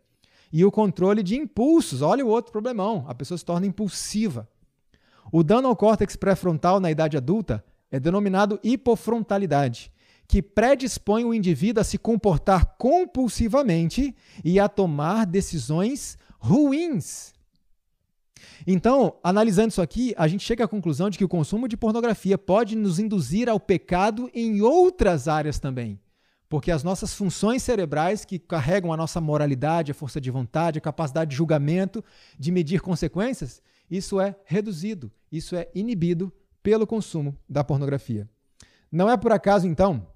E 0.54 0.64
o 0.64 0.72
controle 0.72 1.22
de 1.22 1.36
impulsos, 1.36 2.02
olha 2.02 2.26
o 2.26 2.30
outro 2.30 2.54
problemão, 2.54 3.04
a 3.06 3.14
pessoa 3.14 3.38
se 3.38 3.44
torna 3.44 3.68
impulsiva. 3.68 4.48
O 5.34 5.44
dano 5.44 5.68
ao 5.68 5.76
córtex 5.76 6.16
pré-frontal 6.16 6.80
na 6.80 6.90
idade 6.90 7.18
adulta 7.18 7.62
é 7.92 8.00
denominado 8.00 8.58
hipofrontalidade 8.64 9.92
que 10.28 10.42
predispõe 10.42 11.24
o 11.24 11.34
indivíduo 11.34 11.82
a 11.82 11.84
se 11.84 11.98
comportar 11.98 12.76
compulsivamente 12.78 14.16
e 14.44 14.60
a 14.60 14.68
tomar 14.68 15.26
decisões 15.26 16.18
ruins. 16.40 17.34
Então, 18.66 19.18
analisando 19.24 19.70
isso 19.70 19.82
aqui, 19.82 20.14
a 20.18 20.28
gente 20.28 20.44
chega 20.44 20.64
à 20.66 20.68
conclusão 20.68 21.10
de 21.10 21.18
que 21.18 21.26
o 21.26 21.30
consumo 21.30 21.68
de 21.68 21.78
pornografia 21.78 22.38
pode 22.38 22.76
nos 22.76 23.00
induzir 23.00 23.50
ao 23.50 23.60
pecado 23.60 24.30
em 24.34 24.62
outras 24.62 25.28
áreas 25.28 25.60
também. 25.60 26.00
Porque 26.48 26.72
as 26.72 26.84
nossas 26.84 27.14
funções 27.14 27.64
cerebrais, 27.64 28.24
que 28.24 28.40
carregam 28.40 28.94
a 28.94 28.98
nossa 28.98 29.20
moralidade, 29.20 29.92
a 29.92 29.96
força 29.96 30.22
de 30.22 30.32
vontade, 30.32 30.78
a 30.78 30.82
capacidade 30.82 31.32
de 31.32 31.38
julgamento, 31.38 32.04
de 32.38 32.52
medir 32.52 32.82
consequências, 32.82 33.62
isso 33.90 34.20
é 34.20 34.36
reduzido, 34.46 35.12
isso 35.32 35.56
é 35.56 35.68
inibido 35.76 36.32
pelo 36.62 36.88
consumo 36.88 37.38
da 37.48 37.64
pornografia. 37.64 38.30
Não 38.92 39.10
é 39.10 39.18
por 39.18 39.32
acaso, 39.32 39.68
então, 39.68 40.08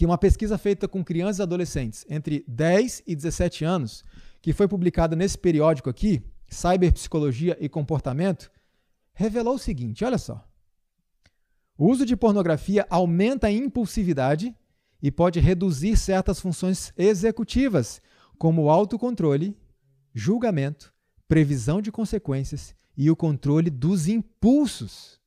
que 0.00 0.06
uma 0.06 0.16
pesquisa 0.16 0.56
feita 0.56 0.88
com 0.88 1.04
crianças 1.04 1.40
e 1.40 1.42
adolescentes 1.42 2.06
entre 2.08 2.42
10 2.48 3.02
e 3.06 3.14
17 3.14 3.66
anos, 3.66 4.02
que 4.40 4.50
foi 4.50 4.66
publicada 4.66 5.14
nesse 5.14 5.36
periódico 5.36 5.90
aqui, 5.90 6.22
Cyberpsicologia 6.48 7.54
e 7.60 7.68
Comportamento, 7.68 8.50
revelou 9.12 9.56
o 9.56 9.58
seguinte: 9.58 10.02
olha 10.02 10.16
só. 10.16 10.42
O 11.76 11.86
uso 11.86 12.06
de 12.06 12.16
pornografia 12.16 12.86
aumenta 12.88 13.48
a 13.48 13.52
impulsividade 13.52 14.56
e 15.02 15.10
pode 15.10 15.38
reduzir 15.38 15.98
certas 15.98 16.40
funções 16.40 16.94
executivas, 16.96 18.00
como 18.38 18.62
o 18.62 18.70
autocontrole, 18.70 19.54
julgamento, 20.14 20.94
previsão 21.28 21.82
de 21.82 21.92
consequências 21.92 22.74
e 22.96 23.10
o 23.10 23.16
controle 23.16 23.68
dos 23.68 24.08
impulsos. 24.08 25.20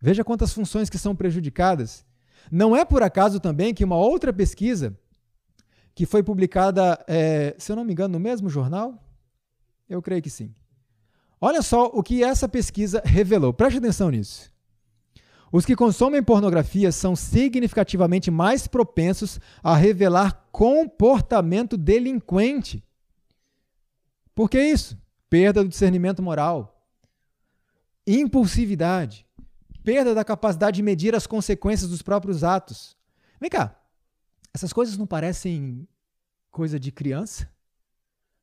Veja 0.00 0.22
quantas 0.22 0.52
funções 0.52 0.88
que 0.88 0.96
são 0.96 1.16
prejudicadas 1.16 2.06
não 2.50 2.76
é 2.76 2.84
por 2.84 3.02
acaso 3.02 3.40
também 3.40 3.74
que 3.74 3.84
uma 3.84 3.96
outra 3.96 4.32
pesquisa, 4.32 4.96
que 5.94 6.06
foi 6.06 6.22
publicada, 6.22 7.02
é, 7.06 7.54
se 7.58 7.70
eu 7.70 7.76
não 7.76 7.84
me 7.84 7.92
engano, 7.92 8.12
no 8.12 8.20
mesmo 8.20 8.48
jornal? 8.48 9.02
Eu 9.88 10.00
creio 10.00 10.22
que 10.22 10.30
sim. 10.30 10.54
Olha 11.40 11.60
só 11.60 11.86
o 11.86 12.02
que 12.02 12.22
essa 12.22 12.48
pesquisa 12.48 13.02
revelou. 13.04 13.52
Preste 13.52 13.78
atenção 13.78 14.10
nisso. 14.10 14.52
Os 15.50 15.66
que 15.66 15.76
consomem 15.76 16.22
pornografia 16.22 16.90
são 16.90 17.14
significativamente 17.14 18.30
mais 18.30 18.66
propensos 18.66 19.38
a 19.62 19.76
revelar 19.76 20.48
comportamento 20.50 21.76
delinquente. 21.76 22.82
Por 24.34 24.48
que 24.48 24.58
isso? 24.58 24.96
Perda 25.28 25.62
do 25.62 25.68
discernimento 25.68 26.22
moral, 26.22 26.86
impulsividade, 28.06 29.26
perda 29.84 30.14
da 30.14 30.24
capacidade 30.24 30.76
de 30.76 30.82
medir 30.82 31.14
as 31.14 31.26
consequências 31.26 31.90
dos 31.90 32.02
próprios 32.02 32.44
atos. 32.44 32.96
Vem 33.40 33.50
cá, 33.50 33.78
essas 34.54 34.72
coisas 34.72 34.96
não 34.96 35.06
parecem 35.06 35.86
coisa 36.50 36.78
de 36.78 36.92
criança? 36.92 37.48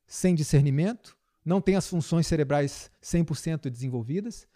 Sem 0.06 0.34
discernimento? 0.34 1.16
Não 1.44 1.60
tem 1.60 1.76
as 1.76 1.88
funções 1.88 2.26
cerebrais 2.26 2.90
100% 3.02 3.70
desenvolvidas? 3.70 4.46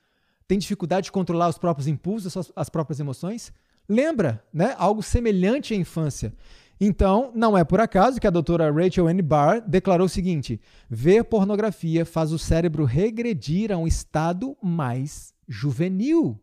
Tem 0.46 0.58
dificuldade 0.58 1.06
de 1.06 1.12
controlar 1.12 1.48
os 1.48 1.58
próprios 1.58 1.86
impulsos, 1.86 2.52
as 2.54 2.68
próprias 2.68 3.00
emoções? 3.00 3.52
Lembra, 3.88 4.44
né? 4.52 4.74
Algo 4.78 5.02
semelhante 5.02 5.72
à 5.72 5.76
infância. 5.76 6.34
Então, 6.80 7.30
não 7.34 7.56
é 7.56 7.64
por 7.64 7.80
acaso 7.80 8.20
que 8.20 8.26
a 8.26 8.30
doutora 8.30 8.70
Rachel 8.70 9.08
N. 9.08 9.22
Barr 9.22 9.60
declarou 9.60 10.06
o 10.06 10.10
seguinte: 10.10 10.60
ver 10.90 11.24
pornografia 11.24 12.04
faz 12.04 12.32
o 12.32 12.38
cérebro 12.38 12.84
regredir 12.84 13.70
a 13.70 13.78
um 13.78 13.86
estado 13.86 14.56
mais 14.60 15.32
juvenil. 15.48 16.40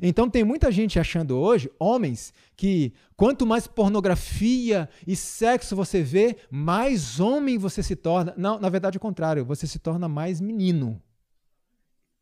Então 0.00 0.28
tem 0.28 0.44
muita 0.44 0.70
gente 0.70 0.98
achando 0.98 1.36
hoje, 1.36 1.70
homens, 1.78 2.32
que 2.56 2.92
quanto 3.16 3.46
mais 3.46 3.66
pornografia 3.66 4.88
e 5.06 5.16
sexo 5.16 5.74
você 5.74 6.02
vê, 6.02 6.36
mais 6.50 7.20
homem 7.20 7.58
você 7.58 7.82
se 7.82 7.96
torna. 7.96 8.34
Não, 8.36 8.58
na 8.58 8.68
verdade 8.68 8.96
é 8.96 8.98
o 8.98 9.00
contrário, 9.00 9.44
você 9.44 9.66
se 9.66 9.78
torna 9.78 10.08
mais 10.08 10.40
menino. 10.40 11.00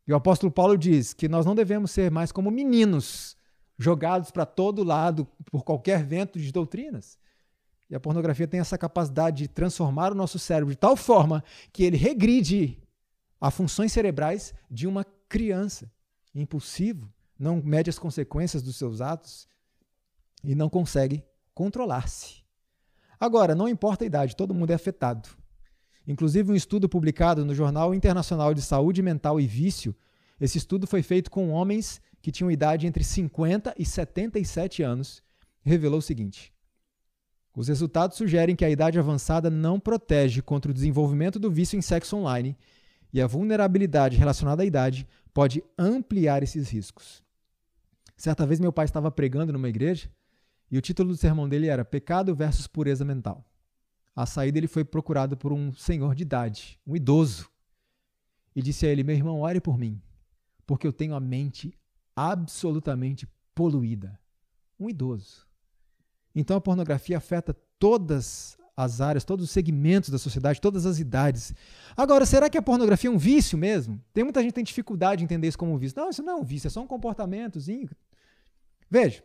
E 0.07 0.13
o 0.13 0.17
apóstolo 0.17 0.51
Paulo 0.51 0.77
diz 0.77 1.13
que 1.13 1.29
nós 1.29 1.47
não 1.47 1.55
devemos 1.55 1.91
ser 1.91 2.11
mais 2.11 2.33
como 2.33 2.51
meninos, 2.51 3.37
jogados 3.79 4.31
para 4.31 4.45
todo 4.45 4.83
lado 4.85 5.27
por 5.47 5.65
qualquer 5.65 6.05
vento 6.05 6.39
de 6.39 6.53
doutrinas. 6.53 7.19
E 7.89 7.95
a 7.95 8.01
pornografia 8.01 8.47
tem 8.47 8.61
essa 8.61 8.79
capacidade 8.79 9.39
de 9.39 9.49
transformar 9.49 10.13
o 10.13 10.15
nosso 10.15 10.39
cérebro 10.39 10.73
de 10.73 10.79
tal 10.79 10.97
forma 10.97 11.43
que 11.73 11.83
ele 11.83 11.97
regride 11.97 12.79
a 13.41 13.51
funções 13.51 13.93
cerebrais 13.93 14.55
de 14.71 14.87
uma 14.87 15.05
criança, 15.29 15.91
impulsivo, 16.35 17.13
não 17.41 17.63
mede 17.65 17.89
as 17.89 17.99
consequências 17.99 18.63
dos 18.63 18.77
seus 18.77 19.01
atos 19.01 19.49
e 20.45 20.55
não 20.55 20.69
consegue 20.69 21.25
controlar-se. 21.55 22.45
Agora, 23.19 23.55
não 23.55 23.67
importa 23.67 24.05
a 24.05 24.07
idade, 24.07 24.37
todo 24.37 24.55
mundo 24.55 24.71
é 24.71 24.75
afetado. 24.75 25.29
Inclusive, 26.07 26.53
um 26.53 26.55
estudo 26.55 26.89
publicado 26.89 27.45
no 27.45 27.55
Jornal 27.55 27.95
Internacional 27.95 28.53
de 28.53 28.61
Saúde 28.61 29.03
Mental 29.03 29.41
e 29.41 29.47
Vício, 29.47 29.97
esse 30.39 30.59
estudo 30.59 30.87
foi 30.87 31.03
feito 31.03 31.31
com 31.31 31.51
homens 31.51 32.01
que 32.21 32.31
tinham 32.31 32.51
idade 32.51 32.87
entre 32.87 33.03
50 33.03 33.75
e 33.79 33.87
77 33.87 34.83
anos, 34.83 35.23
revelou 35.63 35.99
o 35.99 36.03
seguinte: 36.03 36.53
os 37.57 37.69
resultados 37.69 38.19
sugerem 38.19 38.55
que 38.55 38.65
a 38.65 38.71
idade 38.71 38.99
avançada 38.99 39.51
não 39.51 39.81
protege 39.81 40.43
contra 40.43 40.71
o 40.71 40.75
desenvolvimento 40.75 41.39
do 41.39 41.51
vício 41.51 41.79
em 41.79 41.83
sexo 41.83 42.17
online 42.17 42.57
e 43.13 43.21
a 43.21 43.27
vulnerabilidade 43.27 44.17
relacionada 44.17 44.63
à 44.63 44.67
idade 44.67 45.07
pode 45.33 45.63
ampliar 45.79 46.43
esses 46.43 46.69
riscos. 46.69 47.23
Certa 48.21 48.47
vez 48.47 48.61
meu 48.61 48.71
pai 48.71 48.85
estava 48.85 49.11
pregando 49.11 49.51
numa 49.51 49.71
igreja 49.71 50.11
e 50.71 50.77
o 50.77 50.83
título 50.83 51.09
do 51.09 51.17
sermão 51.17 51.49
dele 51.49 51.69
era 51.69 51.87
Pecado 51.87 52.35
versus 52.35 52.67
Pureza 52.67 53.03
Mental. 53.03 53.43
A 54.15 54.27
saída 54.27 54.59
ele 54.59 54.69
foi 54.69 54.85
procurado 54.85 55.39
por 55.39 55.55
um 55.55 55.73
senhor 55.73 56.15
de 56.15 56.25
idade, 56.25 56.79
um 56.87 56.95
idoso, 56.95 57.49
e 58.55 58.61
disse 58.61 58.85
a 58.85 58.91
ele: 58.91 59.03
Meu 59.03 59.17
irmão, 59.17 59.41
ore 59.41 59.59
por 59.59 59.79
mim, 59.79 60.03
porque 60.67 60.87
eu 60.87 60.93
tenho 60.93 61.15
a 61.15 61.19
mente 61.19 61.73
absolutamente 62.15 63.27
poluída. 63.55 64.21
Um 64.79 64.91
idoso. 64.91 65.47
Então 66.35 66.59
a 66.59 66.61
pornografia 66.61 67.17
afeta 67.17 67.57
todas 67.79 68.59
as 68.77 69.01
áreas, 69.01 69.25
todos 69.25 69.47
os 69.47 69.51
segmentos 69.51 70.11
da 70.11 70.19
sociedade, 70.19 70.61
todas 70.61 70.85
as 70.85 70.99
idades. 70.99 71.55
Agora, 71.97 72.27
será 72.27 72.51
que 72.51 72.59
a 72.59 72.63
pornografia 72.63 73.09
é 73.09 73.13
um 73.13 73.17
vício 73.17 73.57
mesmo? 73.57 73.99
Tem 74.13 74.25
muita 74.25 74.43
gente 74.43 74.51
que 74.51 74.57
tem 74.57 74.65
dificuldade 74.65 75.21
de 75.21 75.25
entender 75.25 75.49
isso 75.49 75.57
como 75.57 75.73
um 75.73 75.79
vício. 75.79 75.99
Não, 75.99 76.11
isso 76.11 76.23
não 76.23 76.35
é 76.35 76.37
um 76.37 76.45
vício, 76.45 76.69
é 76.69 76.71
só 76.71 76.83
um 76.83 76.87
comportamentozinho. 76.87 77.89
Veja, 78.91 79.23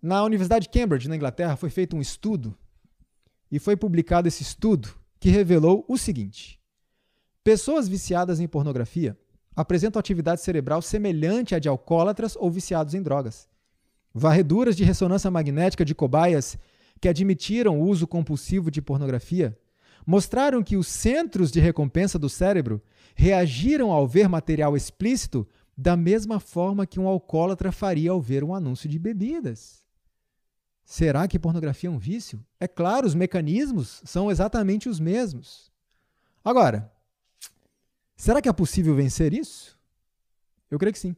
na 0.00 0.22
Universidade 0.24 0.64
de 0.66 0.78
Cambridge, 0.78 1.08
na 1.08 1.16
Inglaterra, 1.16 1.56
foi 1.56 1.70
feito 1.70 1.96
um 1.96 2.00
estudo 2.00 2.56
e 3.50 3.58
foi 3.58 3.76
publicado 3.76 4.28
esse 4.28 4.42
estudo 4.42 4.90
que 5.18 5.30
revelou 5.30 5.84
o 5.88 5.96
seguinte: 5.96 6.60
pessoas 7.42 7.88
viciadas 7.88 8.40
em 8.40 8.46
pornografia 8.46 9.16
apresentam 9.56 10.00
atividade 10.00 10.42
cerebral 10.42 10.82
semelhante 10.82 11.54
à 11.54 11.58
de 11.58 11.68
alcoólatras 11.68 12.36
ou 12.36 12.50
viciados 12.50 12.94
em 12.94 13.02
drogas. 13.02 13.48
Varreduras 14.12 14.76
de 14.76 14.84
ressonância 14.84 15.30
magnética 15.30 15.84
de 15.84 15.94
cobaias 15.94 16.58
que 17.00 17.08
admitiram 17.08 17.80
o 17.80 17.88
uso 17.88 18.06
compulsivo 18.06 18.70
de 18.70 18.82
pornografia 18.82 19.58
mostraram 20.06 20.62
que 20.62 20.76
os 20.76 20.88
centros 20.88 21.50
de 21.50 21.60
recompensa 21.60 22.18
do 22.18 22.28
cérebro 22.28 22.82
reagiram 23.14 23.90
ao 23.90 24.06
ver 24.06 24.28
material 24.28 24.76
explícito 24.76 25.46
da 25.82 25.96
mesma 25.96 26.38
forma 26.38 26.86
que 26.86 27.00
um 27.00 27.08
alcoólatra 27.08 27.72
faria 27.72 28.12
ao 28.12 28.20
ver 28.20 28.44
um 28.44 28.54
anúncio 28.54 28.88
de 28.88 29.00
bebidas. 29.00 29.82
Será 30.84 31.26
que 31.26 31.40
pornografia 31.40 31.88
é 31.88 31.92
um 31.92 31.98
vício? 31.98 32.44
É 32.60 32.68
claro, 32.68 33.04
os 33.04 33.16
mecanismos 33.16 34.00
são 34.04 34.30
exatamente 34.30 34.88
os 34.88 35.00
mesmos. 35.00 35.72
Agora, 36.44 36.88
será 38.16 38.40
que 38.40 38.48
é 38.48 38.52
possível 38.52 38.94
vencer 38.94 39.34
isso? 39.34 39.76
Eu 40.70 40.78
creio 40.78 40.92
que 40.92 41.00
sim. 41.00 41.16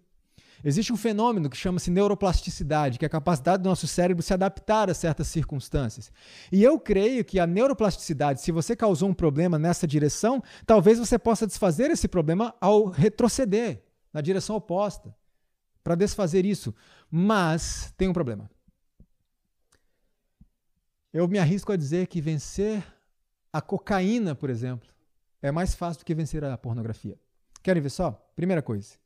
Existe 0.65 0.95
um 0.95 0.97
fenômeno 0.97 1.51
que 1.51 1.59
chama-se 1.59 1.91
neuroplasticidade, 1.91 2.99
que 2.99 3.05
é 3.05 3.09
a 3.09 3.11
capacidade 3.11 3.63
do 3.63 3.69
nosso 3.69 3.87
cérebro 3.87 4.23
se 4.23 4.33
adaptar 4.33 4.89
a 4.89 4.95
certas 4.95 5.29
circunstâncias. 5.29 6.11
E 6.51 6.65
eu 6.65 6.81
creio 6.81 7.23
que 7.23 7.39
a 7.39 7.47
neuroplasticidade, 7.47 8.41
se 8.41 8.51
você 8.51 8.75
causou 8.75 9.11
um 9.11 9.15
problema 9.15 9.59
nessa 9.59 9.87
direção, 9.87 10.43
talvez 10.65 10.99
você 10.99 11.19
possa 11.19 11.47
desfazer 11.47 11.91
esse 11.91 12.09
problema 12.09 12.55
ao 12.63 12.87
retroceder 12.87 13.85
na 14.15 14.21
direção 14.21 14.55
oposta 14.55 15.15
para 15.83 15.97
desfazer 15.97 16.47
isso. 16.47 16.73
Mas 17.11 17.93
tem 17.99 18.09
um 18.09 18.13
problema. 18.13 18.49
Eu 21.13 21.29
me 21.29 21.39
arrisco 21.39 21.73
a 21.73 21.77
dizer 21.77 22.07
que 22.07 22.21
vencer 22.21 22.83
a 23.53 23.61
cocaína, 23.61 24.35
por 24.35 24.49
exemplo, 24.49 24.89
é 25.43 25.53
mais 25.53 25.75
fácil 25.75 26.01
do 26.01 26.07
que 26.07 26.15
vencer 26.15 26.43
a 26.45 26.57
pornografia. 26.57 27.19
Querem 27.63 27.83
ver 27.83 27.91
só? 27.91 28.13
Primeira 28.35 28.63
coisa. 28.63 28.97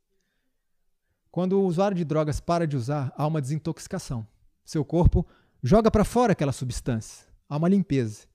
Quando 1.31 1.59
o 1.59 1.65
usuário 1.65 1.95
de 1.95 2.03
drogas 2.03 2.39
para 2.39 2.65
de 2.65 2.75
usar, 2.75 3.13
há 3.15 3.27
uma 3.27 3.41
desintoxicação. 3.41 4.27
Seu 4.65 4.83
corpo 4.83 5.25
joga 5.61 5.91
para 5.91 6.03
fora 6.03 6.31
aquela 6.31 6.51
substância. 6.51 7.27
Há 7.47 7.57
uma 7.57 7.69
limpeza. 7.69 8.27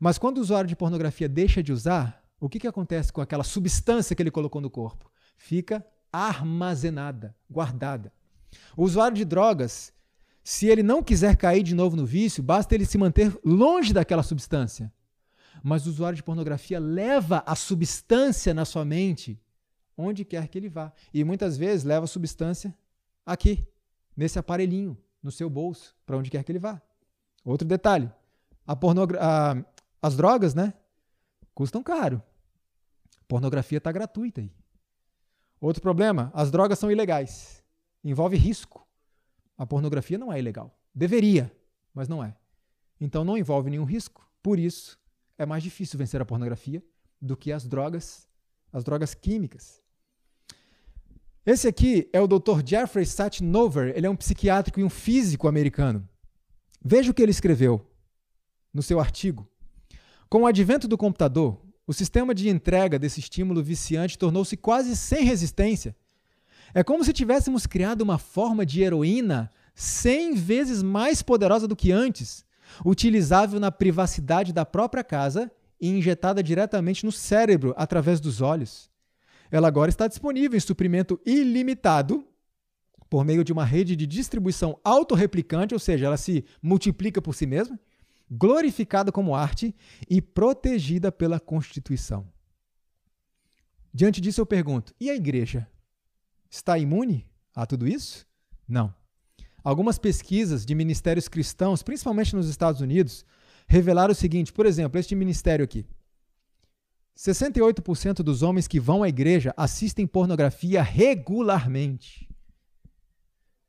Mas 0.00 0.18
quando 0.18 0.38
o 0.38 0.40
usuário 0.40 0.68
de 0.68 0.74
pornografia 0.74 1.28
deixa 1.28 1.62
de 1.62 1.72
usar, 1.72 2.24
o 2.40 2.48
que, 2.48 2.58
que 2.58 2.66
acontece 2.66 3.12
com 3.12 3.20
aquela 3.20 3.44
substância 3.44 4.14
que 4.16 4.22
ele 4.22 4.30
colocou 4.30 4.60
no 4.60 4.68
corpo? 4.68 5.10
Fica 5.36 5.86
armazenada, 6.14 7.34
guardada. 7.50 8.12
O 8.76 8.84
usuário 8.84 9.16
de 9.16 9.24
drogas, 9.24 9.92
se 10.42 10.66
ele 10.66 10.82
não 10.82 11.02
quiser 11.02 11.36
cair 11.36 11.62
de 11.62 11.74
novo 11.74 11.96
no 11.96 12.06
vício, 12.06 12.42
basta 12.42 12.74
ele 12.74 12.86
se 12.86 12.96
manter 12.96 13.36
longe 13.44 13.92
daquela 13.92 14.22
substância. 14.22 14.92
Mas 15.62 15.86
o 15.86 15.90
usuário 15.90 16.16
de 16.16 16.22
pornografia 16.22 16.78
leva 16.78 17.42
a 17.46 17.56
substância 17.56 18.54
na 18.54 18.64
sua 18.64 18.84
mente 18.84 19.40
onde 19.96 20.24
quer 20.24 20.46
que 20.48 20.58
ele 20.58 20.68
vá. 20.68 20.92
E 21.12 21.24
muitas 21.24 21.56
vezes 21.56 21.84
leva 21.84 22.04
a 22.04 22.08
substância 22.08 22.76
aqui, 23.24 23.66
nesse 24.16 24.38
aparelhinho, 24.38 24.96
no 25.22 25.30
seu 25.30 25.48
bolso, 25.48 25.96
para 26.04 26.16
onde 26.16 26.30
quer 26.30 26.44
que 26.44 26.52
ele 26.52 26.58
vá. 26.58 26.80
Outro 27.44 27.66
detalhe: 27.66 28.10
a 28.66 28.72
a, 28.72 29.64
as 30.02 30.16
drogas, 30.16 30.54
né? 30.54 30.74
Custam 31.54 31.82
caro. 31.82 32.22
pornografia 33.26 33.78
está 33.78 33.90
gratuita 33.90 34.40
aí. 34.40 34.52
Outro 35.60 35.82
problema: 35.82 36.30
as 36.34 36.50
drogas 36.50 36.78
são 36.78 36.90
ilegais. 36.90 37.62
Envolve 38.02 38.36
risco. 38.36 38.86
A 39.56 39.66
pornografia 39.66 40.18
não 40.18 40.32
é 40.32 40.38
ilegal. 40.38 40.76
Deveria, 40.94 41.50
mas 41.92 42.08
não 42.08 42.22
é. 42.22 42.36
Então 43.00 43.24
não 43.24 43.38
envolve 43.38 43.70
nenhum 43.70 43.84
risco. 43.84 44.28
Por 44.42 44.58
isso, 44.58 44.98
é 45.38 45.46
mais 45.46 45.62
difícil 45.62 45.98
vencer 45.98 46.20
a 46.20 46.24
pornografia 46.24 46.82
do 47.20 47.36
que 47.36 47.50
as 47.50 47.66
drogas, 47.66 48.28
as 48.72 48.84
drogas 48.84 49.14
químicas. 49.14 49.82
Esse 51.46 51.68
aqui 51.68 52.08
é 52.12 52.20
o 52.20 52.26
Dr. 52.26 52.62
Jeffrey 52.64 53.04
Satinover, 53.04 53.92
ele 53.94 54.06
é 54.06 54.10
um 54.10 54.16
psiquiátrico 54.16 54.80
e 54.80 54.84
um 54.84 54.88
físico 54.88 55.46
americano. 55.46 56.08
Veja 56.82 57.10
o 57.10 57.14
que 57.14 57.22
ele 57.22 57.30
escreveu 57.30 57.86
no 58.72 58.82
seu 58.82 58.98
artigo. 58.98 59.46
Com 60.28 60.42
o 60.42 60.46
advento 60.46 60.88
do 60.88 60.96
computador, 60.96 61.60
o 61.86 61.92
sistema 61.92 62.34
de 62.34 62.48
entrega 62.48 62.98
desse 62.98 63.20
estímulo 63.20 63.62
viciante 63.62 64.18
tornou-se 64.18 64.56
quase 64.56 64.96
sem 64.96 65.24
resistência. 65.24 65.94
É 66.72 66.82
como 66.82 67.04
se 67.04 67.12
tivéssemos 67.12 67.66
criado 67.66 68.02
uma 68.02 68.18
forma 68.18 68.64
de 68.64 68.82
heroína 68.82 69.50
100 69.74 70.34
vezes 70.34 70.82
mais 70.82 71.22
poderosa 71.22 71.68
do 71.68 71.76
que 71.76 71.92
antes, 71.92 72.44
utilizável 72.84 73.60
na 73.60 73.70
privacidade 73.70 74.52
da 74.52 74.64
própria 74.64 75.04
casa 75.04 75.50
e 75.80 75.88
injetada 75.88 76.42
diretamente 76.42 77.04
no 77.04 77.12
cérebro 77.12 77.74
através 77.76 78.20
dos 78.20 78.40
olhos 78.40 78.92
ela 79.54 79.68
agora 79.68 79.88
está 79.88 80.08
disponível 80.08 80.56
em 80.56 80.60
suprimento 80.60 81.20
ilimitado 81.24 82.26
por 83.08 83.24
meio 83.24 83.44
de 83.44 83.52
uma 83.52 83.64
rede 83.64 83.94
de 83.94 84.04
distribuição 84.04 84.80
autorreplicante, 84.82 85.74
ou 85.74 85.78
seja, 85.78 86.06
ela 86.06 86.16
se 86.16 86.44
multiplica 86.60 87.22
por 87.22 87.36
si 87.36 87.46
mesma, 87.46 87.78
glorificada 88.30 89.12
como 89.12 89.34
arte 89.34 89.74
e 90.08 90.20
protegida 90.20 91.12
pela 91.12 91.38
Constituição. 91.40 92.26
Diante 93.92 94.20
disso, 94.20 94.40
eu 94.40 94.46
pergunto: 94.46 94.94
e 95.00 95.10
a 95.10 95.14
igreja? 95.14 95.68
Está 96.50 96.78
imune 96.78 97.26
a 97.54 97.66
tudo 97.66 97.86
isso? 97.86 98.26
Não. 98.66 98.94
Algumas 99.62 99.98
pesquisas 99.98 100.64
de 100.64 100.74
ministérios 100.74 101.26
cristãos, 101.26 101.82
principalmente 101.82 102.36
nos 102.36 102.48
Estados 102.48 102.80
Unidos, 102.80 103.24
revelaram 103.66 104.12
o 104.12 104.16
seguinte: 104.16 104.52
por 104.52 104.66
exemplo, 104.66 104.98
este 104.98 105.14
ministério 105.14 105.64
aqui. 105.64 105.86
68% 107.16 108.16
dos 108.16 108.42
homens 108.42 108.66
que 108.66 108.80
vão 108.80 109.02
à 109.02 109.08
igreja 109.08 109.54
assistem 109.56 110.06
pornografia 110.06 110.82
regularmente. 110.82 112.28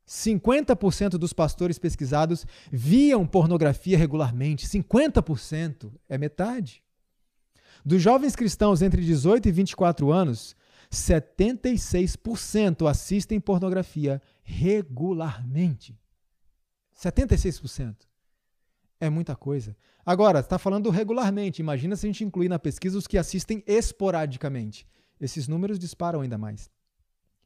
50% 0.06 1.10
dos 1.10 1.32
pastores 1.32 1.78
pesquisados 1.78 2.46
viam 2.70 3.26
pornografia 3.26 3.98
regularmente. 3.98 4.66
50% 4.66 5.90
é 6.08 6.16
metade. 6.16 6.82
Dos 7.84 8.00
jovens 8.00 8.36
cristãos 8.36 8.82
entre 8.82 9.04
18 9.04 9.48
e 9.48 9.52
24 9.52 10.12
anos, 10.12 10.56
76% 10.92 12.88
assistem 12.88 13.40
pornografia 13.40 14.22
regularmente. 14.42 15.98
76% 16.96 17.96
é 19.00 19.10
muita 19.10 19.34
coisa. 19.36 19.76
Agora, 20.04 20.38
está 20.40 20.58
falando 20.58 20.88
regularmente. 20.88 21.60
Imagina 21.60 21.96
se 21.96 22.06
a 22.06 22.08
gente 22.08 22.24
incluir 22.24 22.48
na 22.48 22.58
pesquisa 22.58 22.96
os 22.96 23.06
que 23.06 23.18
assistem 23.18 23.62
esporadicamente. 23.66 24.86
Esses 25.20 25.48
números 25.48 25.78
disparam 25.78 26.20
ainda 26.20 26.38
mais. 26.38 26.70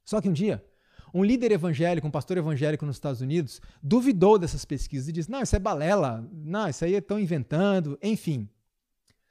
Só 0.05 0.21
que 0.21 0.29
um 0.29 0.33
dia, 0.33 0.65
um 1.13 1.25
líder 1.25 1.53
evangélico, 1.53 2.07
um 2.07 2.11
pastor 2.11 2.39
evangélico 2.39 2.87
nos 2.87 2.97
Estados 2.97 3.21
Unidos, 3.21 3.61
duvidou 3.83 4.39
dessas 4.39 4.65
pesquisas 4.65 5.09
e 5.09 5.13
disse: 5.13 5.31
Não, 5.31 5.43
isso 5.43 5.57
é 5.57 5.59
balela. 5.59 6.29
Não, 6.33 6.69
isso 6.69 6.85
aí 6.85 6.95
estão 6.95 7.19
inventando. 7.19 7.99
Enfim. 8.03 8.49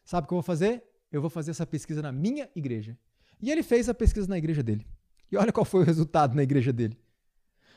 Sabe 0.03 0.25
o 0.25 0.27
que 0.27 0.33
eu 0.33 0.37
vou 0.37 0.43
fazer? 0.43 0.83
Eu 1.11 1.21
vou 1.21 1.29
fazer 1.29 1.51
essa 1.51 1.65
pesquisa 1.65 2.01
na 2.01 2.11
minha 2.11 2.49
igreja. 2.55 2.97
E 3.41 3.51
ele 3.51 3.63
fez 3.63 3.87
a 3.87 3.93
pesquisa 3.93 4.27
na 4.27 4.37
igreja 4.37 4.61
dele. 4.61 4.85
E 5.31 5.37
olha 5.37 5.51
qual 5.51 5.65
foi 5.65 5.81
o 5.81 5.85
resultado 5.85 6.35
na 6.35 6.43
igreja 6.43 6.73
dele. 6.73 6.97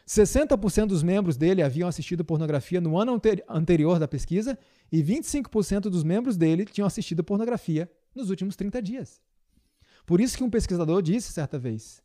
60% 0.06 0.86
dos 0.86 1.02
membros 1.02 1.36
dele 1.36 1.62
haviam 1.62 1.88
assistido 1.88 2.24
pornografia 2.24 2.80
no 2.80 2.98
ano 2.98 3.20
anterior 3.48 3.98
da 3.98 4.08
pesquisa 4.08 4.58
e 4.90 5.02
25% 5.02 5.82
dos 5.82 6.02
membros 6.02 6.36
dele 6.36 6.64
tinham 6.64 6.86
assistido 6.86 7.22
pornografia 7.22 7.90
nos 8.14 8.28
últimos 8.28 8.56
30 8.56 8.82
dias. 8.82 9.22
Por 10.04 10.20
isso 10.20 10.36
que 10.36 10.42
um 10.42 10.50
pesquisador 10.50 11.00
disse 11.02 11.32
certa 11.32 11.58
vez: 11.58 12.02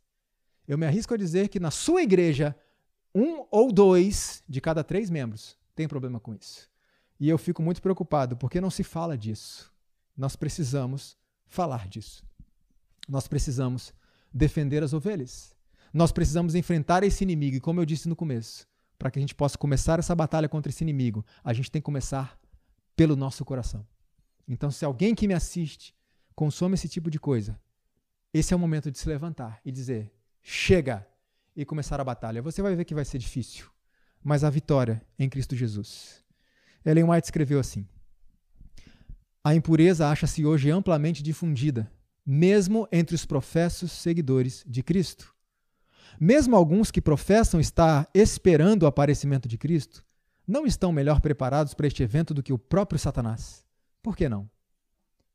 Eu 0.67 0.77
me 0.77 0.85
arrisco 0.85 1.13
a 1.13 1.17
dizer 1.17 1.47
que 1.47 1.59
na 1.59 1.71
sua 1.71 2.01
igreja, 2.01 2.55
um 3.15 3.45
ou 3.49 3.71
dois 3.71 4.43
de 4.47 4.59
cada 4.59 4.83
três 4.83 5.09
membros 5.09 5.57
tem 5.73 5.87
problema 5.87 6.19
com 6.19 6.33
isso. 6.33 6.69
E 7.19 7.29
eu 7.29 7.37
fico 7.37 7.61
muito 7.61 7.81
preocupado 7.81 8.35
porque 8.35 8.59
não 8.59 8.69
se 8.69 8.83
fala 8.83 9.17
disso. 9.17 9.71
Nós 10.15 10.35
precisamos 10.35 11.17
falar 11.45 11.87
disso. 11.87 12.23
Nós 13.07 13.27
precisamos 13.27 13.93
defender 14.33 14.83
as 14.83 14.93
ovelhas. 14.93 15.55
Nós 15.93 16.11
precisamos 16.11 16.53
enfrentar 16.53 17.03
esse 17.03 17.23
inimigo, 17.23 17.55
e 17.55 17.61
como 17.61 17.79
eu 17.79 17.85
disse 17.85 18.09
no 18.09 18.15
começo, 18.15 18.67
para 18.99 19.09
que 19.09 19.17
a 19.17 19.21
gente 19.21 19.33
possa 19.33 19.57
começar 19.57 19.99
essa 19.99 20.13
batalha 20.13 20.49
contra 20.49 20.69
esse 20.69 20.83
inimigo, 20.83 21.25
a 21.43 21.53
gente 21.53 21.71
tem 21.71 21.81
que 21.81 21.85
começar 21.85 22.37
pelo 22.95 23.15
nosso 23.15 23.45
coração. 23.45 23.87
Então, 24.47 24.69
se 24.69 24.83
alguém 24.83 25.15
que 25.15 25.27
me 25.27 25.33
assiste 25.33 25.95
consome 26.35 26.75
esse 26.75 26.89
tipo 26.89 27.09
de 27.09 27.19
coisa, 27.19 27.59
esse 28.33 28.53
é 28.53 28.55
o 28.55 28.59
momento 28.59 28.91
de 28.91 28.97
se 28.97 29.07
levantar 29.07 29.61
e 29.63 29.71
dizer: 29.71 30.11
chega! 30.47 31.05
E 31.53 31.65
começar 31.65 31.99
a 31.99 32.03
batalha. 32.03 32.41
Você 32.41 32.61
vai 32.61 32.75
ver 32.75 32.85
que 32.85 32.95
vai 32.95 33.03
ser 33.03 33.17
difícil, 33.17 33.65
mas 34.23 34.43
a 34.43 34.49
vitória 34.49 35.01
em 35.19 35.27
Cristo 35.27 35.55
Jesus. 35.55 36.23
Ellen 36.85 37.09
White 37.09 37.25
escreveu 37.25 37.59
assim: 37.59 37.85
A 39.43 39.53
impureza 39.53 40.07
acha-se 40.07 40.45
hoje 40.45 40.69
amplamente 40.69 41.21
difundida, 41.21 41.91
mesmo 42.25 42.87
entre 42.91 43.15
os 43.15 43.25
professos 43.25 43.91
seguidores 43.91 44.63
de 44.65 44.81
Cristo. 44.81 45.35
Mesmo 46.19 46.55
alguns 46.55 46.91
que 46.91 47.01
professam 47.01 47.59
estar 47.59 48.09
esperando 48.13 48.83
o 48.83 48.87
aparecimento 48.87 49.47
de 49.47 49.57
Cristo, 49.57 50.05
não 50.47 50.65
estão 50.65 50.91
melhor 50.91 51.19
preparados 51.19 51.73
para 51.73 51.87
este 51.87 52.03
evento 52.03 52.33
do 52.33 52.41
que 52.41 52.53
o 52.53 52.57
próprio 52.57 52.99
Satanás. 52.99 53.65
Por 54.01 54.15
que 54.15 54.29
não? 54.29 54.49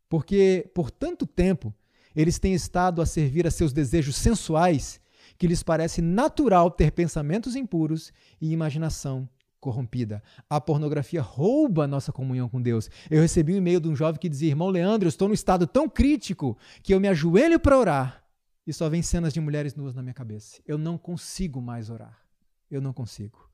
Porque 0.08 0.70
por 0.74 0.90
tanto 0.90 1.26
tempo 1.26 1.74
eles 2.14 2.38
têm 2.38 2.54
estado 2.54 3.02
a 3.02 3.06
servir 3.06 3.46
a 3.46 3.50
seus 3.50 3.72
desejos 3.72 4.16
sensuais, 4.16 5.01
que 5.42 5.48
lhes 5.48 5.60
parece 5.60 6.00
natural 6.00 6.70
ter 6.70 6.92
pensamentos 6.92 7.56
impuros 7.56 8.12
e 8.40 8.52
imaginação 8.52 9.28
corrompida. 9.58 10.22
A 10.48 10.60
pornografia 10.60 11.20
rouba 11.20 11.82
a 11.82 11.86
nossa 11.88 12.12
comunhão 12.12 12.48
com 12.48 12.62
Deus. 12.62 12.88
Eu 13.10 13.20
recebi 13.20 13.52
um 13.52 13.56
e-mail 13.56 13.80
de 13.80 13.88
um 13.88 13.96
jovem 13.96 14.20
que 14.20 14.28
dizia: 14.28 14.50
Irmão 14.50 14.68
Leandro, 14.68 15.06
eu 15.06 15.08
estou 15.08 15.26
num 15.26 15.34
estado 15.34 15.66
tão 15.66 15.88
crítico 15.88 16.56
que 16.80 16.94
eu 16.94 17.00
me 17.00 17.08
ajoelho 17.08 17.58
para 17.58 17.76
orar 17.76 18.24
e 18.64 18.72
só 18.72 18.88
vem 18.88 19.02
cenas 19.02 19.32
de 19.32 19.40
mulheres 19.40 19.74
nuas 19.74 19.96
na 19.96 20.02
minha 20.02 20.14
cabeça. 20.14 20.62
Eu 20.64 20.78
não 20.78 20.96
consigo 20.96 21.60
mais 21.60 21.90
orar. 21.90 22.16
Eu 22.70 22.80
não 22.80 22.92
consigo. 22.92 23.50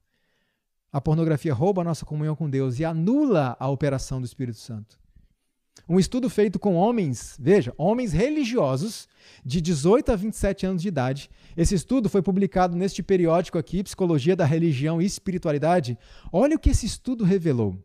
A 0.92 1.00
pornografia 1.00 1.54
rouba 1.54 1.80
a 1.80 1.84
nossa 1.86 2.04
comunhão 2.04 2.36
com 2.36 2.50
Deus 2.50 2.78
e 2.78 2.84
anula 2.84 3.56
a 3.58 3.66
operação 3.66 4.20
do 4.20 4.26
Espírito 4.26 4.58
Santo. 4.58 5.00
Um 5.86 5.98
estudo 5.98 6.30
feito 6.30 6.58
com 6.58 6.74
homens, 6.74 7.36
veja, 7.38 7.74
homens 7.76 8.12
religiosos 8.12 9.08
de 9.44 9.60
18 9.60 10.12
a 10.12 10.16
27 10.16 10.66
anos 10.66 10.82
de 10.82 10.88
idade. 10.88 11.30
Esse 11.56 11.74
estudo 11.74 12.08
foi 12.08 12.22
publicado 12.22 12.76
neste 12.76 13.02
periódico 13.02 13.58
aqui, 13.58 13.82
Psicologia 13.82 14.36
da 14.36 14.44
Religião 14.44 15.00
e 15.00 15.06
Espiritualidade. 15.06 15.98
Olha 16.32 16.56
o 16.56 16.58
que 16.58 16.70
esse 16.70 16.86
estudo 16.86 17.24
revelou. 17.24 17.76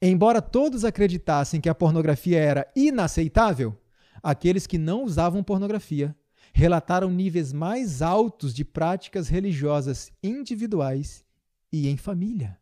Embora 0.00 0.42
todos 0.42 0.84
acreditassem 0.84 1.60
que 1.60 1.68
a 1.68 1.74
pornografia 1.74 2.38
era 2.38 2.70
inaceitável, 2.76 3.76
aqueles 4.22 4.66
que 4.66 4.78
não 4.78 5.04
usavam 5.04 5.42
pornografia 5.42 6.14
relataram 6.52 7.10
níveis 7.10 7.52
mais 7.52 8.02
altos 8.02 8.52
de 8.52 8.64
práticas 8.64 9.28
religiosas 9.28 10.12
individuais 10.22 11.24
e 11.72 11.88
em 11.88 11.96
família. 11.96 12.59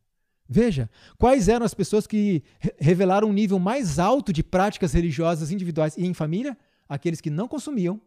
Veja, 0.49 0.89
quais 1.19 1.47
eram 1.47 1.67
as 1.67 1.75
pessoas 1.75 2.07
que 2.07 2.43
revelaram 2.79 3.29
um 3.29 3.33
nível 3.33 3.59
mais 3.59 3.99
alto 3.99 4.33
de 4.33 4.43
práticas 4.43 4.95
religiosas 4.95 5.51
individuais 5.51 5.97
e 5.97 6.07
em 6.07 6.15
família? 6.15 6.57
Aqueles 6.89 7.21
que 7.21 7.29
não 7.29 7.47
consumiam 7.47 8.01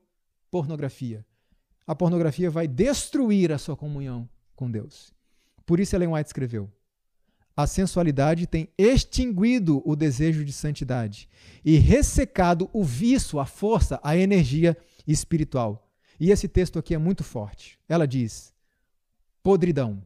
pornografia. 0.49 1.23
A 1.85 1.93
pornografia 1.93 2.49
vai 2.49 2.67
destruir 2.67 3.51
a 3.51 3.59
sua 3.59 3.77
comunhão 3.77 4.27
com 4.55 4.71
Deus. 4.71 5.13
Por 5.65 5.79
isso 5.79 5.95
Ellen 5.95 6.13
White 6.13 6.29
escreveu: 6.29 6.67
A 7.55 7.67
sensualidade 7.67 8.47
tem 8.47 8.67
extinguido 8.75 9.81
o 9.85 9.95
desejo 9.95 10.43
de 10.43 10.51
santidade 10.51 11.29
e 11.63 11.77
ressecado 11.77 12.69
o 12.73 12.83
vício, 12.83 13.39
a 13.39 13.45
força, 13.45 13.99
a 14.03 14.17
energia 14.17 14.75
espiritual. 15.07 15.87
E 16.19 16.31
esse 16.31 16.47
texto 16.47 16.79
aqui 16.79 16.95
é 16.95 16.97
muito 16.97 17.23
forte. 17.23 17.77
Ela 17.87 18.07
diz: 18.07 18.51
podridão 19.43 20.01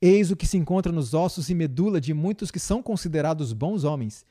Eis 0.00 0.30
o 0.30 0.36
que 0.36 0.46
se 0.46 0.56
encontra 0.56 0.90
nos 0.90 1.12
ossos 1.12 1.50
e 1.50 1.54
medula 1.54 2.00
de 2.00 2.14
muitos 2.14 2.50
que 2.50 2.58
são 2.58 2.82
considerados 2.82 3.52
bons 3.52 3.84
homens, 3.84 4.24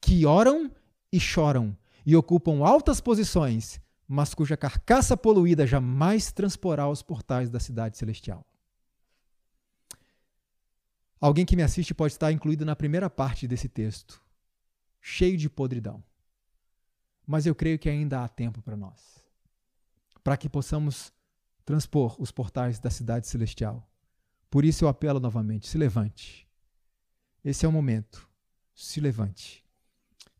que 0.00 0.24
oram 0.24 0.70
e 1.12 1.18
choram 1.18 1.76
e 2.04 2.14
ocupam 2.14 2.64
altas 2.64 3.00
posições, 3.00 3.80
mas 4.06 4.32
cuja 4.32 4.56
carcaça 4.56 5.16
poluída 5.16 5.66
jamais 5.66 6.30
transporá 6.30 6.88
os 6.88 7.02
portais 7.02 7.50
da 7.50 7.58
cidade 7.58 7.98
celestial. 7.98 8.46
Alguém 11.20 11.44
que 11.44 11.56
me 11.56 11.62
assiste 11.62 11.92
pode 11.92 12.12
estar 12.12 12.30
incluído 12.30 12.64
na 12.64 12.76
primeira 12.76 13.10
parte 13.10 13.48
desse 13.48 13.68
texto, 13.68 14.22
cheio 15.00 15.36
de 15.36 15.50
podridão. 15.50 16.04
Mas 17.26 17.46
eu 17.46 17.54
creio 17.54 17.80
que 17.80 17.88
ainda 17.88 18.22
há 18.22 18.28
tempo 18.28 18.62
para 18.62 18.76
nós, 18.76 19.24
para 20.22 20.36
que 20.36 20.48
possamos 20.48 21.12
transpor 21.64 22.14
os 22.20 22.30
portais 22.30 22.78
da 22.78 22.90
cidade 22.90 23.26
celestial 23.26 23.84
por 24.50 24.64
isso 24.64 24.84
eu 24.84 24.88
apelo 24.88 25.20
novamente: 25.20 25.68
se 25.68 25.78
levante. 25.78 26.46
Esse 27.44 27.64
é 27.64 27.68
o 27.68 27.72
momento. 27.72 28.28
Se 28.74 29.00
levante. 29.00 29.64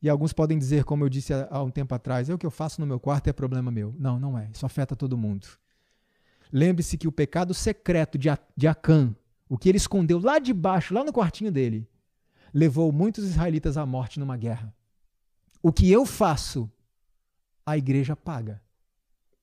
E 0.02 0.08
alguns 0.08 0.32
podem 0.32 0.58
dizer, 0.58 0.84
como 0.84 1.04
eu 1.04 1.08
disse 1.08 1.32
há 1.32 1.62
um 1.62 1.70
tempo 1.70 1.94
atrás, 1.94 2.28
é 2.28 2.34
o 2.34 2.38
que 2.38 2.46
eu 2.46 2.50
faço 2.50 2.80
no 2.80 2.86
meu 2.86 3.00
quarto 3.00 3.28
é 3.28 3.32
problema 3.32 3.70
meu. 3.70 3.94
Não, 3.98 4.18
não 4.18 4.38
é. 4.38 4.50
Isso 4.52 4.66
afeta 4.66 4.94
todo 4.94 5.16
mundo. 5.16 5.46
Lembre-se 6.52 6.98
que 6.98 7.08
o 7.08 7.12
pecado 7.12 7.54
secreto 7.54 8.18
de 8.18 8.68
Acã, 8.68 9.14
o 9.48 9.56
que 9.56 9.68
ele 9.68 9.78
escondeu 9.78 10.18
lá 10.18 10.38
de 10.38 10.52
baixo, 10.52 10.94
lá 10.94 11.02
no 11.02 11.12
quartinho 11.12 11.50
dele, 11.50 11.88
levou 12.52 12.92
muitos 12.92 13.24
israelitas 13.24 13.76
à 13.76 13.86
morte 13.86 14.18
numa 14.20 14.36
guerra. 14.36 14.74
O 15.62 15.72
que 15.72 15.90
eu 15.90 16.04
faço, 16.04 16.70
a 17.64 17.76
igreja 17.76 18.14
paga. 18.14 18.62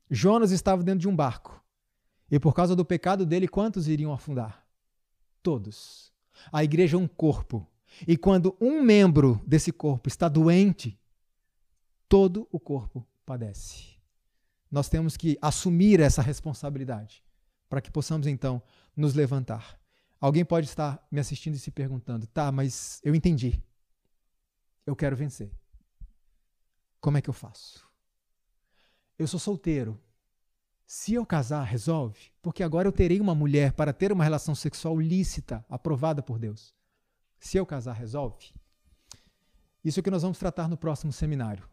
Jonas 0.10 0.52
estava 0.52 0.84
dentro 0.84 1.00
de 1.00 1.08
um 1.08 1.16
barco. 1.16 1.63
E 2.34 2.40
por 2.40 2.56
causa 2.56 2.76
do 2.76 2.84
pecado 2.84 3.28
dele, 3.28 3.48
quantos 3.48 3.88
iriam 3.88 4.12
afundar? 4.12 4.66
Todos. 5.44 6.12
A 6.52 6.64
igreja 6.64 6.98
é 6.98 7.00
um 7.00 7.08
corpo. 7.08 7.70
E 8.08 8.18
quando 8.18 8.58
um 8.60 8.82
membro 8.82 9.40
desse 9.46 9.72
corpo 9.72 10.08
está 10.08 10.28
doente, 10.28 11.00
todo 12.10 12.48
o 12.52 12.60
corpo 12.60 13.06
padece. 13.24 14.00
Nós 14.72 14.90
temos 14.90 15.16
que 15.16 15.38
assumir 15.40 16.00
essa 16.00 16.24
responsabilidade 16.24 17.24
para 17.70 17.80
que 17.80 17.92
possamos 17.92 18.26
então 18.26 18.64
nos 18.98 19.14
levantar. 19.14 19.80
Alguém 20.20 20.44
pode 20.44 20.66
estar 20.66 21.06
me 21.12 21.20
assistindo 21.20 21.54
e 21.54 21.60
se 21.60 21.70
perguntando: 21.70 22.26
tá, 22.26 22.52
mas 22.52 23.00
eu 23.04 23.14
entendi. 23.14 23.62
Eu 24.88 24.96
quero 24.96 25.16
vencer. 25.16 25.52
Como 27.00 27.16
é 27.16 27.22
que 27.22 27.30
eu 27.30 27.34
faço? 27.34 27.88
Eu 29.20 29.28
sou 29.28 29.40
solteiro. 29.40 30.02
Se 30.96 31.16
eu 31.16 31.26
casar, 31.26 31.64
resolve, 31.64 32.32
porque 32.40 32.62
agora 32.62 32.88
eu 32.88 32.92
terei 32.92 33.20
uma 33.20 33.34
mulher 33.34 33.74
para 33.74 33.92
ter 33.92 34.12
uma 34.12 34.24
relação 34.24 34.54
sexual 34.54 35.00
lícita, 35.00 35.66
aprovada 35.68 36.22
por 36.22 36.38
Deus. 36.38 36.72
Se 37.40 37.58
eu 37.58 37.66
casar, 37.66 37.94
resolve. 37.94 38.54
Isso 39.84 40.00
é 40.00 40.04
que 40.04 40.12
nós 40.12 40.22
vamos 40.22 40.38
tratar 40.38 40.68
no 40.68 40.78
próximo 40.78 41.12
seminário. 41.12 41.68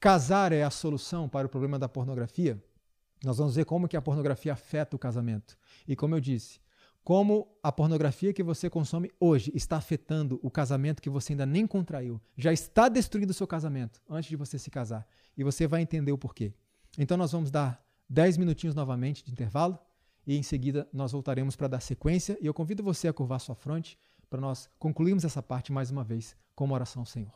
Casar 0.00 0.50
é 0.50 0.64
a 0.64 0.70
solução 0.70 1.28
para 1.28 1.46
o 1.46 1.48
problema 1.48 1.78
da 1.78 1.88
pornografia? 1.88 2.60
Nós 3.22 3.38
vamos 3.38 3.54
ver 3.54 3.66
como 3.66 3.86
que 3.86 3.96
a 3.96 4.02
pornografia 4.02 4.52
afeta 4.52 4.96
o 4.96 4.98
casamento. 4.98 5.56
E 5.86 5.94
como 5.94 6.16
eu 6.16 6.20
disse, 6.20 6.58
como 7.04 7.56
a 7.62 7.70
pornografia 7.70 8.32
que 8.32 8.42
você 8.42 8.68
consome 8.68 9.12
hoje 9.20 9.52
está 9.54 9.76
afetando 9.76 10.40
o 10.42 10.50
casamento 10.50 11.00
que 11.00 11.08
você 11.08 11.34
ainda 11.34 11.46
nem 11.46 11.68
contraiu. 11.68 12.20
Já 12.36 12.52
está 12.52 12.88
destruindo 12.88 13.30
o 13.30 13.34
seu 13.34 13.46
casamento 13.46 14.02
antes 14.08 14.28
de 14.28 14.34
você 14.34 14.58
se 14.58 14.72
casar. 14.72 15.06
E 15.38 15.44
você 15.44 15.68
vai 15.68 15.82
entender 15.82 16.10
o 16.10 16.18
porquê. 16.18 16.52
Então 16.98 17.16
nós 17.16 17.30
vamos 17.30 17.48
dar 17.48 17.88
10 18.10 18.38
minutinhos 18.38 18.74
novamente 18.74 19.24
de 19.24 19.30
intervalo 19.30 19.78
e 20.26 20.36
em 20.36 20.42
seguida 20.42 20.88
nós 20.92 21.12
voltaremos 21.12 21.54
para 21.54 21.68
dar 21.68 21.80
sequência 21.80 22.36
e 22.40 22.46
eu 22.46 22.52
convido 22.52 22.82
você 22.82 23.06
a 23.06 23.12
curvar 23.12 23.38
sua 23.38 23.54
fronte 23.54 23.96
para 24.28 24.40
nós 24.40 24.68
concluirmos 24.80 25.24
essa 25.24 25.40
parte 25.40 25.72
mais 25.72 25.92
uma 25.92 26.02
vez 26.02 26.36
com 26.56 26.64
uma 26.64 26.74
oração 26.74 27.02
ao 27.02 27.06
Senhor. 27.06 27.32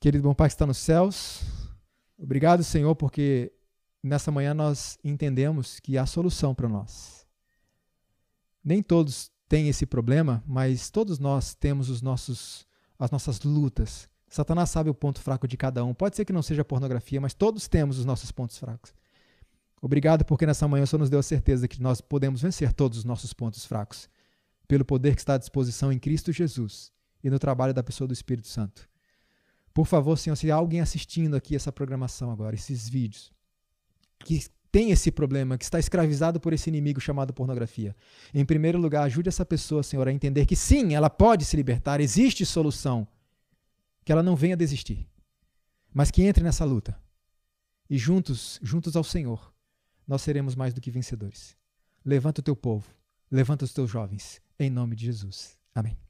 Querido 0.00 0.24
bom 0.24 0.34
Pai 0.34 0.48
que 0.48 0.54
está 0.54 0.66
nos 0.66 0.78
céus, 0.78 1.42
obrigado, 2.18 2.64
Senhor, 2.64 2.94
porque 2.96 3.52
nessa 4.02 4.32
manhã 4.32 4.52
nós 4.52 4.98
entendemos 5.02 5.78
que 5.78 5.96
há 5.96 6.04
solução 6.06 6.52
para 6.52 6.68
nós. 6.68 7.24
Nem 8.64 8.82
todos 8.82 9.30
têm 9.48 9.68
esse 9.68 9.86
problema, 9.86 10.42
mas 10.44 10.90
todos 10.90 11.20
nós 11.20 11.54
temos 11.54 11.88
os 11.88 12.02
nossos, 12.02 12.66
as 12.98 13.12
nossas 13.12 13.40
lutas. 13.42 14.08
Satanás 14.28 14.70
sabe 14.70 14.90
o 14.90 14.94
ponto 14.94 15.20
fraco 15.20 15.46
de 15.46 15.56
cada 15.56 15.84
um. 15.84 15.94
Pode 15.94 16.16
ser 16.16 16.24
que 16.24 16.32
não 16.32 16.42
seja 16.42 16.64
pornografia, 16.64 17.20
mas 17.20 17.32
todos 17.32 17.68
temos 17.68 17.96
os 17.96 18.04
nossos 18.04 18.32
pontos 18.32 18.58
fracos. 18.58 18.92
Obrigado 19.80 20.24
porque 20.24 20.46
nessa 20.46 20.66
manhã 20.66 20.84
o 20.84 20.86
Senhor 20.86 21.00
nos 21.00 21.10
deu 21.10 21.20
a 21.20 21.22
certeza 21.22 21.68
que 21.68 21.80
nós 21.80 22.00
podemos 22.00 22.42
vencer 22.42 22.72
todos 22.72 22.98
os 22.98 23.04
nossos 23.04 23.32
pontos 23.32 23.64
fracos, 23.64 24.08
pelo 24.66 24.84
poder 24.84 25.14
que 25.14 25.20
está 25.20 25.34
à 25.34 25.38
disposição 25.38 25.92
em 25.92 25.98
Cristo 25.98 26.32
Jesus 26.32 26.90
e 27.22 27.30
no 27.30 27.38
trabalho 27.38 27.74
da 27.74 27.82
pessoa 27.82 28.08
do 28.08 28.14
Espírito 28.14 28.48
Santo. 28.48 28.88
Por 29.72 29.86
favor, 29.86 30.16
Senhor, 30.16 30.36
se 30.36 30.50
há 30.50 30.54
alguém 30.54 30.80
assistindo 30.80 31.36
aqui 31.36 31.54
essa 31.54 31.70
programação 31.70 32.30
agora, 32.30 32.54
esses 32.54 32.88
vídeos, 32.88 33.30
que 34.20 34.46
tem 34.72 34.90
esse 34.90 35.10
problema, 35.10 35.56
que 35.56 35.64
está 35.64 35.78
escravizado 35.78 36.40
por 36.40 36.52
esse 36.52 36.68
inimigo 36.68 37.00
chamado 37.00 37.32
pornografia. 37.32 37.94
Em 38.34 38.44
primeiro 38.44 38.78
lugar, 38.78 39.04
ajude 39.04 39.28
essa 39.28 39.44
pessoa, 39.44 39.82
Senhor, 39.82 40.06
a 40.08 40.12
entender 40.12 40.46
que 40.46 40.56
sim, 40.56 40.94
ela 40.94 41.08
pode 41.08 41.44
se 41.44 41.56
libertar, 41.56 42.00
existe 42.00 42.44
solução, 42.44 43.06
que 44.04 44.12
ela 44.12 44.22
não 44.22 44.36
venha 44.36 44.56
desistir, 44.56 45.08
mas 45.92 46.10
que 46.10 46.22
entre 46.22 46.42
nessa 46.42 46.64
luta. 46.64 46.98
E 47.88 47.96
juntos, 47.96 48.58
juntos 48.62 48.96
ao 48.96 49.04
Senhor, 49.04 49.52
nós 50.06 50.22
seremos 50.22 50.54
mais 50.54 50.72
do 50.72 50.80
que 50.80 50.90
vencedores. 50.90 51.56
Levanta 52.04 52.40
o 52.40 52.44
teu 52.44 52.54
povo, 52.54 52.88
levanta 53.30 53.64
os 53.64 53.72
teus 53.72 53.90
jovens, 53.90 54.40
em 54.58 54.70
nome 54.70 54.94
de 54.94 55.06
Jesus. 55.06 55.58
Amém. 55.74 56.05